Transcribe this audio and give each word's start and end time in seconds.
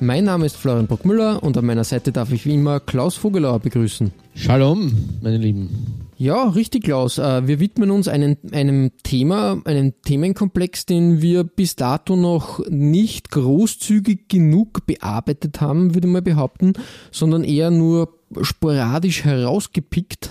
Mein 0.00 0.24
Name 0.24 0.46
ist 0.46 0.56
Florian 0.56 0.86
Brockmüller 0.86 1.42
und 1.42 1.56
an 1.56 1.66
meiner 1.66 1.82
Seite 1.82 2.12
darf 2.12 2.30
ich 2.30 2.46
wie 2.46 2.54
immer 2.54 2.78
Klaus 2.78 3.16
Vogelauer 3.16 3.58
begrüßen. 3.58 4.12
Shalom, 4.34 4.92
meine 5.22 5.38
Lieben. 5.38 5.70
Ja, 6.16 6.44
richtig, 6.50 6.84
Klaus. 6.84 7.18
Äh, 7.18 7.48
Wir 7.48 7.58
widmen 7.58 7.90
uns 7.90 8.06
einem, 8.06 8.36
einem 8.52 8.92
Thema, 9.02 9.60
einem 9.64 9.94
Themenkomplex, 10.02 10.86
den 10.86 11.20
wir 11.20 11.42
bis 11.42 11.74
dato 11.74 12.14
noch 12.14 12.60
nicht 12.68 13.32
großzügig 13.32 14.28
genug 14.28 14.86
bearbeitet 14.86 15.60
haben, 15.60 15.94
würde 15.94 16.06
ich 16.06 16.12
mal 16.12 16.22
behaupten, 16.22 16.74
sondern 17.10 17.42
eher 17.42 17.72
nur 17.72 18.14
sporadisch 18.42 19.24
herausgepickt. 19.24 20.30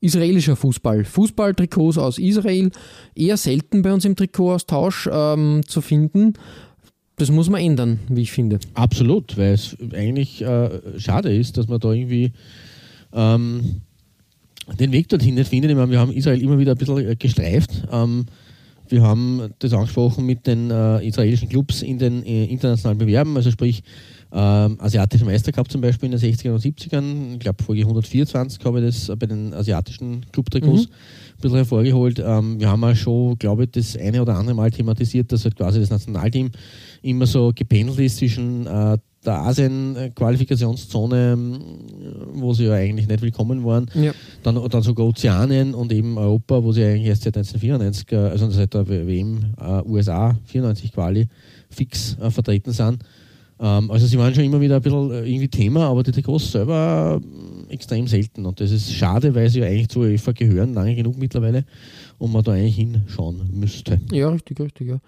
Israelischer 0.00 0.54
Fußball. 0.54 1.04
Fußballtrikots 1.04 1.98
aus 1.98 2.18
Israel, 2.18 2.70
eher 3.16 3.36
selten 3.36 3.82
bei 3.82 3.92
uns 3.92 4.04
im 4.04 4.14
Trikotaustausch 4.14 5.08
ähm, 5.10 5.62
zu 5.66 5.80
finden. 5.80 6.34
Das 7.16 7.30
muss 7.30 7.48
man 7.48 7.60
ändern, 7.62 7.98
wie 8.08 8.22
ich 8.22 8.32
finde. 8.32 8.58
Absolut, 8.74 9.36
weil 9.38 9.54
es 9.54 9.76
eigentlich 9.94 10.42
äh, 10.42 10.68
schade 10.98 11.34
ist, 11.34 11.56
dass 11.56 11.66
man 11.66 11.80
da 11.80 11.92
irgendwie 11.92 12.32
ähm, 13.14 13.80
den 14.78 14.92
Weg 14.92 15.08
dorthin 15.08 15.34
nicht 15.34 15.48
findet. 15.48 15.70
Ich 15.70 15.76
meine, 15.76 15.90
wir 15.90 15.98
haben 15.98 16.12
Israel 16.12 16.42
immer 16.42 16.58
wieder 16.58 16.72
ein 16.72 16.78
bisschen 16.78 16.98
äh, 16.98 17.16
gestreift. 17.16 17.70
Ähm, 17.90 18.26
wir 18.88 19.02
haben 19.02 19.54
das 19.58 19.72
angesprochen 19.72 20.26
mit 20.26 20.46
den 20.46 20.70
äh, 20.70 21.06
israelischen 21.06 21.48
Clubs 21.48 21.82
in 21.82 21.98
den 21.98 22.24
äh, 22.24 22.44
internationalen 22.44 22.98
Bewerben, 22.98 23.36
also 23.36 23.50
sprich 23.50 23.82
ähm, 24.32 24.76
asiatische 24.80 25.24
Meistercup 25.24 25.70
zum 25.70 25.80
Beispiel 25.80 26.12
in 26.12 26.18
den 26.18 26.20
60ern 26.20 26.52
und 26.52 26.62
70ern. 26.62 27.32
Ich 27.34 27.38
glaube, 27.40 27.62
Folge 27.62 27.82
124 27.82 28.64
habe 28.64 28.80
ich 28.80 28.86
das 28.86 29.16
bei 29.18 29.26
den 29.26 29.54
asiatischen 29.54 30.26
Clubtrikots 30.32 30.88
Mhm. 30.88 30.92
Ein 31.38 31.40
bisschen 31.40 31.56
hervorgeholt. 31.56 32.22
Ähm, 32.24 32.58
wir 32.60 32.68
haben 32.68 32.82
auch 32.84 32.94
schon, 32.96 33.38
glaube 33.38 33.64
ich, 33.64 33.70
das 33.72 33.96
eine 33.96 34.22
oder 34.22 34.36
andere 34.36 34.54
Mal 34.56 34.70
thematisiert, 34.70 35.30
dass 35.32 35.44
halt 35.44 35.56
quasi 35.56 35.80
das 35.80 35.90
Nationalteam 35.90 36.50
immer 37.02 37.26
so 37.26 37.52
gependelt 37.54 37.98
ist 38.00 38.16
zwischen 38.18 38.66
äh, 38.66 38.98
der 39.24 39.38
Asien-Qualifikationszone, 39.42 41.32
ähm, 41.32 41.58
wo 42.34 42.52
sie 42.52 42.64
ja 42.64 42.74
eigentlich 42.74 43.08
nicht 43.08 43.22
willkommen 43.22 43.64
waren, 43.64 43.90
Ja. 43.94 44.12
dann, 44.42 44.60
dann 44.68 44.82
sogar 44.82 45.06
Ozeanien 45.06 45.74
und 45.74 45.92
eben 45.92 46.16
Europa, 46.18 46.62
wo 46.62 46.72
sie 46.72 46.84
eigentlich 46.84 47.06
erst 47.08 47.22
seit 47.24 47.36
1994, 47.36 48.12
äh, 48.12 48.16
also 48.16 48.50
seit 48.50 48.74
der 48.74 48.86
WM 48.88 49.52
äh, 49.60 49.82
USA 49.88 50.36
94 50.46 50.92
Quali 50.92 51.26
fix 51.70 52.16
äh, 52.20 52.30
vertreten 52.30 52.72
sind. 52.72 53.02
Ähm, 53.58 53.90
also 53.90 54.06
sie 54.06 54.18
waren 54.18 54.34
schon 54.34 54.44
immer 54.44 54.60
wieder 54.60 54.76
ein 54.76 54.82
bisschen 54.82 55.10
äh, 55.10 55.26
irgendwie 55.26 55.48
Thema, 55.48 55.88
aber 55.88 56.02
die 56.02 56.12
Trikots 56.12 56.52
selber 56.52 57.20
äh, 57.68 57.72
extrem 57.72 58.06
selten. 58.06 58.44
Und 58.44 58.60
das 58.60 58.70
ist 58.70 58.92
schade, 58.92 59.34
weil 59.34 59.48
sie 59.48 59.60
ja 59.60 59.66
eigentlich 59.66 59.88
zur 59.88 60.02
UEFA 60.02 60.32
gehören, 60.32 60.74
lange 60.74 60.94
genug 60.94 61.16
mittlerweile, 61.16 61.64
und 62.18 62.32
man 62.32 62.42
da 62.42 62.52
eigentlich 62.52 62.76
hinschauen 62.76 63.48
müsste. 63.52 64.00
Ja, 64.12 64.28
richtig, 64.28 64.60
richtig, 64.60 64.88
ja. 64.88 65.00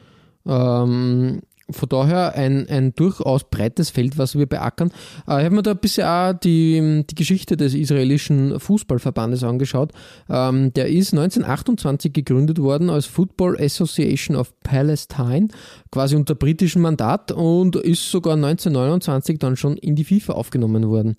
Ähm, 0.84 1.42
von 1.70 1.88
daher 1.88 2.34
ein, 2.34 2.68
ein 2.68 2.94
durchaus 2.94 3.44
breites 3.44 3.90
Feld, 3.90 4.18
was 4.18 4.38
wir 4.38 4.46
beackern. 4.46 4.90
Äh, 5.26 5.40
ich 5.40 5.44
habe 5.44 5.54
mir 5.54 5.62
da 5.62 5.72
ein 5.72 5.78
bisschen 5.78 6.06
auch 6.06 6.32
die, 6.32 7.04
die 7.08 7.14
Geschichte 7.14 7.56
des 7.56 7.74
israelischen 7.74 8.58
Fußballverbandes 8.58 9.44
angeschaut. 9.44 9.92
Ähm, 10.28 10.72
der 10.72 10.88
ist 10.88 11.12
1928 11.12 12.12
gegründet 12.12 12.58
worden 12.58 12.90
als 12.90 13.06
Football 13.06 13.58
Association 13.60 14.36
of 14.36 14.58
Palestine, 14.60 15.48
quasi 15.90 16.16
unter 16.16 16.34
britischem 16.34 16.82
Mandat 16.82 17.32
und 17.32 17.76
ist 17.76 18.10
sogar 18.10 18.34
1929 18.34 19.38
dann 19.38 19.56
schon 19.56 19.76
in 19.76 19.94
die 19.94 20.04
FIFA 20.04 20.34
aufgenommen 20.34 20.88
worden. 20.88 21.16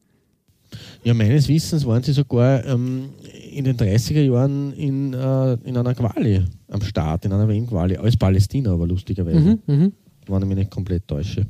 Ja, 1.03 1.13
meines 1.13 1.47
Wissens 1.47 1.85
waren 1.85 2.03
sie 2.03 2.13
sogar 2.13 2.63
ähm, 2.65 3.09
in 3.51 3.63
den 3.63 3.77
30er 3.77 4.21
Jahren 4.21 4.73
in, 4.73 5.13
äh, 5.13 5.53
in 5.63 5.77
einer 5.77 5.95
Quali 5.95 6.45
am 6.67 6.81
Start, 6.81 7.25
in 7.25 7.33
einer 7.33 7.47
WM-Quali, 7.47 7.97
als 7.97 8.17
Palästina, 8.17 8.73
aber 8.73 8.85
lustigerweise. 8.85 9.59
Mhm, 9.65 9.93
mhm. 10.29 10.33
War 10.33 10.39
nämlich 10.39 10.59
nicht 10.59 10.71
komplett 10.71 11.07
täusche. 11.07 11.47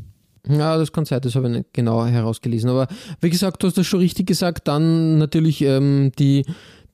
Ja, 0.47 0.77
das 0.77 0.91
kann 0.91 1.05
sein, 1.05 1.21
das 1.21 1.35
habe 1.35 1.47
ich 1.47 1.57
nicht 1.57 1.73
genau 1.73 2.05
herausgelesen. 2.05 2.69
Aber 2.69 2.87
wie 3.21 3.29
gesagt, 3.29 3.61
du 3.61 3.67
hast 3.67 3.77
das 3.77 3.85
schon 3.85 3.99
richtig 3.99 4.27
gesagt. 4.27 4.67
Dann 4.67 5.17
natürlich 5.17 5.61
ähm, 5.61 6.11
die, 6.17 6.45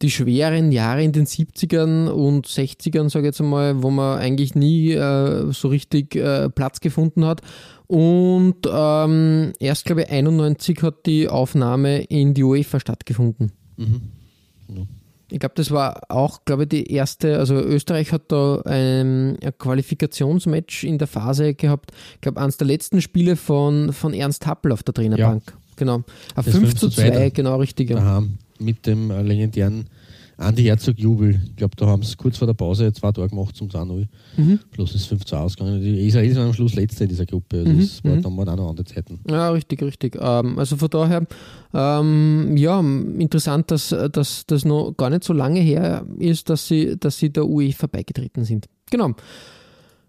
die 0.01 0.09
schweren 0.09 0.71
Jahre 0.71 1.03
in 1.03 1.11
den 1.11 1.25
70ern 1.25 2.07
und 2.07 2.47
60ern, 2.47 3.09
sage 3.09 3.25
ich 3.25 3.29
jetzt 3.29 3.41
einmal, 3.41 3.81
wo 3.81 3.91
man 3.91 4.19
eigentlich 4.19 4.55
nie 4.55 4.91
äh, 4.93 5.51
so 5.51 5.67
richtig 5.67 6.15
äh, 6.15 6.49
Platz 6.49 6.79
gefunden 6.79 7.23
hat. 7.23 7.41
Und 7.87 8.67
ähm, 8.69 9.53
erst, 9.59 9.85
glaube 9.85 10.01
ich, 10.01 10.09
91 10.09 10.81
hat 10.81 11.05
die 11.05 11.29
Aufnahme 11.29 12.01
in 12.03 12.33
die 12.33 12.43
UEFA 12.43 12.79
stattgefunden. 12.79 13.51
Ich 15.31 15.39
glaube, 15.39 15.55
das 15.55 15.71
war 15.71 16.01
auch, 16.09 16.45
glaube 16.45 16.63
ich, 16.63 16.69
die 16.69 16.91
erste, 16.91 17.39
also 17.39 17.55
Österreich 17.55 18.11
hat 18.11 18.31
da 18.31 18.61
ein, 18.65 19.37
ein 19.41 19.57
Qualifikationsmatch 19.57 20.83
in 20.83 20.97
der 20.97 21.07
Phase 21.07 21.55
gehabt. 21.55 21.91
Ich 22.15 22.21
glaube, 22.21 22.39
eines 22.39 22.57
der 22.57 22.67
letzten 22.67 23.01
Spiele 23.01 23.35
von, 23.35 23.91
von 23.91 24.13
Ernst 24.13 24.45
Happel 24.45 24.71
auf 24.71 24.83
der 24.83 24.93
Trainerbank. 24.93 25.43
Genau. 25.77 25.95
Ein 25.97 26.03
Das 26.35 26.49
5 26.49 26.75
zu 26.75 26.89
2, 26.89 27.31
genau 27.31 27.57
richtig. 27.57 27.89
Ja. 27.89 27.97
Daheim 27.97 28.37
mit 28.59 28.85
dem 28.85 29.11
äh, 29.11 29.21
legendären 29.21 29.87
Andi 30.37 30.63
Herzog-Jubel. 30.63 31.39
Ich 31.45 31.55
glaube, 31.55 31.75
da 31.77 31.85
haben 31.87 32.03
sie 32.03 32.15
kurz 32.15 32.37
vor 32.37 32.47
der 32.47 32.53
Pause 32.53 32.91
zwei 32.93 33.11
Tore 33.11 33.29
gemacht 33.29 33.55
zum 33.55 33.69
2-0. 33.69 34.07
Mhm. 34.37 34.59
Plus 34.71 34.93
ist 34.95 35.05
5 35.07 35.23
zu 35.25 35.35
ausgegangen. 35.37 35.81
Die 35.81 36.07
Israelis 36.07 36.35
waren 36.35 36.47
am 36.47 36.53
Schluss 36.53 36.75
Letzte 36.75 37.03
in 37.05 37.09
dieser 37.09 37.25
Gruppe. 37.25 37.59
Also 37.59 37.71
Mhm, 37.71 37.79
Das 37.79 38.03
war 38.03 38.15
mhm. 38.15 38.21
dann 38.21 38.37
waren 38.37 38.49
auch 38.49 38.55
noch 38.57 38.69
andere 38.69 38.85
Zeiten. 38.85 39.19
Ja, 39.29 39.49
richtig, 39.49 39.81
richtig. 39.81 40.17
Ähm, 40.19 40.59
also 40.59 40.75
von 40.77 40.89
daher, 40.89 41.25
ähm, 41.73 42.57
ja, 42.57 42.79
interessant, 42.79 43.71
dass 43.71 43.95
dass 44.11 44.45
das 44.45 44.65
noch 44.65 44.91
gar 44.97 45.09
nicht 45.09 45.23
so 45.23 45.33
lange 45.33 45.59
her 45.59 46.05
ist, 46.19 46.49
dass 46.49 46.67
sie, 46.67 46.97
dass 46.99 47.17
sie 47.17 47.29
der 47.31 47.45
UEFA 47.47 47.87
beigetreten 47.87 48.43
sind. 48.43 48.67
Genau. 48.91 49.11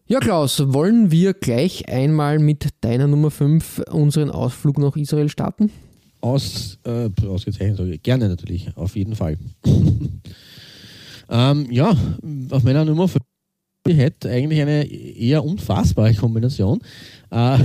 Ja, 0.09 0.21
Klaus, 0.21 0.63
wollen 0.73 1.11
wir 1.11 1.35
gleich 1.35 1.89
einmal 1.89 2.39
mit 2.39 2.69
deiner 2.83 3.09
Nummer 3.09 3.31
5 3.33 3.83
unseren 3.91 4.31
Ausflug 4.31 4.79
nach 4.79 4.95
Israel 4.97 5.29
starten? 5.29 5.71
Aus, 6.21 6.79
äh, 6.85 7.09
ausgezeichnet, 7.27 7.77
sage 7.77 7.95
ich. 7.95 8.03
Gerne 8.03 8.29
natürlich, 8.29 8.69
auf 8.77 8.97
jeden 8.97 9.15
Fall. 9.15 9.37
ähm, 11.31 11.67
ja, 11.71 11.97
auf 12.51 12.63
meiner 12.63 12.85
Nummer 12.85 13.09
5 13.09 13.23
hätte 13.89 14.31
eigentlich 14.31 14.61
eine 14.61 14.85
eher 14.85 15.45
unfassbare 15.45 16.15
Kombination, 16.15 16.81
äh, 17.31 17.59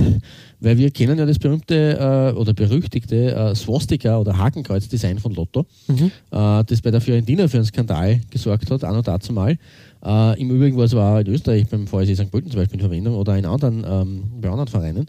weil 0.60 0.78
wir 0.78 0.90
kennen 0.90 1.18
ja 1.18 1.26
das 1.26 1.38
berühmte 1.38 1.98
äh, 1.98 2.38
oder 2.38 2.52
berüchtigte 2.52 3.34
äh, 3.34 3.54
Swastika- 3.54 4.18
oder 4.18 4.36
Hakenkreuz-Design 4.38 5.18
von 5.18 5.34
Lotto, 5.34 5.66
äh, 5.88 6.04
das 6.30 6.80
bei 6.80 6.90
der 6.90 7.00
Fiorentina 7.00 7.48
für 7.48 7.56
einen 7.56 7.66
Skandal 7.66 8.20
gesorgt 8.30 8.70
hat, 8.70 8.84
auch 8.84 8.94
noch 8.94 9.02
dazu 9.02 9.32
mal. 9.32 9.58
Äh, 10.04 10.40
Im 10.40 10.50
Übrigen 10.50 10.76
war 10.76 10.84
es 10.84 10.94
auch 10.94 11.18
in 11.18 11.28
Österreich 11.28 11.66
beim 11.68 11.86
VSC 11.86 12.14
St. 12.14 12.30
Pölten 12.30 12.50
zum 12.50 12.60
Beispiel 12.60 12.80
in 12.80 12.86
Verwendung 12.86 13.14
oder 13.14 13.36
in 13.36 13.46
anderen, 13.46 13.84
ähm, 13.86 14.24
bei 14.40 14.48
anderen 14.48 14.68
Vereinen. 14.68 15.06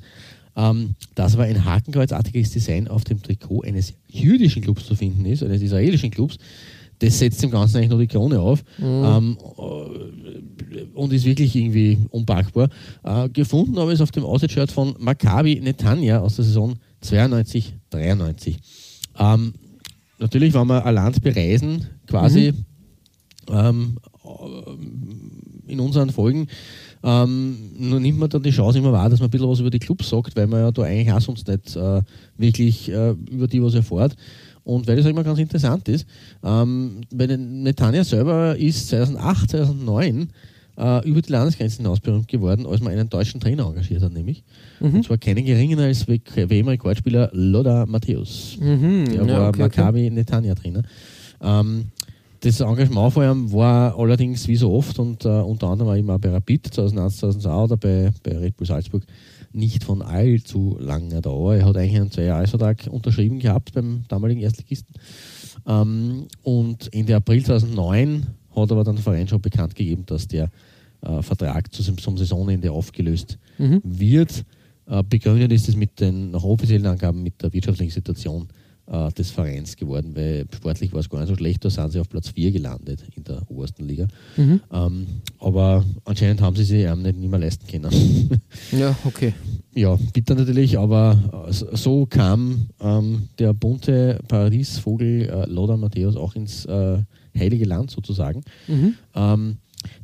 Ähm, 0.55 0.95
das 1.15 1.37
war 1.37 1.45
ein 1.45 1.65
Hakenkreuzartiges 1.65 2.51
Design 2.51 2.87
auf 2.87 3.03
dem 3.03 3.21
Trikot 3.21 3.61
eines 3.61 3.93
jüdischen 4.07 4.61
Clubs 4.61 4.85
zu 4.85 4.95
finden 4.95 5.25
ist, 5.25 5.43
eines 5.43 5.61
israelischen 5.61 6.11
Clubs. 6.11 6.37
Das 6.99 7.19
setzt 7.19 7.41
dem 7.41 7.51
Ganzen 7.51 7.77
eigentlich 7.77 7.89
nur 7.89 7.99
die 7.99 8.07
Krone 8.07 8.39
auf 8.39 8.63
ähm, 8.79 9.37
äh, 9.57 10.83
und 10.93 11.11
ist 11.11 11.25
wirklich 11.25 11.55
irgendwie 11.55 11.97
unpackbar. 12.11 12.69
Äh, 13.03 13.29
gefunden 13.29 13.77
habe 13.77 13.91
ich 13.91 13.95
es 13.95 14.01
auf 14.01 14.11
dem 14.11 14.23
Aussitshirt 14.23 14.71
von 14.71 14.95
Maccabi 14.99 15.59
Netanya 15.59 16.19
aus 16.19 16.35
der 16.37 16.45
Saison 16.45 16.75
92, 17.01 17.73
93. 17.89 18.57
Ähm, 19.19 19.53
natürlich, 20.19 20.53
wenn 20.53 20.67
wir 20.67 20.85
ein 20.85 20.95
Land 20.95 21.21
bereisen, 21.21 21.87
quasi 22.07 22.53
ähm, 23.49 23.97
in 25.67 25.79
unseren 25.79 26.09
Folgen, 26.09 26.47
ähm, 27.03 27.57
nur 27.77 27.99
nimmt 27.99 28.19
man 28.19 28.29
dann 28.29 28.43
die 28.43 28.51
Chance 28.51 28.77
immer 28.77 28.93
wahr, 28.93 29.09
dass 29.09 29.19
man 29.19 29.27
ein 29.27 29.31
bisschen 29.31 29.49
was 29.49 29.59
über 29.59 29.69
die 29.69 29.79
Clubs 29.79 30.09
sagt, 30.09 30.35
weil 30.35 30.47
man 30.47 30.61
ja 30.61 30.71
da 30.71 30.83
eigentlich 30.83 31.11
auch 31.11 31.21
sonst 31.21 31.47
nicht 31.47 31.75
äh, 31.75 32.01
wirklich 32.37 32.89
äh, 32.89 33.11
über 33.29 33.47
die 33.47 33.61
was 33.61 33.75
erfährt. 33.75 34.15
Und 34.63 34.87
weil 34.87 34.95
das 34.95 35.05
auch 35.05 35.09
immer 35.09 35.23
ganz 35.23 35.39
interessant 35.39 35.89
ist, 35.89 36.05
ähm, 36.43 37.01
bei 37.13 37.27
den 37.27 37.63
Netanya 37.63 38.03
selber 38.05 38.55
ist 38.57 38.87
2008, 38.87 39.49
2009 39.51 40.29
äh, 40.77 41.07
über 41.07 41.21
die 41.21 41.31
Landesgrenzen 41.31 41.83
hinaus 41.83 41.99
berühmt 41.99 42.27
geworden, 42.27 42.65
als 42.65 42.81
man 42.81 42.93
einen 42.93 43.09
deutschen 43.09 43.41
Trainer 43.41 43.65
engagiert 43.65 44.01
hat, 44.01 44.13
nämlich. 44.13 44.43
Mhm. 44.79 44.95
Und 44.95 45.05
zwar 45.05 45.17
keinen 45.17 45.45
geringen 45.45 45.79
als 45.79 46.07
WM-Rekordspieler 46.07 47.29
Loda 47.33 47.85
Matthäus. 47.85 48.57
Mhm. 48.59 49.05
Der 49.05 49.25
ja, 49.25 49.27
war 49.27 49.49
okay, 49.49 49.63
okay. 49.63 49.81
Maccabi 49.81 50.09
Netanya 50.09 50.55
Trainer. 50.55 50.83
Ähm, 51.41 51.85
das 52.43 52.59
Engagement 52.59 53.13
vor 53.13 53.23
allem 53.23 53.51
war 53.53 53.97
allerdings 53.97 54.47
wie 54.49 54.57
so 54.57 54.73
oft 54.73 54.99
und 54.99 55.23
äh, 55.23 55.29
unter 55.29 55.67
anderem 55.69 55.87
war 55.87 55.97
immer 55.97 56.19
bei 56.19 56.29
Rapid 56.29 56.73
2001, 56.73 57.17
2002 57.17 57.63
oder 57.63 57.77
bei, 57.77 58.11
bei 58.21 58.37
Red 58.37 58.57
Bull 58.57 58.67
Salzburg 58.67 59.03
nicht 59.53 59.83
von 59.83 60.01
allzu 60.01 60.77
langer 60.79 61.21
Dauer. 61.21 61.55
Er 61.55 61.65
hat 61.65 61.77
eigentlich 61.77 62.01
einen 62.01 62.11
Zweijahresvertrag 62.11 62.87
unterschrieben 62.89 63.39
gehabt 63.39 63.73
beim 63.73 64.03
damaligen 64.09 64.41
Erstligisten. 64.41 64.93
Ähm, 65.67 66.25
und 66.41 66.93
Ende 66.93 67.15
April 67.15 67.45
2009 67.45 68.25
hat 68.55 68.71
aber 68.71 68.83
dann 68.83 68.95
der 68.95 69.03
Verein 69.03 69.27
schon 69.27 69.41
bekannt 69.41 69.75
gegeben, 69.75 70.03
dass 70.05 70.27
der 70.27 70.49
äh, 71.01 71.21
Vertrag 71.21 71.73
zu, 71.73 71.81
zum 71.95 72.17
Saisonende 72.17 72.71
aufgelöst 72.71 73.37
Mhm. 73.59 73.81
wird. 73.85 74.43
Äh, 74.87 75.03
begründet 75.07 75.51
ist 75.53 75.69
es 75.69 75.75
mit 75.77 75.99
den 75.99 76.31
nach 76.31 76.43
offiziellen 76.43 76.87
Angaben 76.87 77.23
mit 77.23 77.41
der 77.41 77.53
wirtschaftlichen 77.53 77.91
Situation 77.93 78.47
äh, 78.87 79.11
des 79.13 79.31
Vereins 79.31 79.75
geworden, 79.75 80.11
weil 80.15 80.45
sportlich 80.53 80.91
war 80.93 80.99
es 80.99 81.09
gar 81.09 81.19
nicht 81.19 81.29
so 81.29 81.35
schlecht, 81.35 81.63
da 81.63 81.69
sind 81.69 81.91
sie 81.91 81.99
auf 81.99 82.09
Platz 82.09 82.29
4 82.29 82.51
gelandet 82.51 83.03
in 83.15 83.23
der 83.23 83.41
obersten 83.49 83.87
Liga. 83.87 84.07
Mhm. 84.37 84.61
Ähm, 84.71 85.07
aber 85.39 85.83
anscheinend 86.05 86.41
haben 86.41 86.55
sie 86.55 86.63
sich 86.65 86.87
einem 86.87 87.01
nicht, 87.01 87.17
nicht 87.17 87.29
mehr 87.31 87.39
leisten 87.39 87.65
können. 87.67 88.41
Ja, 88.71 88.95
okay. 89.05 89.33
ja, 89.73 89.97
bitter 90.13 90.35
natürlich, 90.35 90.77
aber 90.77 91.45
äh, 91.47 91.53
so 91.75 92.05
kam 92.05 92.67
ähm, 92.81 93.29
der 93.39 93.53
bunte 93.53 94.19
Paradiesvogel 94.27 95.29
äh, 95.29 95.45
Lothar 95.49 95.77
Matthäus 95.77 96.15
auch 96.15 96.35
ins 96.35 96.65
äh, 96.65 96.97
heilige 97.37 97.65
Land 97.65 97.91
sozusagen. 97.91 98.43
Mhm. 98.67 98.95
Ähm, 99.15 99.57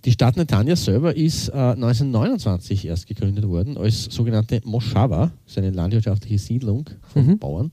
die 0.03 0.11
Stadt 0.11 0.35
Netanya 0.35 0.75
selber 0.75 1.15
ist 1.15 1.49
äh, 1.49 1.53
1929 1.53 2.85
erst 2.85 3.07
gegründet 3.07 3.47
worden 3.47 3.77
als 3.77 4.05
sogenannte 4.05 4.61
Moschava, 4.65 5.31
seine 5.45 5.69
landwirtschaftliche 5.71 6.37
Siedlung 6.37 6.89
von 7.13 7.25
Mhm. 7.25 7.39
Bauern. 7.39 7.71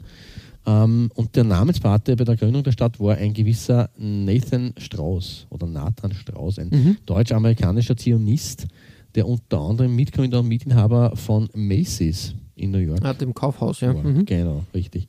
Ähm, 0.67 1.11
und 1.15 1.37
der 1.37 1.45
Namenspate 1.45 2.17
bei 2.17 2.25
der 2.25 2.37
Gründung 2.37 2.63
der 2.65 2.73
Stadt 2.73 2.99
war 2.99 3.17
ein 3.17 3.33
gewisser 3.33 3.89
Nathan 3.97 4.73
Strauß 4.77 5.47
oder 5.51 5.67
Nathan 5.67 6.13
Strauß, 6.13 6.59
ein 6.59 6.69
Mhm. 6.71 6.97
deutsch-amerikanischer 7.07 7.97
Zionist, 7.97 8.67
der 9.15 9.29
unter 9.29 9.61
anderem 9.61 9.95
Mitgründer 9.95 10.41
und 10.41 10.49
Mitinhaber 10.49 11.15
von 11.15 11.49
Macy's 11.55 12.35
in 12.57 12.73
New 12.73 12.79
York 12.79 13.05
Ah, 13.05 13.15
dem 13.15 13.33
Kaufhaus, 13.33 13.81
ja. 13.81 13.93
Mhm. 13.93 14.25
Genau, 14.27 14.65
richtig. 14.75 15.07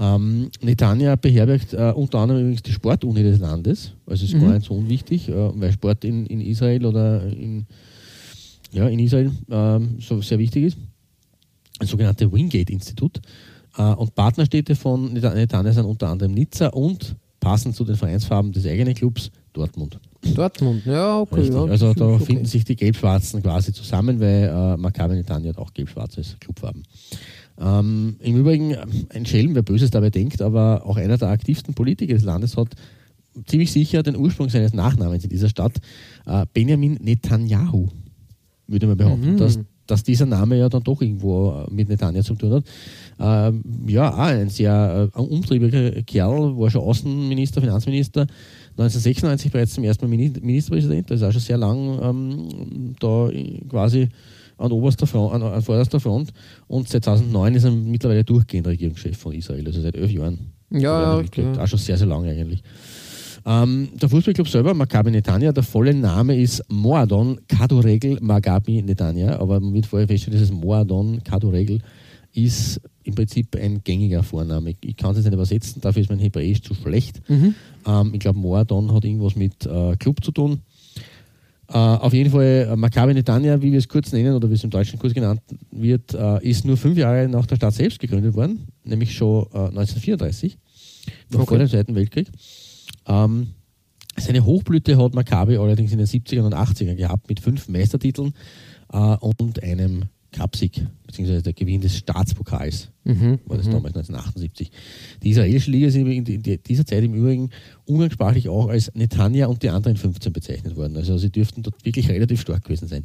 Ähm, 0.00 0.48
Netanya 0.62 1.16
beherbergt 1.16 1.74
äh, 1.74 1.92
unter 1.94 2.20
anderem 2.20 2.40
übrigens 2.42 2.62
die 2.62 2.72
Sportuni 2.72 3.22
des 3.22 3.40
Landes, 3.40 3.92
also 4.06 4.24
ist 4.24 4.34
Mhm. 4.34 4.40
gar 4.40 4.54
nicht 4.54 4.66
so 4.66 4.74
unwichtig, 4.74 5.28
äh, 5.28 5.34
weil 5.60 5.72
Sport 5.72 6.04
in, 6.04 6.24
in 6.26 6.40
Israel 6.40 6.86
oder 6.86 7.26
in, 7.26 7.66
ja, 8.72 8.88
in 8.88 9.00
Israel 9.00 9.32
ähm, 9.50 9.96
so 10.00 10.20
sehr 10.22 10.38
wichtig 10.38 10.64
ist. 10.64 10.78
Das 11.80 11.90
sogenannte 11.90 12.30
Wingate-Institut. 12.32 13.20
Äh, 13.78 13.82
und 13.94 14.14
Partnerstädte 14.14 14.74
von 14.76 15.12
Net- 15.12 15.34
Netanya 15.34 15.72
sind 15.72 15.84
unter 15.86 16.08
anderem 16.08 16.32
Nizza 16.34 16.68
und 16.68 17.16
passend 17.40 17.76
zu 17.76 17.84
den 17.84 17.96
Vereinsfarben 17.96 18.52
des 18.52 18.66
eigenen 18.66 18.94
Clubs 18.94 19.30
Dortmund. 19.52 19.98
Dortmund, 20.34 20.84
ja, 20.84 21.20
okay. 21.20 21.48
Ja, 21.48 21.64
also 21.64 21.94
da 21.94 22.06
okay. 22.06 22.24
finden 22.24 22.44
sich 22.44 22.64
die 22.64 22.76
Gelb-Schwarzen 22.76 23.42
quasi 23.42 23.72
zusammen, 23.72 24.20
weil 24.20 24.44
äh, 24.52 24.76
Maccabi 24.76 25.14
Netanya 25.14 25.50
hat 25.50 25.58
auch 25.58 25.72
gelb-schwarz 25.72 26.18
als 26.18 26.36
Clubfarben. 26.40 26.82
Ähm, 27.60 28.16
Im 28.20 28.36
Übrigen 28.36 28.72
äh, 28.72 28.84
ein 29.14 29.26
Schelm, 29.26 29.54
wer 29.54 29.62
Böses 29.62 29.90
dabei 29.90 30.10
denkt, 30.10 30.42
aber 30.42 30.82
auch 30.84 30.96
einer 30.96 31.16
der 31.16 31.28
aktivsten 31.28 31.74
Politiker 31.74 32.14
des 32.14 32.24
Landes 32.24 32.56
hat 32.56 32.68
ziemlich 33.46 33.70
sicher 33.72 34.02
den 34.02 34.16
Ursprung 34.16 34.48
seines 34.48 34.74
Nachnamens 34.74 35.22
in 35.24 35.30
dieser 35.30 35.48
Stadt, 35.48 35.78
äh, 36.26 36.44
Benjamin 36.52 36.94
Netanyahu, 37.00 37.88
würde 38.66 38.86
man 38.88 38.96
behaupten, 38.96 39.34
Mhm. 39.34 39.38
dass, 39.38 39.58
dass 39.88 40.04
dieser 40.04 40.26
Name 40.26 40.56
ja 40.58 40.68
dann 40.68 40.82
doch 40.84 41.00
irgendwo 41.02 41.50
äh, 41.68 41.72
mit 41.74 41.88
Netanya 41.88 42.22
zu 42.22 42.34
tun 42.34 42.52
hat. 42.52 42.64
Ähm, 43.18 43.62
ja, 43.88 44.12
auch 44.12 44.18
ein 44.18 44.48
sehr 44.48 45.10
äh, 45.14 45.18
umtriebiger 45.18 46.02
Kerl, 46.02 46.56
war 46.56 46.70
schon 46.70 46.82
Außenminister, 46.82 47.60
Finanzminister, 47.60 48.22
1996 48.76 49.50
bereits 49.50 49.74
zum 49.74 49.84
ersten 49.84 50.04
Mal 50.04 50.10
Mini- 50.10 50.32
Ministerpräsident, 50.40 51.10
das 51.10 51.20
ist 51.20 51.26
auch 51.26 51.32
schon 51.32 51.40
sehr 51.40 51.58
lang 51.58 51.98
ähm, 52.02 52.94
da 53.00 53.28
quasi 53.68 54.08
an 54.56 54.72
oberster 54.72 55.06
Front, 55.06 55.34
an, 55.34 55.42
an 55.42 55.62
vorderster 55.62 56.00
Front 56.00 56.32
und 56.68 56.88
seit 56.88 57.04
2009 57.04 57.54
ist 57.54 57.64
er 57.64 57.70
mittlerweile 57.72 58.24
durchgehend 58.24 58.66
Regierungschef 58.66 59.16
von 59.16 59.32
Israel, 59.32 59.66
also 59.66 59.80
seit 59.80 59.96
elf 59.96 60.10
Jahren. 60.10 60.38
Ja, 60.70 60.80
ja, 60.80 61.04
Also 61.06 61.18
richtig. 61.20 61.44
Auch 61.58 61.66
schon 61.66 61.78
sehr, 61.78 61.96
sehr 61.96 62.06
lange 62.06 62.30
eigentlich. 62.30 62.62
Ähm, 63.46 63.88
der 64.00 64.08
Fußballclub 64.08 64.48
selber, 64.48 64.74
Maccabi 64.74 65.10
Netanya, 65.10 65.52
der 65.52 65.62
volle 65.62 65.94
Name 65.94 66.40
ist 66.40 66.62
Moadon 66.68 67.40
Kadoregel 67.48 68.18
Maccabi 68.20 68.82
Netanya, 68.82 69.38
aber 69.38 69.60
man 69.60 69.72
wird 69.72 69.86
vorher 69.86 70.08
feststellen, 70.08 70.38
dieses 70.38 70.52
Moadon 70.52 71.22
Kadoregel 71.24 71.80
ist 72.34 72.80
im 73.04 73.14
Prinzip 73.14 73.56
ein 73.56 73.82
gängiger 73.82 74.22
Vorname. 74.22 74.74
Ich 74.82 74.96
kann 74.96 75.12
es 75.12 75.18
jetzt 75.18 75.24
nicht 75.26 75.34
übersetzen, 75.34 75.80
dafür 75.80 76.02
ist 76.02 76.10
mein 76.10 76.18
Hebräisch 76.18 76.60
zu 76.62 76.74
schlecht. 76.74 77.20
Mhm. 77.28 77.54
Ähm, 77.86 78.10
ich 78.12 78.20
glaube, 78.20 78.38
Moadon 78.38 78.92
hat 78.92 79.04
irgendwas 79.04 79.34
mit 79.34 79.64
äh, 79.66 79.96
Club 79.96 80.22
zu 80.22 80.30
tun. 80.30 80.60
Äh, 81.70 81.76
auf 81.76 82.12
jeden 82.14 82.30
Fall, 82.30 82.68
äh, 82.70 82.76
Maccabi 82.76 83.14
Netanya, 83.14 83.60
wie 83.60 83.72
wir 83.72 83.78
es 83.78 83.88
kurz 83.88 84.12
nennen 84.12 84.34
oder 84.34 84.48
wie 84.50 84.54
es 84.54 84.64
im 84.64 84.70
Deutschen 84.70 84.98
kurz 84.98 85.14
genannt 85.14 85.40
wird, 85.70 86.14
äh, 86.14 86.46
ist 86.48 86.64
nur 86.64 86.76
fünf 86.76 86.96
Jahre 86.96 87.28
nach 87.28 87.46
der 87.46 87.56
Stadt 87.56 87.74
selbst 87.74 87.98
gegründet 87.98 88.34
worden, 88.34 88.68
nämlich 88.84 89.14
schon 89.14 89.44
äh, 89.52 89.68
1934, 89.68 90.58
noch 91.30 91.40
Okay. 91.40 91.48
vor 91.48 91.58
dem 91.58 91.68
Zweiten 91.68 91.94
Weltkrieg. 91.94 92.28
Ähm, 93.08 93.48
seine 94.16 94.44
Hochblüte 94.44 94.96
hat 94.96 95.14
Maccabi 95.14 95.56
allerdings 95.56 95.92
in 95.92 95.98
den 95.98 96.06
70ern 96.06 96.42
und 96.42 96.54
80ern 96.54 96.96
gehabt 96.96 97.28
mit 97.28 97.40
fünf 97.40 97.68
Meistertiteln 97.68 98.34
äh, 98.92 99.16
und 99.16 99.62
einem 99.62 100.04
Cupsieg, 100.36 100.84
beziehungsweise 101.06 101.42
der 101.42 101.54
Gewinn 101.54 101.80
des 101.80 101.96
Staatspokals 101.96 102.90
Mhm. 103.08 103.38
war 103.46 103.56
das 103.56 103.64
damals 103.64 103.94
1978. 103.96 104.70
Die 105.22 105.30
israelische 105.30 105.70
Liga 105.70 105.86
ist 105.86 105.94
in 105.96 106.42
dieser 106.42 106.84
Zeit 106.84 107.02
im 107.02 107.14
Übrigen 107.14 107.48
umgangssprachlich 107.86 108.50
auch 108.50 108.68
als 108.68 108.94
Netanya 108.94 109.46
und 109.46 109.62
die 109.62 109.70
anderen 109.70 109.96
15 109.96 110.30
bezeichnet 110.30 110.76
worden. 110.76 110.94
Also 110.98 111.16
sie 111.16 111.30
dürften 111.30 111.62
dort 111.62 111.82
wirklich 111.86 112.10
relativ 112.10 112.42
stark 112.42 112.64
gewesen 112.64 112.86
sein. 112.86 113.04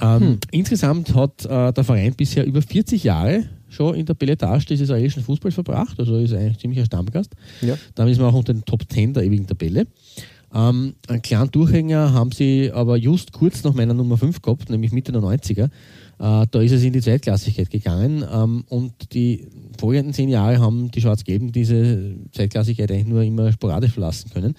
Ähm, 0.00 0.38
Insgesamt 0.50 1.14
hat 1.14 1.44
äh, 1.44 1.74
der 1.74 1.84
Verein 1.84 2.14
bisher 2.14 2.46
über 2.46 2.62
40 2.62 3.04
Jahre 3.04 3.44
schon 3.72 3.94
in 3.94 4.06
der 4.06 4.14
Beletage 4.14 4.66
des 4.66 4.80
israelischen 4.80 5.22
Fußballs 5.22 5.54
verbracht, 5.54 5.98
also 5.98 6.16
ist 6.18 6.34
eigentlich 6.34 6.58
ziemlich 6.58 6.80
ein 6.80 6.86
Stammgast. 6.86 7.32
Ja. 7.60 7.76
Damit 7.94 8.12
ist 8.12 8.18
man 8.18 8.28
auch 8.30 8.38
unter 8.38 8.52
den 8.52 8.64
Top 8.64 8.82
10 8.88 9.14
der 9.14 9.24
ewigen 9.24 9.46
Tabelle. 9.46 9.86
Ähm, 10.54 10.94
einen 11.08 11.22
kleinen 11.22 11.50
Durchhänger 11.50 12.12
haben 12.12 12.30
sie 12.30 12.70
aber 12.72 12.96
just 12.96 13.32
kurz 13.32 13.64
nach 13.64 13.72
meiner 13.72 13.94
Nummer 13.94 14.18
5 14.18 14.42
gehabt, 14.42 14.68
nämlich 14.68 14.92
Mitte 14.92 15.10
der 15.10 15.22
90er. 15.22 15.64
Äh, 15.64 15.68
da 16.18 16.60
ist 16.60 16.72
es 16.72 16.84
in 16.84 16.92
die 16.92 17.00
Zweitklassigkeit 17.00 17.70
gegangen 17.70 18.24
ähm, 18.30 18.64
und 18.68 19.14
die 19.14 19.48
folgenden 19.78 20.12
zehn 20.12 20.28
Jahre 20.28 20.60
haben 20.60 20.90
die 20.90 21.00
Schwarz-Gelben 21.00 21.52
diese 21.52 22.14
Zweitklassigkeit 22.32 22.90
eigentlich 22.90 23.06
nur 23.06 23.22
immer 23.22 23.50
sporadisch 23.52 23.92
verlassen 23.92 24.30
können. 24.30 24.54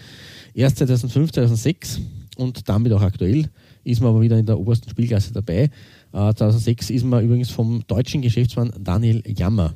Erst 0.56 0.78
2005, 0.78 1.32
2006 1.32 2.02
und 2.38 2.68
damit 2.68 2.92
auch 2.92 3.02
aktuell 3.02 3.50
ist 3.84 4.02
man 4.02 4.10
aber 4.12 4.22
wieder 4.22 4.38
in 4.38 4.46
der 4.46 4.60
obersten 4.60 4.90
Spielklasse 4.90 5.34
dabei. 5.34 5.70
Äh, 6.14 6.34
2006 6.34 6.92
ist 6.92 7.04
man 7.06 7.24
übrigens 7.24 7.50
vom 7.50 7.84
deutschen 7.88 8.22
Geschäftsmann 8.22 8.72
Daniel 8.80 9.24
Jammer 9.26 9.74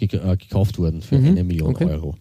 äh, 0.00 0.06
gekauft 0.06 0.78
worden 0.78 1.02
für 1.02 1.18
Mhm, 1.18 1.28
eine 1.28 1.44
Million 1.44 1.70
okay. 1.70 1.84
Euro. 1.86 2.14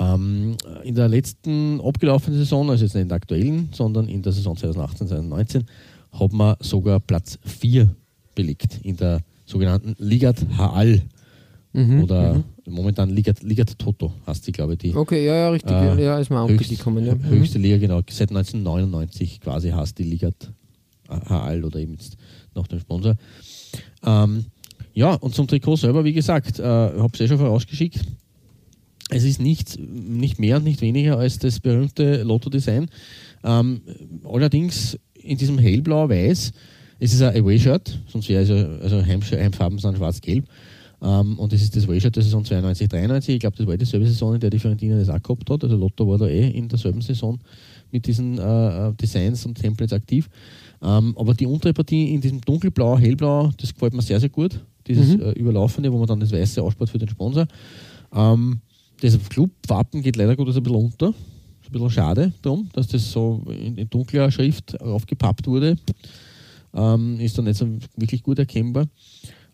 Ähm, 0.00 0.56
in 0.82 0.94
der 0.94 1.08
letzten 1.08 1.80
abgelaufenen 1.80 2.38
Saison, 2.38 2.68
also 2.70 2.84
jetzt 2.84 2.94
nicht 2.94 3.02
in 3.02 3.08
der 3.08 3.16
aktuellen, 3.16 3.68
sondern 3.72 4.08
in 4.08 4.22
der 4.22 4.32
Saison 4.32 4.56
2018, 4.56 5.08
2019, 5.08 5.64
hat 6.12 6.32
man 6.32 6.56
sogar 6.60 6.98
Platz 7.00 7.38
4 7.44 7.94
belegt 8.34 8.80
in 8.82 8.96
der 8.96 9.20
sogenannten 9.44 9.94
Ligat 9.98 10.44
Haal 10.56 11.02
Mhm. 11.76 12.04
oder 12.04 12.34
mhm. 12.34 12.44
momentan 12.72 13.10
Ligat, 13.10 13.42
Ligat 13.42 13.76
Toto 13.76 14.12
heißt 14.28 14.46
die, 14.46 14.52
glaube 14.52 14.74
ich, 14.74 14.78
die 14.78 14.94
Okay, 14.94 15.26
ja, 15.26 15.34
ja, 15.34 15.50
richtig. 15.50 15.72
Äh, 15.72 16.04
ja, 16.04 16.18
ist 16.20 16.30
mir 16.30 16.38
auch 16.40 16.48
höchst, 16.48 16.70
gekommen. 16.70 17.04
Ja. 17.04 17.16
Mhm. 17.16 17.24
höchste 17.24 17.58
Liga, 17.58 17.78
genau, 17.78 18.00
seit 18.08 18.30
1999 18.30 19.40
quasi 19.40 19.70
heißt 19.70 19.98
die 19.98 20.04
Ligat 20.04 20.52
Haal 21.08 21.64
oder 21.64 21.80
eben 21.80 21.94
jetzt 21.94 22.16
nach 22.54 22.66
dem 22.66 22.80
Sponsor. 22.80 23.16
Ähm, 24.04 24.46
ja, 24.92 25.14
und 25.14 25.34
zum 25.34 25.46
Trikot 25.48 25.76
selber, 25.76 26.04
wie 26.04 26.12
gesagt, 26.12 26.58
äh, 26.58 26.62
habe 26.62 27.10
es 27.12 27.20
eh 27.20 27.28
schon 27.28 27.38
vorausgeschickt. 27.38 28.00
Es 29.10 29.24
ist 29.24 29.40
nicht, 29.40 29.78
nicht 29.78 30.38
mehr 30.38 30.56
und 30.56 30.64
nicht 30.64 30.80
weniger 30.80 31.18
als 31.18 31.38
das 31.38 31.60
berühmte 31.60 32.22
Lotto-Design. 32.22 32.88
Ähm, 33.42 33.82
allerdings 34.24 34.98
in 35.14 35.36
diesem 35.36 35.58
hellblau-weiß, 35.58 36.52
es 37.00 37.12
ist 37.12 37.22
ein 37.22 37.36
Away-Shirt, 37.36 38.00
sonst 38.08 38.28
wäre 38.28 38.42
es 38.42 38.48
ja, 38.48 38.66
also 38.80 39.04
Heim, 39.04 39.20
Heimfarben 39.20 39.78
sind 39.78 39.96
schwarz-gelb. 39.96 40.46
Ähm, 41.02 41.38
und 41.38 41.52
das 41.52 41.60
ist 41.60 41.76
das 41.76 41.84
Away-Shirt 41.84 42.16
der 42.16 42.22
Saison 42.22 42.44
92, 42.44 42.88
93. 42.88 43.34
Ich 43.34 43.40
glaube, 43.40 43.56
das 43.56 43.66
war 43.66 43.76
dieselbe 43.76 44.06
Saison, 44.06 44.34
in 44.34 44.40
der 44.40 44.50
die 44.50 44.58
Fiorentina 44.58 44.98
das 44.98 45.10
auch 45.10 45.22
gehabt 45.22 45.50
hat. 45.50 45.64
Also 45.64 45.76
Lotto 45.76 46.08
war 46.08 46.18
da 46.18 46.26
eh 46.26 46.48
in 46.50 46.68
derselben 46.68 47.02
Saison 47.02 47.38
mit 47.90 48.06
diesen 48.06 48.38
äh, 48.38 48.92
Designs 48.94 49.44
und 49.44 49.56
Templates 49.56 49.92
aktiv. 49.92 50.30
Ähm, 50.84 51.14
aber 51.16 51.32
die 51.34 51.46
untere 51.46 51.72
Partie 51.72 52.12
in 52.14 52.20
diesem 52.20 52.40
dunkelblau, 52.42 52.98
hellblau, 52.98 53.50
das 53.56 53.72
gefällt 53.72 53.94
mir 53.94 54.02
sehr, 54.02 54.20
sehr 54.20 54.28
gut. 54.28 54.60
Dieses 54.86 55.16
Mhm. 55.16 55.22
äh, 55.22 55.30
Überlaufende, 55.32 55.90
wo 55.90 55.96
man 55.98 56.06
dann 56.06 56.20
das 56.20 56.30
Weiße 56.30 56.62
ausspart 56.62 56.90
für 56.90 56.98
den 56.98 57.08
Sponsor. 57.08 57.46
Ähm, 58.14 58.60
das 59.00 59.18
Clubwappen 59.28 60.02
geht 60.02 60.16
leider 60.16 60.36
Gottes 60.36 60.56
ein 60.56 60.62
bisschen 60.62 60.78
unter. 60.78 61.08
Ist 61.08 61.68
ein 61.68 61.72
bisschen 61.72 61.90
schade 61.90 62.32
drum, 62.42 62.68
dass 62.74 62.86
das 62.88 63.10
so 63.10 63.42
in, 63.48 63.76
in 63.78 63.88
dunkler 63.88 64.30
Schrift 64.30 64.78
aufgepappt 64.80 65.46
wurde. 65.46 65.76
Ähm, 66.74 67.18
ist 67.20 67.38
dann 67.38 67.46
nicht 67.46 67.56
so 67.56 67.66
wirklich 67.96 68.22
gut 68.22 68.38
erkennbar. 68.38 68.86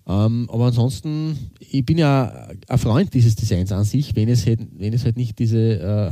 Ähm, 0.08 0.48
aber 0.50 0.66
ansonsten, 0.66 1.36
ich 1.60 1.84
bin 1.86 1.98
ja 1.98 2.48
ein 2.66 2.78
Freund 2.78 3.14
dieses 3.14 3.36
Designs 3.36 3.70
an 3.70 3.84
sich, 3.84 4.16
wenn 4.16 4.28
es 4.28 4.46
halt, 4.46 4.60
wenn 4.76 4.92
es 4.92 5.04
halt 5.04 5.16
nicht 5.16 5.38
diese 5.38 5.78
äh, 5.78 6.10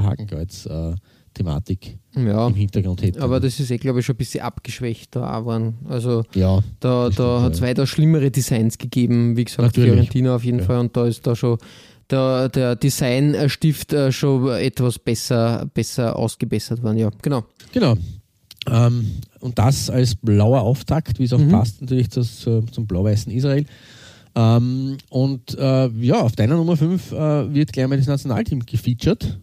Hakenkreuz-Thematik 1.35 1.99
Ja, 2.17 2.47
im 2.47 2.55
Hintergrund 2.55 3.03
hätte. 3.03 3.21
aber 3.23 3.41
das 3.41 3.61
ist 3.61 3.71
eh, 3.71 3.77
glaube 3.79 4.01
ich, 4.01 4.07
schon 4.07 4.15
ein 4.15 4.19
bisschen 4.19 4.41
abgeschwächt 4.43 5.15
da 5.17 5.35
auch 5.37 5.41
geworden. 5.41 5.75
Also 5.89 6.25
ja, 6.35 6.61
da, 6.81 7.07
Das 7.07 7.17
da 7.17 7.43
hat 7.43 7.53
es 7.55 7.61
ja. 7.61 7.67
weitaus 7.67 7.89
schlimmere 7.89 8.31
Designs 8.31 8.79
gegeben, 8.79 9.37
wie 9.37 9.45
gesagt, 9.45 9.63
Natürlich. 9.63 9.91
Fiorentina 9.93 10.35
auf 10.37 10.45
jeden 10.45 10.59
Ja. 10.61 10.65
Fall 10.65 10.79
und 10.79 10.97
da 10.97 11.07
ist 11.07 11.27
da 11.27 11.35
schon 11.37 11.59
der, 12.11 12.49
der 12.49 12.77
Designstift 12.77 13.93
äh, 13.93 14.11
schon 14.13 14.49
etwas 14.49 14.99
besser, 14.99 15.69
besser 15.75 16.17
ausgebessert 16.17 16.83
worden, 16.83 16.99
ja, 16.99 17.11
genau. 17.23 17.45
genau. 17.73 17.95
Ähm, 18.71 19.07
und 19.41 19.59
das 19.59 19.89
als 19.91 20.15
blauer 20.15 20.63
Auftakt, 20.63 21.19
wie 21.19 21.25
es 21.25 21.33
auch 21.33 21.39
Mhm. 21.39 21.51
passt 21.51 21.81
natürlich 21.81 22.11
zu, 22.11 22.23
zum 22.23 22.87
blau-weißen 22.87 23.31
Israel. 23.33 23.65
Ähm, 24.35 24.99
und 25.11 25.57
äh, 25.59 25.89
ja, 25.89 26.21
auf 26.21 26.33
deiner 26.37 26.57
Nummer 26.57 26.77
5 26.77 27.13
äh, 27.13 27.55
wird 27.55 27.73
gleich 27.73 27.89
mal 27.89 27.97
das 27.97 28.07
Nationalteam 28.07 28.61
gefeatured. 28.67 29.39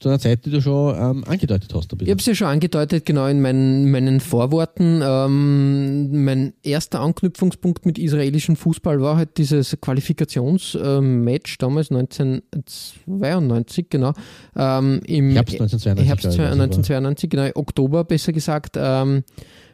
Zu 0.00 0.08
einer 0.08 0.18
Zeit, 0.18 0.46
die 0.46 0.50
du 0.50 0.62
schon 0.62 0.96
ähm, 0.96 1.24
angedeutet 1.24 1.74
hast. 1.74 1.92
Ich 1.92 2.08
habe 2.08 2.18
es 2.18 2.26
ja 2.26 2.34
schon 2.34 2.46
angedeutet, 2.46 3.04
genau 3.04 3.26
in 3.26 3.42
meinen, 3.42 3.90
meinen 3.90 4.20
Vorworten. 4.20 5.02
Ähm, 5.04 6.24
mein 6.24 6.54
erster 6.62 7.00
Anknüpfungspunkt 7.00 7.84
mit 7.84 7.98
israelischem 7.98 8.56
Fußball 8.56 9.02
war 9.02 9.18
halt 9.18 9.36
dieses 9.36 9.76
Qualifikationsmatch 9.78 11.58
damals 11.58 11.90
1992, 11.90 13.90
genau. 13.90 14.14
Ähm, 14.56 15.02
im 15.06 15.32
Herbst 15.32 15.60
1992. 15.60 16.08
Herbst 16.08 16.22
glaube 16.22 16.34
ich, 16.34 16.40
also 16.40 16.62
1992, 16.62 17.28
genau, 17.28 17.50
Oktober 17.54 18.04
besser 18.04 18.32
gesagt, 18.32 18.78
ähm, 18.78 19.22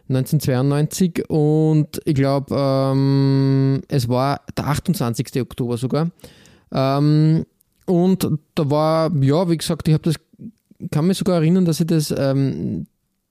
1992 0.09 1.31
und 1.31 2.01
ich 2.05 2.15
glaube, 2.17 2.53
ähm, 2.57 3.81
es 3.87 4.09
war 4.09 4.41
der 4.57 4.67
28. 4.67 5.41
Oktober 5.41 5.77
sogar. 5.77 6.11
Ähm, 6.73 7.47
und 7.87 8.29
da 8.55 8.71
war, 8.71 9.11
ja, 9.23 9.49
wie 9.49 9.57
gesagt, 9.57 9.89
ich 9.89 9.95
habe 9.95 10.03
das, 10.05 10.17
kann 10.91 11.07
mich 11.07 11.19
sogar 11.19 11.37
erinnern, 11.37 11.65
dass 11.65 11.81
ich 11.81 11.87
das 11.87 12.15
ähm, 12.17 12.87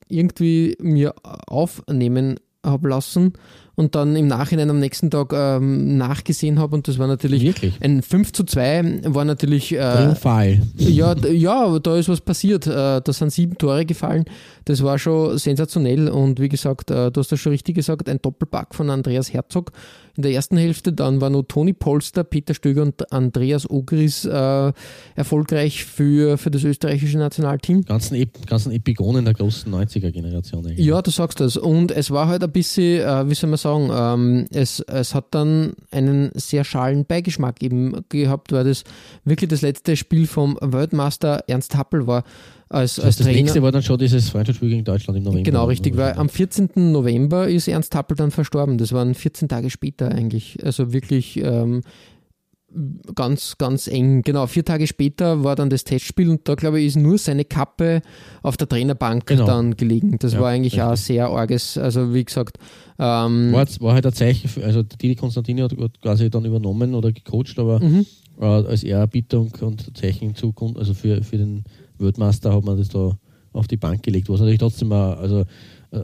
irgendwie 0.07 0.75
mir 0.81 1.13
aufnehmen 1.47 2.39
habe 2.65 2.89
lassen 2.89 3.33
und 3.75 3.93
dann 3.93 4.15
im 4.15 4.27
Nachhinein 4.27 4.69
am 4.69 4.79
nächsten 4.79 5.12
Tag 5.12 5.33
ähm, 5.33 5.97
nachgesehen 5.97 6.57
habe 6.57 6.75
und 6.75 6.88
das 6.88 6.97
war 6.97 7.07
natürlich 7.07 7.43
Wirklich? 7.43 7.79
ein 7.83 8.01
5 8.01 8.31
zu 8.31 8.43
2 8.43 9.01
war 9.05 9.25
natürlich 9.25 9.71
äh, 9.74 9.77
Triumphal. 9.77 10.62
ja, 10.77 11.15
ja, 11.27 11.77
da 11.79 11.97
ist 11.97 12.09
was 12.09 12.21
passiert. 12.21 12.65
Äh, 12.65 13.01
Da 13.01 13.13
sind 13.13 13.31
sieben 13.31 13.57
Tore 13.57 13.85
gefallen. 13.85 14.25
Das 14.63 14.81
war 14.81 14.97
schon 14.97 15.38
sensationell. 15.38 16.07
Und 16.09 16.39
wie 16.39 16.50
gesagt, 16.50 16.89
äh, 16.89 17.12
du 17.12 17.19
hast 17.19 17.31
das 17.31 17.39
schon 17.39 17.51
richtig 17.51 17.75
gesagt, 17.75 18.09
ein 18.09 18.19
Doppelpack 18.21 18.74
von 18.74 18.89
Andreas 18.89 19.31
Herzog 19.31 19.71
in 20.15 20.24
der 20.24 20.31
ersten 20.31 20.57
Hälfte. 20.57 20.93
Dann 20.93 21.22
war 21.22 21.29
noch 21.29 21.43
Toni 21.43 21.74
Polster, 21.74 22.24
Peter 22.24 22.53
Stöger 22.53 22.84
und 22.84 23.12
Andreas 23.12 23.69
Ogris 23.69 24.25
äh, 24.25 24.74
erfolgreich 25.15 25.86
für, 25.86 26.38
für 26.38 26.51
das 26.51 26.63
österreichische 26.63 27.17
Nationalteam. 27.17 27.81
ganzen, 27.84 28.15
Ep 28.15 28.48
ganzen 28.48 28.72
Epigonen 28.72 29.25
der 29.25 29.34
großen 29.34 29.74
90er-Generation 29.74 30.65
eigentlich. 30.65 30.86
Ja, 30.86 31.01
du 31.01 31.12
sagst 31.12 31.39
das. 31.39 31.57
Und 31.57 31.91
es 31.91 32.12
war 32.12 32.27
halt 32.27 32.43
ein 32.43 32.51
bisschen, 32.51 33.01
äh, 33.01 33.29
wie 33.29 33.36
soll 33.36 33.50
man 33.50 33.57
sagen, 33.57 33.89
ähm, 33.93 34.45
es, 34.51 34.79
es 34.79 35.13
hat 35.13 35.27
dann 35.31 35.74
einen 35.91 36.31
sehr 36.36 36.63
schalen 36.63 37.05
Beigeschmack 37.05 37.62
eben 37.62 38.05
gehabt, 38.10 38.51
weil 38.51 38.63
das 38.63 38.84
wirklich 39.24 39.50
das 39.50 39.62
letzte 39.62 39.95
Spiel 39.95 40.27
vom 40.27 40.57
Weltmeister 40.62 41.43
Ernst 41.48 41.75
Happel 41.75 42.07
war 42.07 42.24
als, 42.75 42.96
Das, 42.96 43.05
als 43.05 43.15
das 43.17 43.27
nächste 43.27 43.62
war 43.63 43.72
dann 43.72 43.82
schon 43.84 43.98
dieses 43.98 44.29
Freundschaftsspiel 44.29 44.70
gegen 44.70 44.84
Deutschland 44.84 45.17
im 45.17 45.24
November. 45.24 45.44
Genau, 45.44 45.65
richtig, 45.65 45.98
weil 45.98 46.13
am 46.13 46.29
14. 46.29 46.70
November 46.75 47.48
ist 47.48 47.67
Ernst 47.67 47.96
Happel 47.96 48.15
dann 48.17 48.32
verstorben. 48.32 48.77
Das 48.77 48.91
waren 48.91 49.13
14 49.15 49.48
Tage 49.48 49.70
später 49.70 50.10
eigentlich. 50.12 50.58
Also 50.63 50.91
wirklich 50.94 51.38
ähm, 51.38 51.82
ganz, 53.15 53.58
ganz 53.58 53.88
eng. 53.88 54.22
Genau, 54.24 54.48
vier 54.48 54.65
Tage 54.65 54.86
später 54.88 55.44
war 55.44 55.55
dann 55.55 55.70
das 55.70 55.86
Testspiel 55.86 56.29
und 56.29 56.48
da, 56.50 56.55
glaube 56.55 56.82
ich, 56.82 56.88
ist 56.88 56.98
nur 56.98 57.17
seine 57.17 57.46
Kappe 57.46 58.01
auf 58.44 58.58
der 58.58 58.67
Trainerbank 58.67 59.25
Genau. 59.27 59.46
dann 59.46 59.75
gelegen. 59.77 60.17
Das 60.20 60.34
Ja, 60.34 60.41
war 60.41 60.50
eigentlich 60.50 60.82
auch 60.82 60.91
richtig. 60.91 61.08
sehr 61.08 61.27
arges. 61.29 61.77
Also, 61.77 62.13
wie 62.13 62.25
gesagt, 62.25 62.58
ähm, 63.00 63.53
War, 63.53 63.65
war 63.79 63.94
halt 63.94 64.05
ein 64.05 64.13
Zeichen, 64.13 64.50
für, 64.50 64.63
also 64.65 64.84
Didi 64.84 65.15
Konstantini 65.15 65.62
hat 65.62 65.74
quasi 66.01 66.29
dann 66.29 66.44
übernommen 66.44 66.94
oder 66.96 67.12
gecoacht, 67.13 67.58
aber 67.58 67.79
Mhm. 67.82 68.05
äh, 68.41 68.46
als 68.46 68.84
Ehrerbietung 68.84 69.51
und 69.62 69.96
Zeichen 69.98 70.36
Zukunft, 70.36 70.77
also 70.77 70.94
für, 70.94 71.24
für 71.24 71.38
den 71.38 71.63
Weltmeister 71.98 72.54
hat 72.54 72.64
man 72.64 72.78
das 72.78 72.90
da 72.90 73.18
auf 73.54 73.68
die 73.68 73.78
Bank 73.78 74.04
gelegt, 74.04 74.30
was 74.30 74.40
natürlich 74.40 74.60
trotzdem 74.60 74.92
ein, 74.92 75.18
also, 75.18 75.46
äh, 75.92 75.98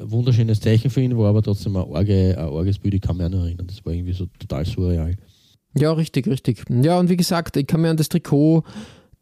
ein 0.00 0.10
wunderschönes 0.10 0.60
Zeichen 0.60 0.90
für 0.90 1.00
ihn 1.00 1.16
war, 1.18 1.30
aber 1.30 1.42
trotzdem 1.42 1.76
ein, 1.76 1.92
arge, 1.92 2.36
ein 2.38 2.44
arges 2.44 2.78
Bild, 2.78 2.94
ich 2.94 3.00
kann 3.00 3.16
mich 3.16 3.26
auch 3.26 3.30
noch 3.30 3.44
erinnern, 3.44 3.66
das 3.66 3.84
war 3.84 3.92
irgendwie 3.92 4.12
so 4.12 4.26
total 4.38 4.64
surreal. 4.64 5.16
Ja, 5.74 5.92
richtig, 5.92 6.26
richtig. 6.26 6.64
Ja, 6.70 6.98
und 6.98 7.08
wie 7.08 7.16
gesagt, 7.16 7.56
ich 7.56 7.66
kann 7.66 7.80
mir 7.80 7.90
an 7.90 7.96
das 7.96 8.08
Trikot 8.08 8.62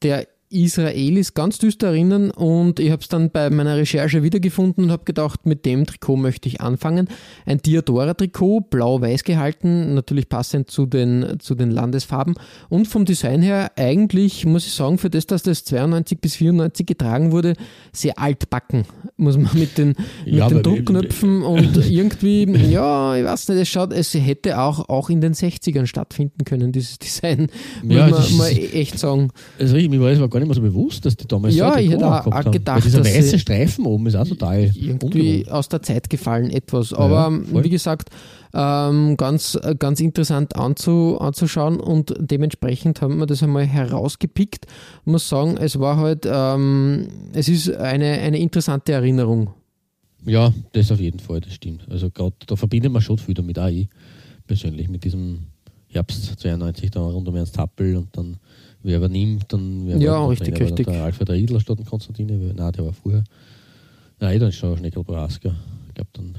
der 0.03 0.29
Israelis 0.51 1.35
ganz 1.35 1.59
düster 1.59 1.89
erinnern 1.89 2.31
und 2.31 2.79
ich 2.79 2.91
habe 2.91 3.03
es 3.03 3.09
dann 3.09 3.31
bei 3.31 3.51
meiner 3.51 3.77
Recherche 3.77 4.23
wiedergefunden 4.23 4.85
und 4.85 4.91
habe 4.91 5.05
gedacht, 5.05 5.45
mit 5.45 5.67
dem 5.67 5.87
Trikot 5.87 6.17
möchte 6.17 6.49
ich 6.49 6.61
anfangen. 6.61 7.09
Ein 7.47 7.59
Diadora-Trikot, 7.59 8.61
blau-weiß 8.71 9.25
gehalten, 9.25 9.95
natürlich 9.95 10.29
passend 10.29 10.71
zu 10.71 10.87
den, 10.87 11.39
zu 11.41 11.55
den 11.55 11.71
Landesfarben 11.71 12.35
und 12.69 12.87
vom 12.87 13.05
Design 13.05 13.43
her 13.43 13.73
eigentlich, 13.77 14.47
muss 14.47 14.67
ich 14.67 14.73
sagen, 14.73 14.99
für 14.99 15.11
das, 15.11 15.27
dass 15.27 15.43
das 15.43 15.65
92 15.65 16.21
bis 16.21 16.37
94 16.37 16.87
getragen 16.87 17.33
wurde, 17.33 17.55
sehr 17.93 18.19
altbacken, 18.19 18.85
muss 19.17 19.37
man 19.37 19.51
mit 19.59 19.79
den, 19.79 19.89
mit 20.25 20.35
Ja, 20.35 20.49
den 20.49 20.63
Druckknöpfen 20.63 21.43
und 21.43 21.77
irgendwie, 21.91 22.45
ja, 22.71 23.17
ich 23.17 23.25
weiß 23.25 23.49
nicht, 23.49 23.63
es 23.63 23.69
schaut, 23.69 23.93
es 23.93 24.15
hätte 24.15 24.61
auch, 24.61 24.89
auch 24.89 25.11
in 25.11 25.21
den 25.21 25.35
60ern 25.35 25.87
stattfinden 25.87 26.45
können, 26.45 26.71
dieses 26.73 26.99
Design, 26.99 27.49
muss 27.83 27.97
Ja, 27.97 28.09
man 28.09 28.37
mal 28.37 28.51
echt 28.51 28.99
sagen. 28.99 29.31
Also 29.59 29.77
ich, 29.77 29.89
mir 29.89 30.01
war 30.01 30.11
es 30.11 30.21
war 30.21 30.29
gar 30.37 30.41
nicht 30.41 30.49
mehr 30.49 30.55
so 30.55 30.63
bewusst, 30.63 31.05
dass 31.05 31.17
die 31.17 31.27
damals 31.27 31.55
Ja, 31.55 31.73
so 31.75 31.79
ich 31.81 31.91
hätte 31.91 32.07
auch- 32.07 32.27
auch 32.27 32.33
haben. 32.33 32.53
gedacht, 32.53 32.77
Weil 32.77 32.83
dieser 32.91 33.05
weiße 33.05 33.39
Streifen 33.39 33.87
oben 33.87 34.07
ist 34.07 34.15
auch 34.15 34.27
total 34.27 34.65
irgendwie 34.75 35.07
ungewohnt. 35.41 35.51
aus 35.51 35.69
der 35.69 35.83
Zeit 35.83 36.09
gefallen 36.11 36.51
etwas. 36.51 36.93
Aber 36.93 37.31
voll. 37.51 37.65
wie 37.65 37.71
gesagt, 37.71 38.11
ähm, 38.55 39.17
ganz, 39.17 39.59
ganz 39.79 40.01
interessant 40.01 40.57
anzu, 40.57 41.19
anzuschauen 41.21 41.79
und 41.81 42.15
dementsprechend 42.19 43.03
haben 43.03 43.19
wir 43.19 43.27
das 43.27 43.43
einmal 43.43 43.67
herausgepickt. 43.67 44.67
Ich 45.05 45.07
muss 45.13 45.29
sagen, 45.29 45.57
es 45.59 45.79
war 45.79 45.97
halt, 45.99 46.27
ähm, 46.31 47.09
es 47.33 47.49
ist 47.49 47.71
eine, 47.75 48.07
eine 48.07 48.39
interessante 48.39 48.93
Erinnerung. 48.93 49.51
Ja, 50.25 50.53
das 50.73 50.91
auf 50.91 51.01
jeden 51.01 51.21
Fall, 51.21 51.41
das 51.41 51.53
stimmt. 51.55 51.87
Also 51.91 52.11
gerade 52.11 52.35
da 52.47 52.57
verbindet 52.57 52.91
man 52.93 53.03
schon 53.03 53.19
viel 53.19 53.35
damit, 53.35 53.59
auch 53.59 53.69
ich 53.69 53.89
persönlich, 54.47 54.89
mit 54.89 55.05
diesem 55.05 55.47
Herbst 55.89 56.39
92 56.41 56.91
da 56.91 57.01
rund 57.01 57.29
um 57.29 57.37
Ernst 57.37 57.57
Happel 57.59 57.97
und 57.97 58.09
dann 58.17 58.37
wer 58.87 58.97
übernimmt, 58.99 59.45
dann 59.53 59.83
wer 59.87 59.99
Ja, 59.99 60.25
richtig, 60.27 60.55
Trainer? 60.55 60.67
Richtig. 60.71 60.87
Der 60.87 61.05
Alfred 61.05 61.31
Riedler 61.31 61.61
statt 61.61 61.79
Konstantine, 61.87 62.39
Wer- 62.41 62.55
nein, 62.55 62.73
der 62.73 62.85
war 62.85 62.93
vorher. 62.93 63.25
Nein, 64.21 64.41
dann 64.41 64.49
ist 64.49 64.55
schon 64.57 64.77
Schneckel 64.79 65.03
Boraska. 65.05 65.55
Ich 65.89 65.95
glaube 65.95 66.11
dann. 66.15 66.35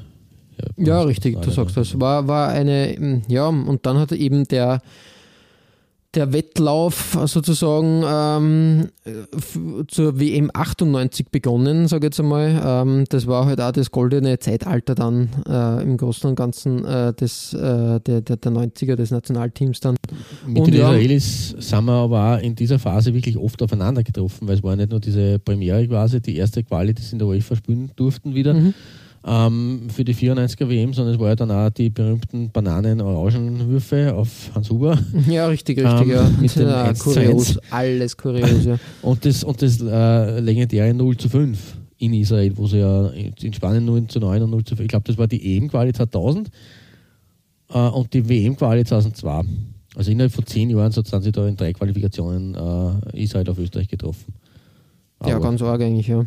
Ja, 0.77 0.86
Boraska 0.86 1.01
richtig, 1.04 1.39
du 1.39 1.51
sagst 1.51 1.77
das. 1.77 2.00
War, 2.00 2.27
war 2.27 2.50
eine, 2.50 2.96
mm, 2.98 3.22
ja, 3.27 3.46
und 3.48 3.86
dann 3.86 4.00
hat 4.00 4.12
eben 4.12 4.44
der, 4.48 4.82
der 6.17 6.33
Wettlauf 6.33 7.15
sozusagen 7.25 8.03
ähm, 8.05 8.89
zur 9.88 10.19
WM 10.19 10.50
98 10.53 11.27
begonnen, 11.29 11.88
sage 11.88 12.07
ich 12.07 12.12
jetzt 12.12 12.19
einmal. 12.19 12.59
Ähm, 12.65 13.05
das 13.09 13.27
war 13.27 13.45
halt 13.45 13.62
auch 13.62 13.71
das 13.71 13.91
goldene 13.91 14.39
Zeitalter 14.39 14.95
dann 14.95 15.29
äh, 15.47 15.83
im 15.83 15.95
Großen 15.97 16.27
und 16.29 16.36
Ganzen 16.36 16.83
äh, 16.86 17.13
des, 17.13 17.53
äh, 17.53 18.00
der, 18.00 18.21
der, 18.21 18.38
der 18.38 18.51
90er 18.51 18.95
des 18.95 19.12
Nationalteams 19.12 19.79
dann. 19.79 19.95
Mit 20.47 20.57
Und 20.59 20.67
den 20.67 20.79
ja- 20.81 20.89
Israelis 20.91 21.50
sind 21.59 21.86
wir 21.86 21.93
aber 21.93 22.36
auch 22.38 22.41
in 22.41 22.55
dieser 22.55 22.79
Phase 22.79 23.13
wirklich 23.13 23.38
oft 23.38 23.62
aufeinander 23.62 24.03
getroffen, 24.03 24.47
weil 24.47 24.55
es 24.55 24.63
war 24.63 24.75
nicht 24.75 24.89
nur 24.89 25.00
diese 25.00 25.38
Premiere 25.39 25.88
quasi, 25.88 26.19
die 26.19 26.36
erste 26.38 26.63
Quali, 26.63 26.93
die 26.93 27.01
sie 27.03 27.13
in 27.13 27.19
der 27.19 27.27
UEFA 27.27 27.55
spielen 27.55 27.91
durften 27.95 28.33
wieder 28.33 28.53
Mhm. 28.55 28.74
Ähm, 29.27 29.81
für 29.93 30.05
die 30.05 30.15
94er 30.15 30.69
WM, 30.69 30.93
sondern 30.93 31.15
es 31.15 31.19
war 31.19 31.27
ja 31.29 31.36
dann 31.36 31.51
auch 31.51 31.69
die 31.69 31.89
berühmten 31.89 32.50
Bananen-Orangenwürfe 32.51 34.13
auf 34.15 34.51
Hans 34.55 34.69
Huber 34.69 34.98
Ja, 35.27 35.48
richtig, 35.48 35.77
richtig, 35.79 36.01
Ähm, 36.01 36.10
ja. 36.10 36.31
mit 36.39 36.55
dem 36.55 36.67
ja 36.67 36.84
1 36.86 37.00
zu 37.00 37.03
kurios, 37.13 37.57
1. 37.57 37.72
alles 37.72 38.17
kurios, 38.17 38.65
ja. 38.65 38.77
und 39.01 39.25
das, 39.25 39.43
und 39.43 39.62
das 39.62 39.81
äh, 39.81 40.39
legendäre 40.39 40.93
0 40.93 41.17
zu 41.17 41.29
5 41.29 41.60
in 42.00 42.13
Israel, 42.13 42.51
wo 42.55 42.67
sie 42.67 42.77
ja 42.79 43.07
in 43.10 43.53
Spanien 43.53 43.84
0 43.86 44.07
zu 44.07 44.19
9 44.19 44.41
und 44.43 44.51
0 44.51 44.63
zu 44.63 44.75
5, 44.75 44.81
ich 44.86 44.88
glaube, 44.89 45.03
das 45.07 45.17
war 45.17 45.27
die 45.27 45.57
EM-Quali 45.57 45.93
2000 45.93 46.50
äh, 47.69 47.77
und 47.79 48.13
die 48.13 48.27
WM-Quali 48.29 48.86
2002. 48.86 49.41
Also 49.96 50.12
innerhalb 50.12 50.31
von 50.31 50.46
zehn 50.46 50.69
Jahren 50.69 50.91
so 50.91 51.01
sind 51.01 51.24
sie 51.24 51.31
da 51.31 51.48
in 51.48 51.57
drei 51.57 51.74
Qualifikationen 51.74 52.53
äh, 53.13 53.24
Israel 53.24 53.50
auf 53.50 53.57
Österreich 53.57 53.88
getroffen. 53.88 54.31
ja, 55.25 55.36
Aber- 55.36 55.46
ganz 55.46 55.62
arg 55.63 55.81
eigentlich, 55.81 56.07
ja. 56.07 56.25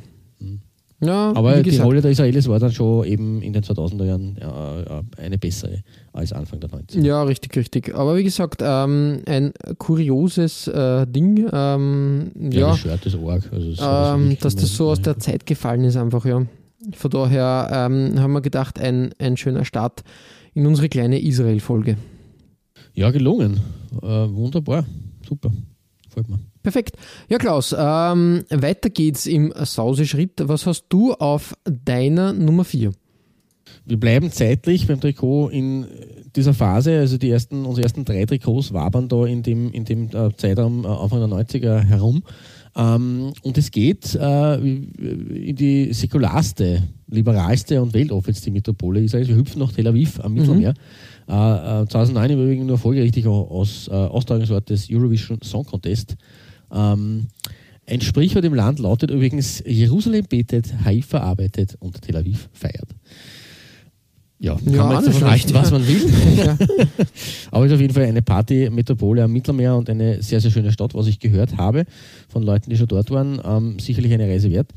Ja, 1.03 1.33
Aber 1.35 1.59
wie 1.59 1.63
die 1.71 1.79
Rolle 1.79 2.03
der 2.03 2.11
Israelis 2.11 2.47
war 2.47 2.59
dann 2.59 2.73
schon 2.73 3.05
eben 3.07 3.41
in 3.41 3.55
den 3.55 3.63
2000er 3.63 4.05
Jahren 4.05 4.37
äh, 4.37 5.21
eine 5.23 5.39
bessere 5.39 5.83
als 6.13 6.33
Anfang 6.33 6.61
der 6.61 6.69
90er. 6.69 7.01
Ja, 7.03 7.23
richtig, 7.23 7.57
richtig. 7.57 7.95
Aber 7.95 8.17
wie 8.17 8.25
gesagt, 8.25 8.61
ähm, 8.63 9.23
ein 9.27 9.53
kurioses 9.79 10.67
äh, 10.69 11.07
Ding. 11.07 11.49
Ähm, 11.53 12.31
Ja, 12.39 12.51
ja, 12.51 12.69
das 12.69 12.79
Shirt 12.81 13.07
ist 13.07 13.15
arg. 13.17 13.51
Also 13.51 13.71
das 13.75 14.19
ähm, 14.19 14.37
dass 14.41 14.57
das 14.57 14.77
so 14.77 14.91
aus 14.91 15.01
der 15.01 15.19
Zeit 15.19 15.47
gefallen 15.47 15.85
ist, 15.85 15.97
einfach, 15.97 16.27
ja. 16.27 16.45
Von 16.93 17.11
daher 17.11 17.69
ähm, 17.73 18.21
haben 18.21 18.33
wir 18.33 18.41
gedacht, 18.41 18.79
ein, 18.79 19.11
ein 19.19 19.37
schöner 19.37 19.65
Start 19.65 20.03
in 20.55 20.67
unsere 20.67 20.89
kleine 20.89 21.21
Israel-Folge. 21.21 21.97
Ja, 22.95 23.11
gelungen. 23.11 23.61
Äh, 24.03 24.07
wunderbar. 24.07 24.85
Super. 25.27 25.51
Freut 26.09 26.29
mir. 26.29 26.39
Perfekt. 26.63 26.97
Ja, 27.29 27.39
Klaus, 27.39 27.75
ähm, 27.77 28.45
weiter 28.51 28.91
geht's 28.91 29.27
im 29.27 29.53
Sauseschritt. 29.57 30.33
Was 30.43 30.67
hast 30.67 30.87
du 30.91 31.15
auf 31.15 31.55
deiner 31.65 32.33
Nummer 32.33 32.65
4? 32.65 32.93
Wir 33.87 33.99
bleiben 33.99 34.31
zeitlich 34.31 34.87
beim 34.87 35.01
Trikot 35.01 35.49
in 35.49 35.87
dieser 36.37 36.55
Phase, 36.55 36.99
also 36.99 37.19
die 37.19 37.31
ersten, 37.31 37.65
unsere 37.65 37.85
ersten 37.85 38.05
drei 38.05 38.25
Trikots 38.25 38.73
wabern 38.73 39.09
da 39.09 39.25
in 39.25 39.43
dem, 39.43 39.73
in 39.73 39.85
dem 39.85 40.09
äh, 40.09 40.35
Zeitraum 40.37 40.85
äh, 40.85 40.89
Anfang 40.89 41.21
der 41.21 41.29
90er 41.29 41.81
herum. 41.81 42.23
Ähm, 42.77 43.33
und 43.43 43.59
es 43.59 43.71
geht 43.71 44.15
äh, 44.15 44.55
in 44.57 45.57
die 45.57 45.93
säkularste, 45.93 46.83
liberalste 47.09 47.83
und 47.83 47.95
weltoffenste 47.95 48.51
Metropole 48.51 49.03
Israels. 49.03 49.29
Wir 49.29 49.37
hüpfen 49.37 49.61
nach 49.61 49.73
Tel 49.73 49.89
Aviv 49.89 50.21
am 50.21 50.35
Mittelmeer. 50.35 50.75
Äh, 51.29 51.83
äh, 51.83 51.87
2009 51.87 52.31
im 52.31 52.43
Übrigen 52.43 52.67
nur 52.67 52.79
folgerichtig 52.79 53.27
aus 53.27 53.89
äh, 53.89 53.93
Austragungsort 53.93 54.71
des 54.71 54.89
Eurovision 54.91 55.41
Song 55.43 55.65
Contest. 55.65 56.17
Ähm, 56.73 57.29
ein 57.87 58.01
Sprichwort 58.01 58.45
im 58.45 58.55
Land 58.55 58.79
lautet 58.79 59.11
übrigens: 59.11 59.63
Jerusalem 59.67 60.27
betet, 60.29 60.73
Haifa 60.85 61.19
arbeitet 61.19 61.77
und 61.81 62.01
Tel 62.03 62.17
Aviv 62.17 62.49
feiert. 62.53 62.89
Ja, 64.39 64.55
kann 64.55 64.73
Ja, 64.73 64.85
man 64.85 64.97
auch 64.97 65.03
jetzt 65.03 65.17
davon 65.17 65.31
halten, 65.31 65.55
was 65.55 65.71
man 65.71 65.87
will. 65.87 66.01
Ja. 66.37 66.57
Aber 67.51 67.67
es 67.67 67.71
ist 67.71 67.75
auf 67.75 67.81
jeden 67.83 67.93
Fall 67.93 68.05
eine 68.05 68.23
Party-Metropole 68.23 69.23
am 69.23 69.33
Mittelmeer 69.33 69.77
und 69.77 69.91
eine 69.91 70.23
sehr, 70.23 70.41
sehr 70.41 70.51
schöne 70.51 70.73
Stadt, 70.73 70.95
was 70.95 71.09
ich 71.09 71.19
gehört 71.19 71.59
habe 71.59 71.85
von 72.29 72.43
Leuten, 72.43 72.71
die 72.71 72.77
schon 72.79 72.89
dort 72.89 73.11
waren. 73.11 73.39
Ähm, 73.45 73.79
sicherlich 73.79 74.13
eine 74.15 74.27
Reise 74.27 74.51
wert. 74.51 74.69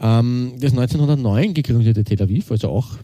Ähm, 0.00 0.54
das 0.58 0.72
1909 0.72 1.54
gegründete 1.54 2.02
Tel 2.02 2.20
Aviv, 2.20 2.50
also 2.50 2.70
auch 2.70 2.96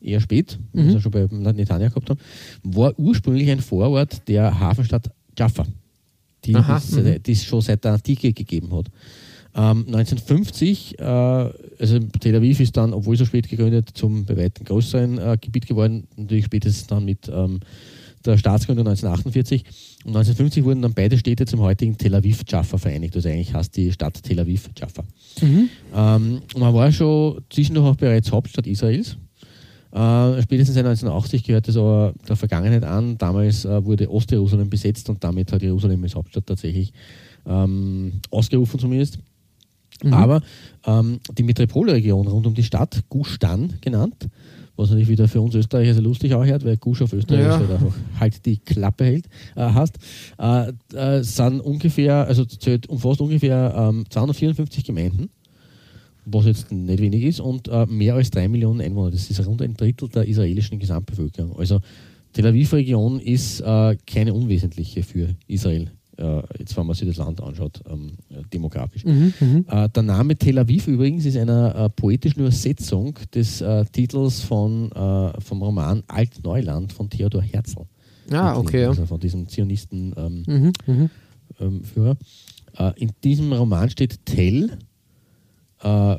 eher 0.00 0.20
spät, 0.20 0.58
wie 0.72 0.78
wir 0.82 0.88
es 0.88 0.94
ja 0.94 1.00
schon 1.00 1.12
bei 1.12 1.26
Netanya 1.30 1.88
gehabt 1.88 2.08
haben, 2.08 2.20
war 2.62 2.98
ursprünglich 2.98 3.50
ein 3.50 3.60
Vorort 3.60 4.26
der 4.28 4.58
Hafenstadt 4.58 5.10
Jaffa, 5.36 5.66
die 6.52 6.54
es, 6.54 6.92
mhm. 6.92 7.22
die 7.22 7.32
es 7.32 7.44
schon 7.44 7.60
seit 7.60 7.84
der 7.84 7.92
Antike 7.92 8.32
gegeben 8.32 8.74
hat. 8.74 8.86
Ähm, 9.54 9.86
1950, 9.86 10.98
äh, 10.98 11.02
also 11.02 11.98
Tel 12.20 12.36
Aviv 12.36 12.60
ist 12.60 12.76
dann, 12.76 12.92
obwohl 12.92 13.16
so 13.16 13.24
spät 13.24 13.48
gegründet, 13.48 13.90
zum 13.94 14.26
bei 14.26 14.36
weitem 14.36 14.66
größeren 14.66 15.18
äh, 15.18 15.38
Gebiet 15.40 15.66
geworden, 15.66 16.06
natürlich 16.16 16.44
spätestens 16.44 16.86
dann 16.86 17.06
mit 17.06 17.30
ähm, 17.32 17.60
der 18.26 18.36
Staatsgründung 18.36 18.86
1948. 18.86 19.64
Und 20.04 20.10
1950 20.16 20.64
wurden 20.64 20.82
dann 20.82 20.92
beide 20.92 21.16
Städte 21.16 21.46
zum 21.46 21.60
heutigen 21.60 21.96
Tel 21.96 22.14
Aviv 22.14 22.42
Jaffa 22.46 22.76
vereinigt. 22.76 23.16
Also 23.16 23.28
eigentlich 23.28 23.54
heißt 23.54 23.76
die 23.76 23.92
Stadt 23.92 24.22
Tel 24.22 24.40
Aviv 24.40 24.68
Jaffa. 24.76 25.04
Mhm. 25.40 25.70
Ähm, 25.94 26.42
und 26.54 26.60
man 26.60 26.74
war 26.74 26.92
schon 26.92 27.40
zwischendurch 27.48 27.86
auch 27.86 27.96
bereits 27.96 28.30
Hauptstadt 28.30 28.66
Israels. 28.66 29.16
Äh, 29.96 30.42
spätestens 30.42 30.74
seit 30.74 30.84
1980 30.84 31.42
gehört 31.44 31.68
es 31.68 31.76
aber 31.76 32.12
der 32.28 32.36
Vergangenheit 32.36 32.84
an. 32.84 33.16
Damals 33.16 33.64
äh, 33.64 33.82
wurde 33.82 34.10
Ostjerusalem 34.10 34.68
besetzt 34.68 35.08
und 35.08 35.24
damit 35.24 35.52
hat 35.52 35.62
Jerusalem 35.62 36.02
als 36.02 36.14
Hauptstadt 36.14 36.46
tatsächlich 36.46 36.92
ähm, 37.46 38.20
ausgerufen 38.30 38.78
zumindest. 38.78 39.18
Aber 40.10 40.42
ähm, 40.86 41.20
die 41.38 41.42
Metropolregion 41.42 42.26
rund 42.26 42.46
um 42.46 42.52
die 42.52 42.62
Stadt, 42.62 43.04
Gush 43.08 43.38
Dan 43.38 43.72
genannt, 43.80 44.28
was 44.76 44.90
natürlich 44.90 45.08
wieder 45.08 45.26
für 45.28 45.40
uns 45.40 45.54
Österreicher 45.54 45.94
sehr 45.94 46.02
lustig 46.02 46.34
aushört, 46.34 46.66
weil 46.66 46.76
Gush 46.76 47.00
auf 47.00 47.14
Österreich 47.14 47.46
Ja. 47.46 47.58
halt 47.58 47.70
einfach 47.70 47.94
halt 48.20 48.44
die 48.44 48.58
Klappe 48.58 49.04
hält, 49.04 49.26
äh, 49.54 49.62
hast, 49.62 49.96
äh, 50.38 50.72
äh, 50.92 51.22
sind 51.22 51.60
ungefähr, 51.62 52.26
also 52.26 52.44
zählt, 52.44 52.86
umfasst 52.90 53.22
ungefähr 53.22 53.74
ähm, 53.74 54.04
254 54.10 54.84
Gemeinden, 54.84 55.30
was 56.26 56.44
jetzt 56.44 56.72
nicht 56.72 57.00
wenig 57.00 57.22
ist, 57.22 57.40
und 57.40 57.68
äh, 57.68 57.86
mehr 57.86 58.14
als 58.14 58.30
drei 58.30 58.48
Millionen 58.48 58.80
Einwohner. 58.80 59.12
Das 59.12 59.30
ist 59.30 59.46
rund 59.46 59.62
ein 59.62 59.74
Drittel 59.74 60.08
der 60.08 60.26
israelischen 60.26 60.78
Gesamtbevölkerung. 60.78 61.56
Also 61.56 61.80
Tel 62.32 62.46
Aviv-Region 62.46 63.20
ist 63.20 63.60
äh, 63.60 63.96
keine 64.06 64.34
unwesentliche 64.34 65.02
für 65.02 65.34
Israel. 65.46 65.90
Äh, 66.18 66.42
jetzt, 66.58 66.76
wenn 66.76 66.86
man 66.86 66.96
sich 66.96 67.06
das 67.06 67.18
Land 67.18 67.40
anschaut, 67.42 67.80
ähm, 67.88 68.12
äh, 68.30 68.42
demografisch. 68.52 69.04
Mhm, 69.04 69.32
mhm. 69.38 69.64
Äh, 69.68 69.88
der 69.88 70.02
Name 70.02 70.36
Tel 70.36 70.58
Aviv 70.58 70.88
übrigens 70.88 71.24
ist 71.24 71.36
einer 71.36 71.74
äh, 71.74 71.88
poetischen 71.90 72.40
Übersetzung 72.40 73.18
des 73.34 73.60
äh, 73.60 73.84
Titels 73.86 74.40
von, 74.40 74.90
vom 75.38 75.62
Roman 75.62 76.02
Alt-Neuland 76.08 76.92
von 76.92 77.08
Theodor 77.08 77.42
Herzl. 77.42 77.86
Ah, 78.30 78.56
okay. 78.58 78.82
Ja. 78.82 78.88
Also 78.88 79.06
von 79.06 79.20
diesem 79.20 79.48
Zionisten 79.48 80.12
ähm, 80.16 80.42
Mhm, 80.46 80.72
mhm. 80.86 81.10
ähm. 81.60 82.16
Äh, 82.78 82.92
in 82.96 83.10
diesem 83.24 83.52
Roman 83.52 83.90
steht 83.90 84.24
Tel, 84.24 84.78
äh, 85.82 86.16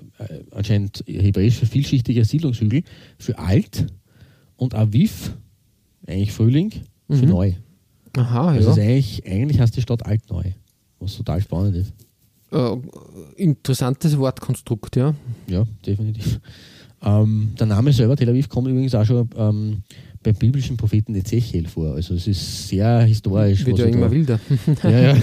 anscheinend 0.52 1.04
hebräisch 1.08 1.56
für 1.56 1.66
vielschichtiger 1.66 2.24
Siedlungshügel, 2.26 2.84
für 3.18 3.38
alt 3.40 3.88
und 4.56 4.74
Aviv, 4.76 5.34
eigentlich 6.08 6.32
Frühling, 6.32 6.72
für 7.10 7.24
Mhm. 7.26 7.30
neu. 7.30 7.54
Aha, 8.18 8.50
Also 8.50 8.70
ja. 8.70 8.74
ist 8.76 8.80
eigentlich, 8.80 9.26
eigentlich 9.28 9.60
heißt 9.60 9.76
die 9.78 9.82
Stadt 9.82 10.06
Altneu, 10.06 10.44
was 11.00 11.18
total 11.18 11.42
spannend 11.42 11.76
ist. 11.76 11.94
Äh, 12.52 12.78
interessantes 13.36 14.18
Wortkonstrukt, 14.18 14.96
ja. 14.96 15.14
Ja, 15.48 15.66
definitiv. 15.86 16.40
Ähm, 17.04 17.52
der 17.60 17.68
Name 17.68 17.92
selber, 17.94 18.16
Tel 18.16 18.30
Aviv, 18.30 18.50
kommt 18.50 18.68
übrigens 18.70 18.96
auch 18.96 19.06
schon 19.06 19.30
ähm, 19.36 19.84
beim 20.24 20.36
biblischen 20.36 20.78
Propheten 20.78 21.16
Ezechiel 21.16 21.68
vor. 21.68 21.94
Also 21.96 22.14
es 22.16 22.28
ist 22.28 22.68
sehr 22.68 23.02
historisch. 23.02 23.66
Wird 23.66 23.80
ja 23.80 23.86
er 23.86 23.92
da- 23.92 23.98
immer 23.98 24.12
wilder. 24.12 24.40
Ja, 24.84 25.14
ja. 25.14 25.18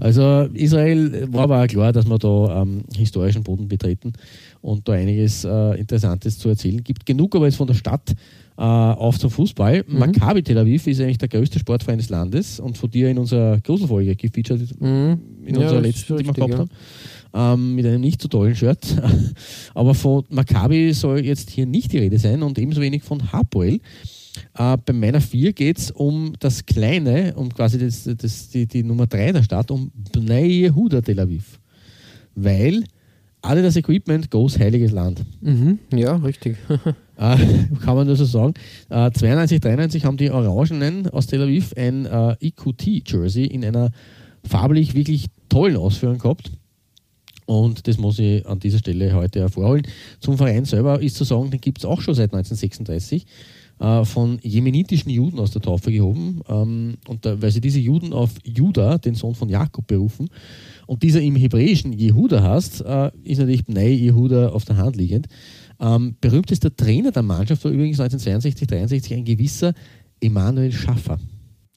also 0.00 0.48
Israel 0.54 1.26
war 1.32 1.44
aber 1.44 1.62
auch 1.62 1.66
klar, 1.66 1.92
dass 1.92 2.06
wir 2.06 2.18
da 2.18 2.62
ähm, 2.62 2.82
historischen 2.96 3.42
Boden 3.42 3.68
betreten 3.68 4.12
und 4.60 4.88
da 4.88 4.92
einiges 4.92 5.44
äh, 5.44 5.78
Interessantes 5.78 6.38
zu 6.38 6.48
erzählen 6.48 6.82
gibt. 6.82 7.06
Genug 7.06 7.34
aber 7.36 7.46
jetzt 7.46 7.56
von 7.56 7.66
der 7.66 7.74
Stadt 7.74 8.10
äh, 8.56 8.62
auf 8.62 9.18
zum 9.18 9.30
Fußball. 9.30 9.84
Maccabi 9.88 10.42
Tel 10.42 10.58
Aviv 10.58 10.86
ist 10.86 11.00
eigentlich 11.00 11.18
der 11.18 11.28
größte 11.28 11.58
Sportverein 11.58 11.98
des 11.98 12.08
Landes 12.08 12.60
und 12.60 12.78
von 12.78 12.90
dir 12.90 13.10
in 13.10 13.18
unserer 13.18 13.60
Gruselfolge 13.60 14.14
gefeatured 14.16 14.80
Mhm. 14.80 15.18
in 15.44 15.54
Ja, 15.56 15.62
unserer 15.62 15.80
letzten, 15.80 16.16
die 16.18 16.26
wir 16.26 16.32
gehabt 16.32 16.54
haben, 16.58 16.70
ähm, 17.34 17.74
mit 17.74 17.84
einem 17.84 18.00
nicht 18.00 18.22
so 18.22 18.28
tollen 18.28 18.54
Shirt. 18.54 18.96
Aber 19.74 19.94
von 19.94 20.24
Maccabi 20.30 20.92
soll 20.92 21.24
jetzt 21.24 21.50
hier 21.50 21.66
nicht 21.66 21.92
die 21.92 21.98
Rede 21.98 22.18
sein 22.18 22.42
und 22.42 22.58
ebenso 22.58 22.80
wenig 22.80 23.02
von 23.02 23.32
Hapoel. 23.32 23.80
Äh, 24.56 24.76
bei 24.84 24.92
meiner 24.92 25.20
4 25.20 25.52
geht 25.52 25.78
es 25.78 25.90
um 25.90 26.34
das 26.38 26.64
Kleine, 26.64 27.34
um 27.36 27.52
quasi 27.52 27.78
das, 27.78 28.08
das, 28.16 28.50
die, 28.50 28.66
die 28.66 28.84
Nummer 28.84 29.06
3 29.06 29.32
der 29.32 29.42
Stadt, 29.42 29.70
um 29.70 29.90
Bnei 30.12 30.46
Yehuda 30.46 31.00
Tel 31.02 31.20
Aviv. 31.20 31.58
Weil 32.34 32.84
alle 33.42 33.62
das 33.62 33.76
Equipment 33.76 34.30
goes 34.30 34.58
heiliges 34.58 34.92
Land. 34.92 35.24
Mhm. 35.40 35.78
Ja, 35.92 36.16
richtig. 36.16 36.56
Äh, 37.16 37.36
kann 37.84 37.94
man 37.94 38.08
nur 38.08 38.16
so 38.16 38.24
sagen. 38.24 38.54
Äh, 38.90 39.08
92, 39.12 39.60
93 39.60 40.04
haben 40.04 40.16
die 40.16 40.32
Orangenen 40.32 41.08
aus 41.10 41.28
Tel 41.28 41.42
Aviv 41.42 41.72
ein 41.76 42.06
äh, 42.06 42.34
EQT-Jersey 42.40 43.44
in 43.44 43.64
einer 43.64 43.92
farblich 44.44 44.96
wirklich 44.96 45.26
tollen 45.48 45.76
Ausführung 45.76 46.18
gehabt. 46.18 46.50
Und 47.46 47.86
das 47.86 47.98
muss 47.98 48.18
ich 48.18 48.46
an 48.46 48.58
dieser 48.58 48.78
Stelle 48.78 49.12
heute 49.14 49.40
hervorholen. 49.40 49.86
Zum 50.20 50.38
Verein 50.38 50.64
selber 50.64 51.00
ist 51.00 51.16
zu 51.16 51.24
sagen, 51.24 51.50
den 51.50 51.60
gibt 51.60 51.78
es 51.78 51.84
auch 51.84 52.00
schon 52.00 52.14
seit 52.14 52.32
1936 52.32 53.26
äh, 53.80 54.04
von 54.04 54.38
jemenitischen 54.42 55.10
Juden 55.10 55.38
aus 55.38 55.50
der 55.50 55.62
Taufe 55.62 55.92
gehoben. 55.92 56.40
Ähm, 56.48 56.94
und 57.08 57.26
da, 57.26 57.40
weil 57.40 57.50
sie 57.50 57.60
diese 57.60 57.80
Juden 57.80 58.12
auf 58.12 58.30
Judah, 58.44 58.98
den 58.98 59.14
Sohn 59.14 59.34
von 59.34 59.48
Jakob, 59.48 59.86
berufen, 59.86 60.28
und 60.86 61.02
dieser 61.02 61.20
im 61.20 61.36
Hebräischen 61.36 61.92
Jehuda 61.92 62.42
heißt, 62.42 62.82
äh, 62.82 63.10
ist 63.24 63.38
natürlich 63.38 63.64
Bnei 63.64 63.90
Jehuda 63.90 64.50
auf 64.50 64.64
der 64.64 64.76
Hand 64.76 64.96
liegend. 64.96 65.28
Ähm, 65.80 66.16
berühmtester 66.20 66.74
Trainer 66.74 67.10
der 67.10 67.22
Mannschaft 67.22 67.64
war 67.64 67.72
übrigens 67.72 68.00
1962, 68.00 68.68
63 68.68 69.14
ein 69.14 69.24
gewisser 69.24 69.74
Emanuel 70.20 70.72
Schaffer. 70.72 71.18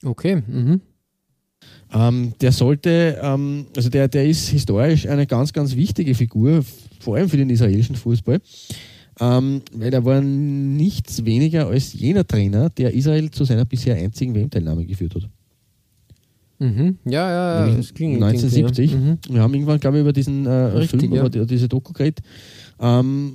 Okay. 0.04 0.42
Mhm. 0.46 0.80
Ähm, 1.92 2.34
der 2.40 2.52
sollte, 2.52 3.18
ähm, 3.22 3.66
also 3.74 3.88
der, 3.88 4.08
der 4.08 4.26
ist 4.26 4.48
historisch 4.48 5.06
eine 5.08 5.26
ganz, 5.26 5.52
ganz 5.52 5.74
wichtige 5.74 6.14
Figur, 6.14 6.62
vor 7.00 7.16
allem 7.16 7.28
für 7.28 7.38
den 7.38 7.48
israelischen 7.48 7.96
Fußball, 7.96 8.40
ähm, 9.20 9.62
weil 9.72 9.92
er 9.92 10.04
war 10.04 10.20
nichts 10.20 11.24
weniger 11.24 11.68
als 11.68 11.94
jener 11.94 12.26
Trainer, 12.26 12.68
der 12.70 12.92
Israel 12.92 13.30
zu 13.30 13.44
seiner 13.44 13.64
bisher 13.64 13.96
einzigen 13.96 14.34
WM-Teilnahme 14.34 14.84
geführt 14.84 15.14
hat. 15.14 15.28
Mhm. 16.58 16.98
Ja, 17.04 17.30
ja, 17.30 17.66
ja. 17.66 17.76
Das 17.76 17.94
klingt 17.94 18.22
1970. 18.22 18.90
klingt, 18.90 19.06
ja. 19.06 19.14
Mhm. 19.14 19.34
Wir 19.34 19.42
haben 19.42 19.54
irgendwann, 19.54 19.80
glaube 19.80 19.98
ich, 19.98 20.00
über 20.02 20.12
diesen 20.12 20.44
äh, 20.44 20.50
Richtig, 20.50 21.00
Film, 21.00 21.14
ja. 21.14 21.20
über 21.20 21.30
die, 21.30 21.46
diese 21.46 21.68
Doku 21.68 21.92
geredet. 21.92 22.20
Ähm, 22.80 23.32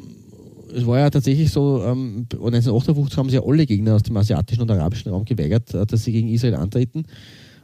es 0.76 0.86
war 0.86 1.00
ja 1.00 1.10
tatsächlich 1.10 1.52
so, 1.52 1.84
ähm, 1.84 2.28
1958 2.32 3.18
haben 3.18 3.30
sich 3.30 3.40
ja 3.40 3.46
alle 3.46 3.66
Gegner 3.66 3.96
aus 3.96 4.04
dem 4.04 4.18
asiatischen 4.18 4.62
und 4.62 4.72
arabischen 4.72 5.12
Raum 5.12 5.24
geweigert, 5.24 5.74
äh, 5.74 5.86
dass 5.86 6.04
sie 6.04 6.12
gegen 6.12 6.30
Israel 6.30 6.56
antreten. 6.56 7.06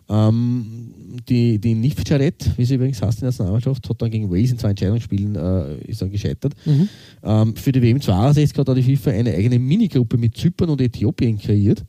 Ähm, 0.09 0.93
die, 1.27 1.59
die 1.59 1.75
Nifcharet, 1.75 2.57
wie 2.57 2.65
sie 2.65 2.75
übrigens 2.75 3.01
heißt, 3.01 3.21
die 3.21 3.25
Nationalmannschaft, 3.25 3.87
hat 3.87 4.01
dann 4.01 4.09
gegen 4.09 4.31
Wales 4.31 4.51
in 4.51 4.57
zwei 4.57 4.71
Entscheidungsspielen 4.71 5.35
äh, 5.35 5.77
ist 5.85 6.01
dann 6.01 6.11
gescheitert. 6.11 6.53
Mhm. 6.65 6.89
Ähm, 7.23 7.55
für 7.55 7.71
die 7.71 7.81
WM 7.81 8.01
62 8.01 8.57
hat 8.57 8.75
die 8.75 8.95
FIFA 8.95 9.11
eine 9.11 9.33
eigene 9.33 9.59
Minigruppe 9.59 10.17
mit 10.17 10.35
Zypern 10.35 10.69
und 10.69 10.81
Äthiopien 10.81 11.37
kreiert. 11.37 11.85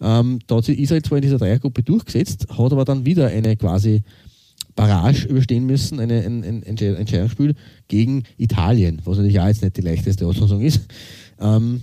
Ähm, 0.00 0.38
da 0.46 0.56
hat 0.56 0.64
sich 0.64 0.78
Israel 0.78 1.02
zwar 1.02 1.18
in 1.18 1.22
dieser 1.22 1.38
Dreiergruppe 1.38 1.82
durchgesetzt, 1.82 2.46
hat 2.48 2.72
aber 2.72 2.84
dann 2.84 3.04
wieder 3.04 3.28
eine 3.28 3.56
quasi 3.56 4.02
Barrage 4.74 5.26
überstehen 5.26 5.66
müssen, 5.66 5.98
eine, 5.98 6.24
ein, 6.24 6.44
ein 6.44 6.62
Entscheidungsspiel 6.62 7.54
gegen 7.88 8.22
Italien, 8.36 9.02
was 9.04 9.16
natürlich 9.16 9.40
auch 9.40 9.46
jetzt 9.46 9.62
nicht 9.62 9.76
die 9.76 9.82
leichteste 9.82 10.24
Auslosung 10.24 10.60
ist. 10.60 10.86
Ähm, 11.40 11.82